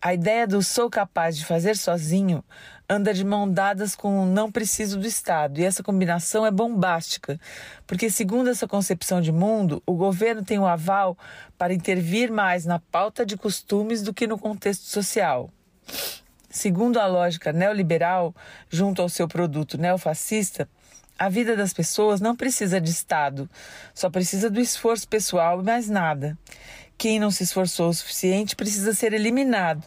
A 0.00 0.12
ideia 0.12 0.46
do 0.46 0.62
sou 0.62 0.90
capaz 0.90 1.36
de 1.36 1.44
fazer 1.44 1.76
sozinho 1.76 2.44
anda 2.88 3.12
de 3.12 3.24
mão 3.24 3.50
dadas 3.50 3.96
com 3.96 4.22
o 4.22 4.26
não 4.26 4.50
preciso 4.50 4.98
do 4.98 5.06
Estado, 5.06 5.58
e 5.58 5.64
essa 5.64 5.82
combinação 5.82 6.46
é 6.46 6.50
bombástica, 6.50 7.40
porque, 7.86 8.08
segundo 8.08 8.48
essa 8.48 8.68
concepção 8.68 9.20
de 9.20 9.32
mundo, 9.32 9.82
o 9.84 9.94
governo 9.94 10.44
tem 10.44 10.58
o 10.58 10.66
aval 10.66 11.18
para 11.58 11.74
intervir 11.74 12.30
mais 12.30 12.64
na 12.64 12.78
pauta 12.78 13.26
de 13.26 13.36
costumes 13.36 14.02
do 14.02 14.14
que 14.14 14.26
no 14.26 14.38
contexto 14.38 14.84
social. 14.84 15.50
Segundo 16.56 16.98
a 16.98 17.06
lógica 17.06 17.52
neoliberal, 17.52 18.34
junto 18.70 19.02
ao 19.02 19.10
seu 19.10 19.28
produto 19.28 19.76
neofascista, 19.76 20.66
a 21.18 21.28
vida 21.28 21.54
das 21.54 21.74
pessoas 21.74 22.18
não 22.18 22.34
precisa 22.34 22.80
de 22.80 22.90
Estado, 22.90 23.46
só 23.92 24.08
precisa 24.08 24.48
do 24.48 24.58
esforço 24.58 25.06
pessoal 25.06 25.60
e 25.60 25.62
mais 25.62 25.86
nada. 25.86 26.34
Quem 26.96 27.20
não 27.20 27.30
se 27.30 27.42
esforçou 27.42 27.90
o 27.90 27.92
suficiente 27.92 28.56
precisa 28.56 28.94
ser 28.94 29.12
eliminado, 29.12 29.86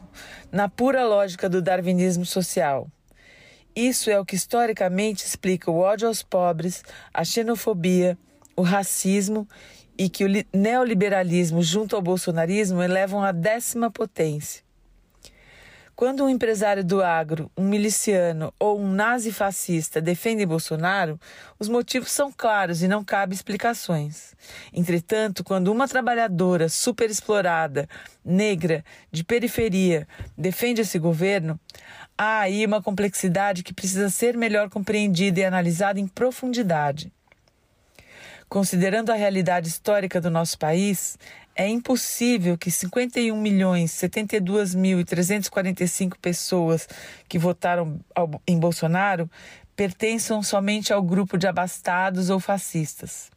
na 0.51 0.69
pura 0.69 1.03
lógica 1.07 1.49
do 1.49 1.59
darwinismo 1.59 2.23
social. 2.23 2.87
Isso 3.75 4.11
é 4.11 4.19
o 4.19 4.25
que 4.25 4.35
historicamente 4.35 5.25
explica 5.25 5.71
o 5.71 5.79
ódio 5.79 6.07
aos 6.07 6.21
pobres, 6.21 6.83
a 7.11 7.23
xenofobia, 7.23 8.15
o 8.55 8.61
racismo 8.61 9.49
e 9.97 10.07
que 10.07 10.23
o 10.23 10.29
neoliberalismo 10.53 11.63
junto 11.63 11.95
ao 11.95 12.01
bolsonarismo 12.03 12.83
elevam 12.83 13.23
à 13.23 13.31
décima 13.31 13.89
potência. 13.89 14.68
Quando 15.99 16.23
um 16.23 16.29
empresário 16.29 16.81
do 16.81 17.03
agro, 17.03 17.51
um 17.57 17.67
miliciano 17.67 18.53
ou 18.57 18.79
um 18.79 18.89
nazi-fascista 18.89 19.99
defende 19.99 20.45
Bolsonaro, 20.45 21.19
os 21.59 21.67
motivos 21.67 22.09
são 22.09 22.31
claros 22.31 22.81
e 22.81 22.87
não 22.87 23.03
cabe 23.03 23.35
explicações. 23.35 24.33
Entretanto, 24.71 25.43
quando 25.43 25.69
uma 25.69 25.89
trabalhadora 25.89 26.69
superexplorada, 26.69 27.85
negra, 28.23 28.81
de 29.11 29.25
periferia, 29.25 30.07
defende 30.37 30.79
esse 30.79 30.97
governo, 30.97 31.59
há 32.17 32.39
aí 32.39 32.65
uma 32.65 32.81
complexidade 32.81 33.61
que 33.61 33.73
precisa 33.73 34.09
ser 34.09 34.37
melhor 34.37 34.69
compreendida 34.69 35.41
e 35.41 35.43
analisada 35.43 35.99
em 35.99 36.07
profundidade. 36.07 37.11
Considerando 38.49 39.11
a 39.11 39.15
realidade 39.15 39.67
histórica 39.67 40.19
do 40.19 40.31
nosso 40.31 40.57
país, 40.57 41.19
é 41.55 41.67
impossível 41.67 42.57
que 42.57 42.71
51 42.71 43.39
milhões 43.39 43.91
72 43.91 44.73
mil 44.75 44.99
e 44.99 45.05
345 45.05 46.17
pessoas 46.19 46.87
que 47.27 47.37
votaram 47.37 47.99
em 48.47 48.57
Bolsonaro 48.57 49.29
pertençam 49.75 50.43
somente 50.43 50.91
ao 50.91 51.01
grupo 51.01 51.37
de 51.37 51.47
abastados 51.47 52.29
ou 52.29 52.39
fascistas. 52.39 53.29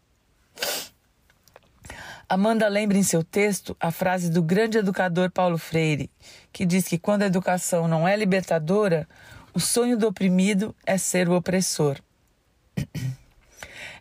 Amanda 2.28 2.66
lembra 2.66 2.96
em 2.96 3.02
seu 3.02 3.22
texto 3.22 3.76
a 3.78 3.90
frase 3.90 4.30
do 4.30 4.42
grande 4.42 4.78
educador 4.78 5.30
Paulo 5.30 5.58
Freire, 5.58 6.10
que 6.52 6.64
diz 6.64 6.88
que 6.88 6.98
quando 6.98 7.22
a 7.22 7.26
educação 7.26 7.86
não 7.86 8.08
é 8.08 8.16
libertadora, 8.16 9.06
o 9.52 9.60
sonho 9.60 9.98
do 9.98 10.08
oprimido 10.08 10.74
é 10.86 10.96
ser 10.96 11.28
o 11.28 11.34
opressor. 11.34 11.98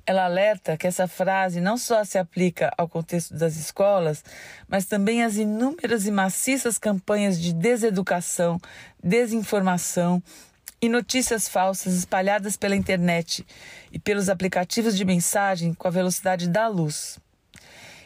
Ela 0.06 0.26
alerta 0.26 0.76
que 0.76 0.88
essa 0.88 1.07
frase 1.07 1.61
não 1.61 1.78
só 1.78 2.03
se 2.03 2.18
aplica 2.18 2.73
ao 2.78 2.90
contexto 2.90 3.36
das 3.36 3.56
escolas, 3.56 4.23
mas 4.68 4.86
também 4.86 5.23
às 5.23 5.36
inúmeras 5.36 6.07
e 6.07 6.11
maciças 6.11 6.78
campanhas 6.78 7.40
de 7.40 7.53
deseducação, 7.53 8.60
desinformação 9.03 10.22
e 10.82 10.90
notícias 10.90 11.48
falsas 11.48 11.94
espalhadas 11.94 12.57
pela 12.57 12.76
internet 12.76 13.45
e 13.91 13.99
pelos 13.99 14.30
aplicativos 14.30 14.98
de 14.98 15.06
mensagem 15.06 15.73
com 15.73 15.88
a 15.88 15.91
velocidade 15.91 16.49
da 16.49 16.68
luz. 16.68 17.19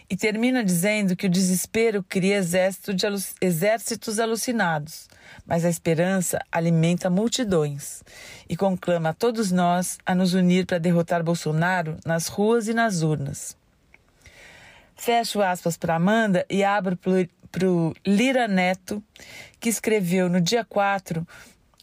E 0.09 0.17
termina 0.17 0.63
dizendo 0.63 1.15
que 1.15 1.25
o 1.25 1.29
desespero 1.29 2.03
cria 2.03 2.35
exército 2.35 2.93
de 2.93 3.05
alu 3.07 3.17
exércitos 3.41 4.19
alucinados, 4.19 5.07
mas 5.45 5.65
a 5.65 5.69
esperança 5.69 6.39
alimenta 6.51 7.09
multidões 7.09 8.03
e 8.49 8.55
conclama 8.55 9.09
a 9.09 9.13
todos 9.13 9.51
nós 9.51 9.97
a 10.05 10.15
nos 10.15 10.33
unir 10.33 10.65
para 10.65 10.79
derrotar 10.79 11.23
Bolsonaro 11.23 11.97
nas 12.05 12.27
ruas 12.27 12.67
e 12.67 12.73
nas 12.73 13.01
urnas. 13.01 13.57
Fecho 14.95 15.41
aspas 15.41 15.77
para 15.77 15.95
Amanda 15.95 16.45
e 16.49 16.63
abro 16.63 16.97
para 17.51 17.69
o 17.69 17.93
Lira 18.05 18.47
Neto, 18.47 19.03
que 19.59 19.69
escreveu 19.69 20.29
no 20.29 20.39
dia 20.39 20.63
4 20.63 21.25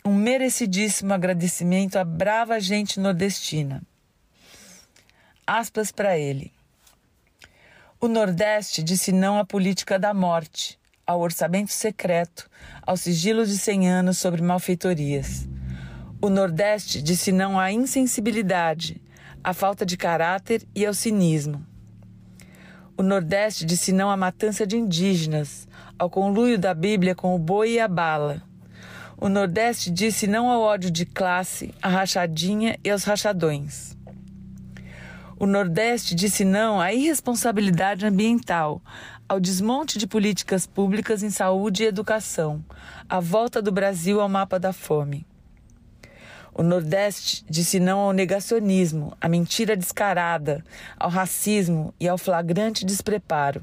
um 0.05 0.15
merecidíssimo 0.15 1.13
agradecimento 1.13 1.97
à 1.97 2.05
brava 2.05 2.59
gente 2.59 2.99
nordestina. 2.99 3.83
Aspas 5.47 5.93
para 5.93 6.19
ele. 6.19 6.53
O 8.01 8.09
Nordeste 8.09 8.83
disse 8.83 9.13
não 9.13 9.39
à 9.39 9.45
política 9.45 9.97
da 9.99 10.13
morte, 10.13 10.77
ao 11.07 11.21
orçamento 11.21 11.73
secreto, 11.73 12.49
ao 12.87 12.97
sigilo 12.97 13.45
de 13.45 13.59
100 13.59 13.91
anos 13.91 14.19
sobre 14.19 14.43
malfeitorias. 14.43 15.49
O 16.21 16.29
Nordeste 16.29 17.03
disse 17.03 17.33
não 17.33 17.59
à 17.59 17.73
insensibilidade, 17.73 19.03
à 19.43 19.53
falta 19.53 19.85
de 19.85 19.97
caráter 19.97 20.63
e 20.75 20.87
ao 20.87 20.95
cinismo. 20.95 21.67
O 22.97 23.03
Nordeste 23.03 23.65
disse 23.65 23.93
não 23.93 24.11
à 24.11 24.17
matança 24.17 24.67
de 24.67 24.77
indígenas, 24.77 25.67
ao 25.99 26.09
conluio 26.09 26.59
da 26.59 26.75
Bíblia 26.75 27.15
com 27.15 27.35
o 27.35 27.39
boi 27.39 27.73
e 27.73 27.81
a 27.81 27.89
bala. 27.89 28.43
O 29.17 29.29
Nordeste 29.29 29.91
disse 29.91 30.27
não 30.27 30.51
ao 30.51 30.61
ódio 30.61 30.91
de 30.91 31.07
classe, 31.07 31.75
à 31.81 31.89
rachadinha 31.89 32.79
e 32.85 32.91
aos 32.91 33.05
rachadões. 33.05 33.97
O 35.39 35.47
Nordeste 35.47 36.15
disse 36.15 36.45
não 36.45 36.81
à 36.81 36.93
irresponsabilidade 36.93 38.07
ambiental, 38.07 38.81
ao 39.33 39.41
desmonte 39.41 39.97
de 39.99 40.07
políticas 40.07 40.67
públicas 40.67 41.23
em 41.23 41.31
saúde 41.31 41.85
e 41.85 41.87
educação, 41.87 42.63
à 43.09 43.19
volta 43.19 43.63
do 43.63 43.73
Brasil 43.73 44.21
ao 44.21 44.29
mapa 44.29 44.61
da 44.61 44.75
fome. 44.75 45.27
O 46.53 46.63
Nordeste 46.63 47.43
disse 47.49 47.81
não 47.81 48.01
ao 48.01 48.13
negacionismo, 48.13 49.17
à 49.19 49.31
mentira 49.31 49.75
descarada, 49.75 50.63
ao 50.99 51.09
racismo 51.09 51.95
e 51.99 52.07
ao 52.07 52.19
flagrante 52.19 52.85
despreparo. 52.85 53.63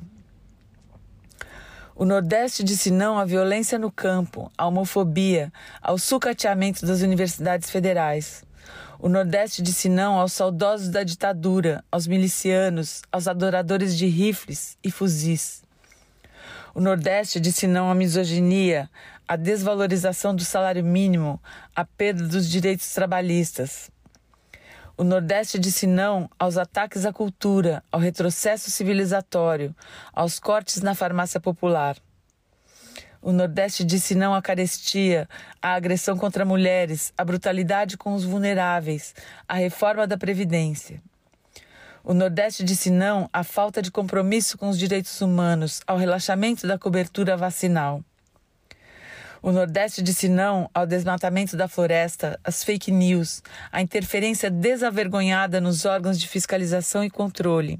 O 1.95 2.03
Nordeste 2.03 2.63
disse 2.63 2.89
não 2.89 3.19
à 3.19 3.23
violência 3.23 3.77
no 3.77 3.91
campo, 3.91 4.51
à 4.57 4.65
homofobia, 4.65 5.53
ao 5.83 5.99
sucateamento 5.99 6.83
das 6.83 7.01
universidades 7.01 7.69
federais. 7.69 8.43
O 9.01 9.07
Nordeste 9.07 9.61
disse 9.61 9.87
não 9.87 10.19
aos 10.19 10.33
saudosos 10.33 10.89
da 10.89 11.03
ditadura, 11.03 11.85
aos 11.89 12.05
milicianos, 12.05 13.01
aos 13.09 13.29
adoradores 13.29 13.97
de 13.97 14.05
rifles 14.07 14.77
e 14.83 14.91
fuzis. 14.91 15.63
O 16.75 16.81
Nordeste 16.81 17.39
disse 17.39 17.65
não 17.65 17.89
à 17.89 17.95
misoginia, 17.95 18.89
à 19.25 19.37
desvalorização 19.37 20.35
do 20.35 20.43
salário 20.43 20.83
mínimo, 20.83 21.41
à 21.73 21.85
perda 21.85 22.27
dos 22.27 22.49
direitos 22.49 22.93
trabalhistas. 22.93 23.89
O 24.97 25.05
Nordeste 25.05 25.57
disse 25.57 25.87
não 25.87 26.29
aos 26.37 26.57
ataques 26.57 27.05
à 27.05 27.13
cultura, 27.13 27.81
ao 27.89 28.01
retrocesso 28.01 28.69
civilizatório, 28.69 29.73
aos 30.11 30.39
cortes 30.39 30.81
na 30.81 30.93
farmácia 30.93 31.39
popular. 31.39 31.95
O 33.21 33.33
Nordeste 33.33 33.83
disse 33.83 34.15
não 34.15 34.33
à 34.33 34.41
carestia, 34.41 35.27
à 35.61 35.73
agressão 35.73 36.17
contra 36.17 36.45
mulheres, 36.45 37.11
à 37.17 37.25
brutalidade 37.25 37.97
com 37.97 38.13
os 38.13 38.23
vulneráveis, 38.23 39.13
à 39.47 39.55
reforma 39.55 40.07
da 40.07 40.17
Previdência. 40.17 41.01
O 42.01 42.13
Nordeste 42.13 42.63
disse 42.63 42.89
não 42.89 43.29
à 43.33 43.43
falta 43.43 43.81
de 43.81 43.91
compromisso 43.91 44.57
com 44.57 44.69
os 44.69 44.79
direitos 44.79 45.19
humanos, 45.19 45.81
ao 45.85 45.97
relaxamento 45.97 46.65
da 46.65 46.77
cobertura 46.77 47.35
vacinal. 47.35 48.01
O 49.41 49.51
Nordeste 49.51 50.01
disse 50.01 50.27
não 50.27 50.69
ao 50.73 50.85
desmatamento 50.85 51.57
da 51.57 51.67
floresta, 51.67 52.39
às 52.43 52.63
fake 52.63 52.91
news, 52.91 53.41
à 53.71 53.81
interferência 53.81 54.49
desavergonhada 54.49 55.59
nos 55.59 55.85
órgãos 55.85 56.19
de 56.19 56.27
fiscalização 56.27 57.03
e 57.03 57.09
controle. 57.09 57.79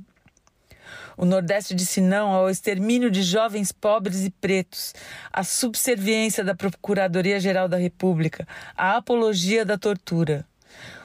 O 1.20 1.26
Nordeste 1.26 1.76
disse 1.76 2.00
não 2.00 2.32
ao 2.32 2.50
extermínio 2.50 3.12
de 3.12 3.22
jovens 3.24 3.74
pobres 3.74 4.24
e 4.24 4.30
pretos, 4.30 4.94
à 5.34 5.44
subserviência 5.44 6.46
da 6.46 6.56
Procuradoria-Geral 6.56 7.68
da 7.68 7.76
República, 7.76 8.48
à 8.74 8.96
apologia 8.96 9.66
da 9.66 9.78
tortura. 9.78 10.48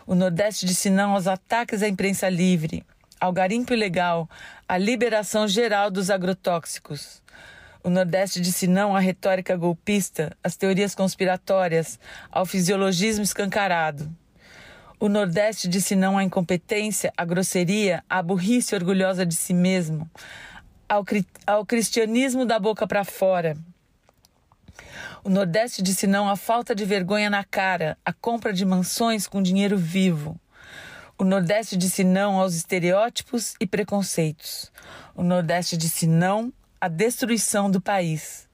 O 0.06 0.14
Nordeste 0.14 0.66
disse 0.66 0.88
não 0.88 1.14
aos 1.14 1.26
ataques 1.26 1.82
à 1.82 1.88
imprensa 1.88 2.28
livre, 2.28 2.86
ao 3.20 3.32
garimpo 3.32 3.74
ilegal, 3.74 4.30
à 4.68 4.78
liberação 4.78 5.48
geral 5.48 5.90
dos 5.90 6.10
agrotóxicos. 6.10 7.20
O 7.82 7.90
Nordeste 7.90 8.40
disse 8.40 8.68
não 8.68 8.94
à 8.94 9.00
retórica 9.00 9.56
golpista, 9.56 10.30
às 10.44 10.56
teorias 10.56 10.94
conspiratórias, 10.94 11.98
ao 12.30 12.46
fisiologismo 12.46 13.24
escancarado. 13.24 14.08
O 15.00 15.08
Nordeste 15.08 15.68
disse 15.68 15.96
não 15.96 16.16
à 16.16 16.24
incompetência, 16.24 17.12
à 17.16 17.24
grosseria, 17.24 18.04
à 18.08 18.22
burrice 18.22 18.74
orgulhosa 18.74 19.26
de 19.26 19.34
si 19.34 19.52
mesmo, 19.52 20.08
ao, 20.88 21.04
ao 21.46 21.66
cristianismo 21.66 22.46
da 22.46 22.58
boca 22.58 22.86
para 22.86 23.04
fora. 23.04 23.56
O 25.22 25.28
Nordeste 25.28 25.82
disse 25.82 26.06
não 26.06 26.28
à 26.28 26.36
falta 26.36 26.74
de 26.74 26.84
vergonha 26.84 27.28
na 27.28 27.42
cara, 27.42 27.98
à 28.04 28.12
compra 28.12 28.52
de 28.52 28.64
mansões 28.64 29.26
com 29.26 29.42
dinheiro 29.42 29.76
vivo. 29.76 30.38
O 31.16 31.24
Nordeste 31.24 31.76
disse 31.76 32.04
não 32.04 32.38
aos 32.38 32.54
estereótipos 32.54 33.54
e 33.60 33.66
preconceitos. 33.66 34.70
O 35.14 35.22
Nordeste 35.22 35.76
disse 35.76 36.06
não 36.06 36.52
à 36.80 36.88
destruição 36.88 37.70
do 37.70 37.80
país. 37.80 38.48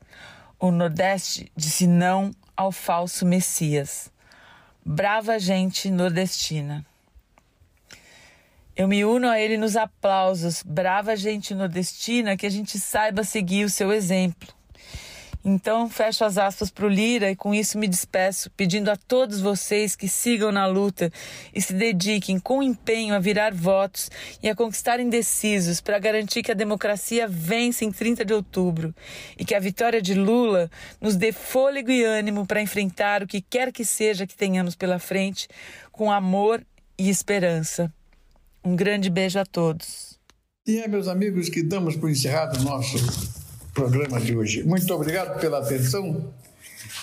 O 0.59 0.71
Nordeste 0.71 1.51
disse 1.57 1.87
não 1.87 2.31
ao 2.57 2.71
falso 2.71 3.25
Messias. 3.27 4.11
Brava 4.85 5.39
gente 5.39 5.91
nordestina. 5.91 6.85
Eu 8.75 8.89
me 8.89 9.05
uno 9.05 9.29
a 9.29 9.39
ele 9.39 9.59
nos 9.59 9.77
aplausos. 9.77 10.63
Brava 10.63 11.15
gente 11.17 11.55
nordestina, 11.55 12.37
que 12.37 12.47
a 12.47 12.51
gente 12.51 12.79
saiba 12.79 13.23
seguir 13.23 13.65
o 13.65 13.71
seu 13.71 13.93
exemplo. 13.93 14.60
Então, 15.43 15.89
fecho 15.89 16.23
as 16.23 16.37
aspas 16.37 16.71
para 16.71 16.85
o 16.85 16.89
Lira 16.89 17.31
e 17.31 17.37
com 17.37 17.55
isso 17.55 17.79
me 17.79 17.89
despeço, 17.89 18.51
pedindo 18.51 18.91
a 18.91 18.97
todos 18.97 19.41
vocês 19.41 19.97
que 19.97 20.07
sigam 20.07 20.53
na 20.53 20.67
luta 20.67 21.11
e 21.55 21.63
se 21.63 21.73
dediquem 21.73 22.39
com 22.39 22.63
empenho 22.63 23.15
a 23.15 23.19
virar 23.19 23.55
votos 23.55 24.11
e 24.43 24.49
a 24.51 24.55
conquistar 24.55 25.01
indecisos 25.01 25.81
para 25.81 25.99
garantir 25.99 26.43
que 26.43 26.53
a 26.53 26.55
democracia 26.55 27.27
vence 27.27 27.87
em 27.87 27.91
30 27.91 28.23
de 28.23 28.35
outubro 28.35 28.95
e 29.39 29.45
que 29.45 29.55
a 29.55 29.61
vitória 29.61 30.03
de 30.03 30.13
Lula 30.13 30.71
nos 31.01 31.17
dê 31.17 31.33
fôlego 31.33 31.91
e 31.91 32.05
ânimo 32.05 32.47
para 32.47 32.61
enfrentar 32.61 33.23
o 33.23 33.27
que 33.27 33.41
quer 33.41 33.73
que 33.73 33.85
seja 33.85 34.27
que 34.27 34.37
tenhamos 34.37 34.75
pela 34.75 34.99
frente 34.99 35.49
com 35.91 36.13
amor 36.13 36.63
e 36.99 37.09
esperança. 37.09 37.91
Um 38.63 38.77
grande 38.77 39.09
beijo 39.09 39.39
a 39.39 39.47
todos. 39.47 40.21
E 40.67 40.79
é, 40.79 40.87
meus 40.87 41.09
amigos, 41.09 41.49
que 41.49 41.63
damos 41.63 41.97
por 41.97 42.11
encerrado 42.11 42.61
o 42.61 42.63
nosso 42.63 42.99
programa 43.73 44.21
de 44.21 44.37
hoje. 44.37 44.63
Muito 44.65 44.93
obrigado 44.95 45.41
pela 45.41 45.59
atenção. 45.59 46.33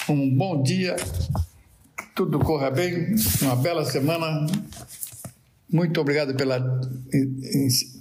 Um 0.10 0.30
bom 0.36 0.62
dia. 0.62 0.96
Tudo 2.16 2.40
corra 2.40 2.70
bem. 2.72 3.16
Uma 3.42 3.56
bela 3.56 3.86
semana. 3.86 4.48
Muito 5.72 6.00
obrigado 6.00 6.36
pela, 6.36 6.82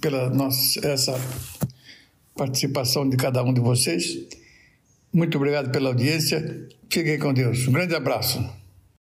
pela 0.01 0.29
nossa, 0.29 0.85
essa 0.87 1.19
participação 2.35 3.07
de 3.09 3.17
cada 3.17 3.43
um 3.43 3.53
de 3.53 3.59
vocês. 3.59 4.17
Muito 5.13 5.37
obrigado 5.37 5.71
pela 5.71 5.89
audiência. 5.89 6.67
Fiquem 6.89 7.19
com 7.19 7.33
Deus. 7.33 7.67
Um 7.67 7.71
grande 7.71 7.95
abraço. 7.95 8.39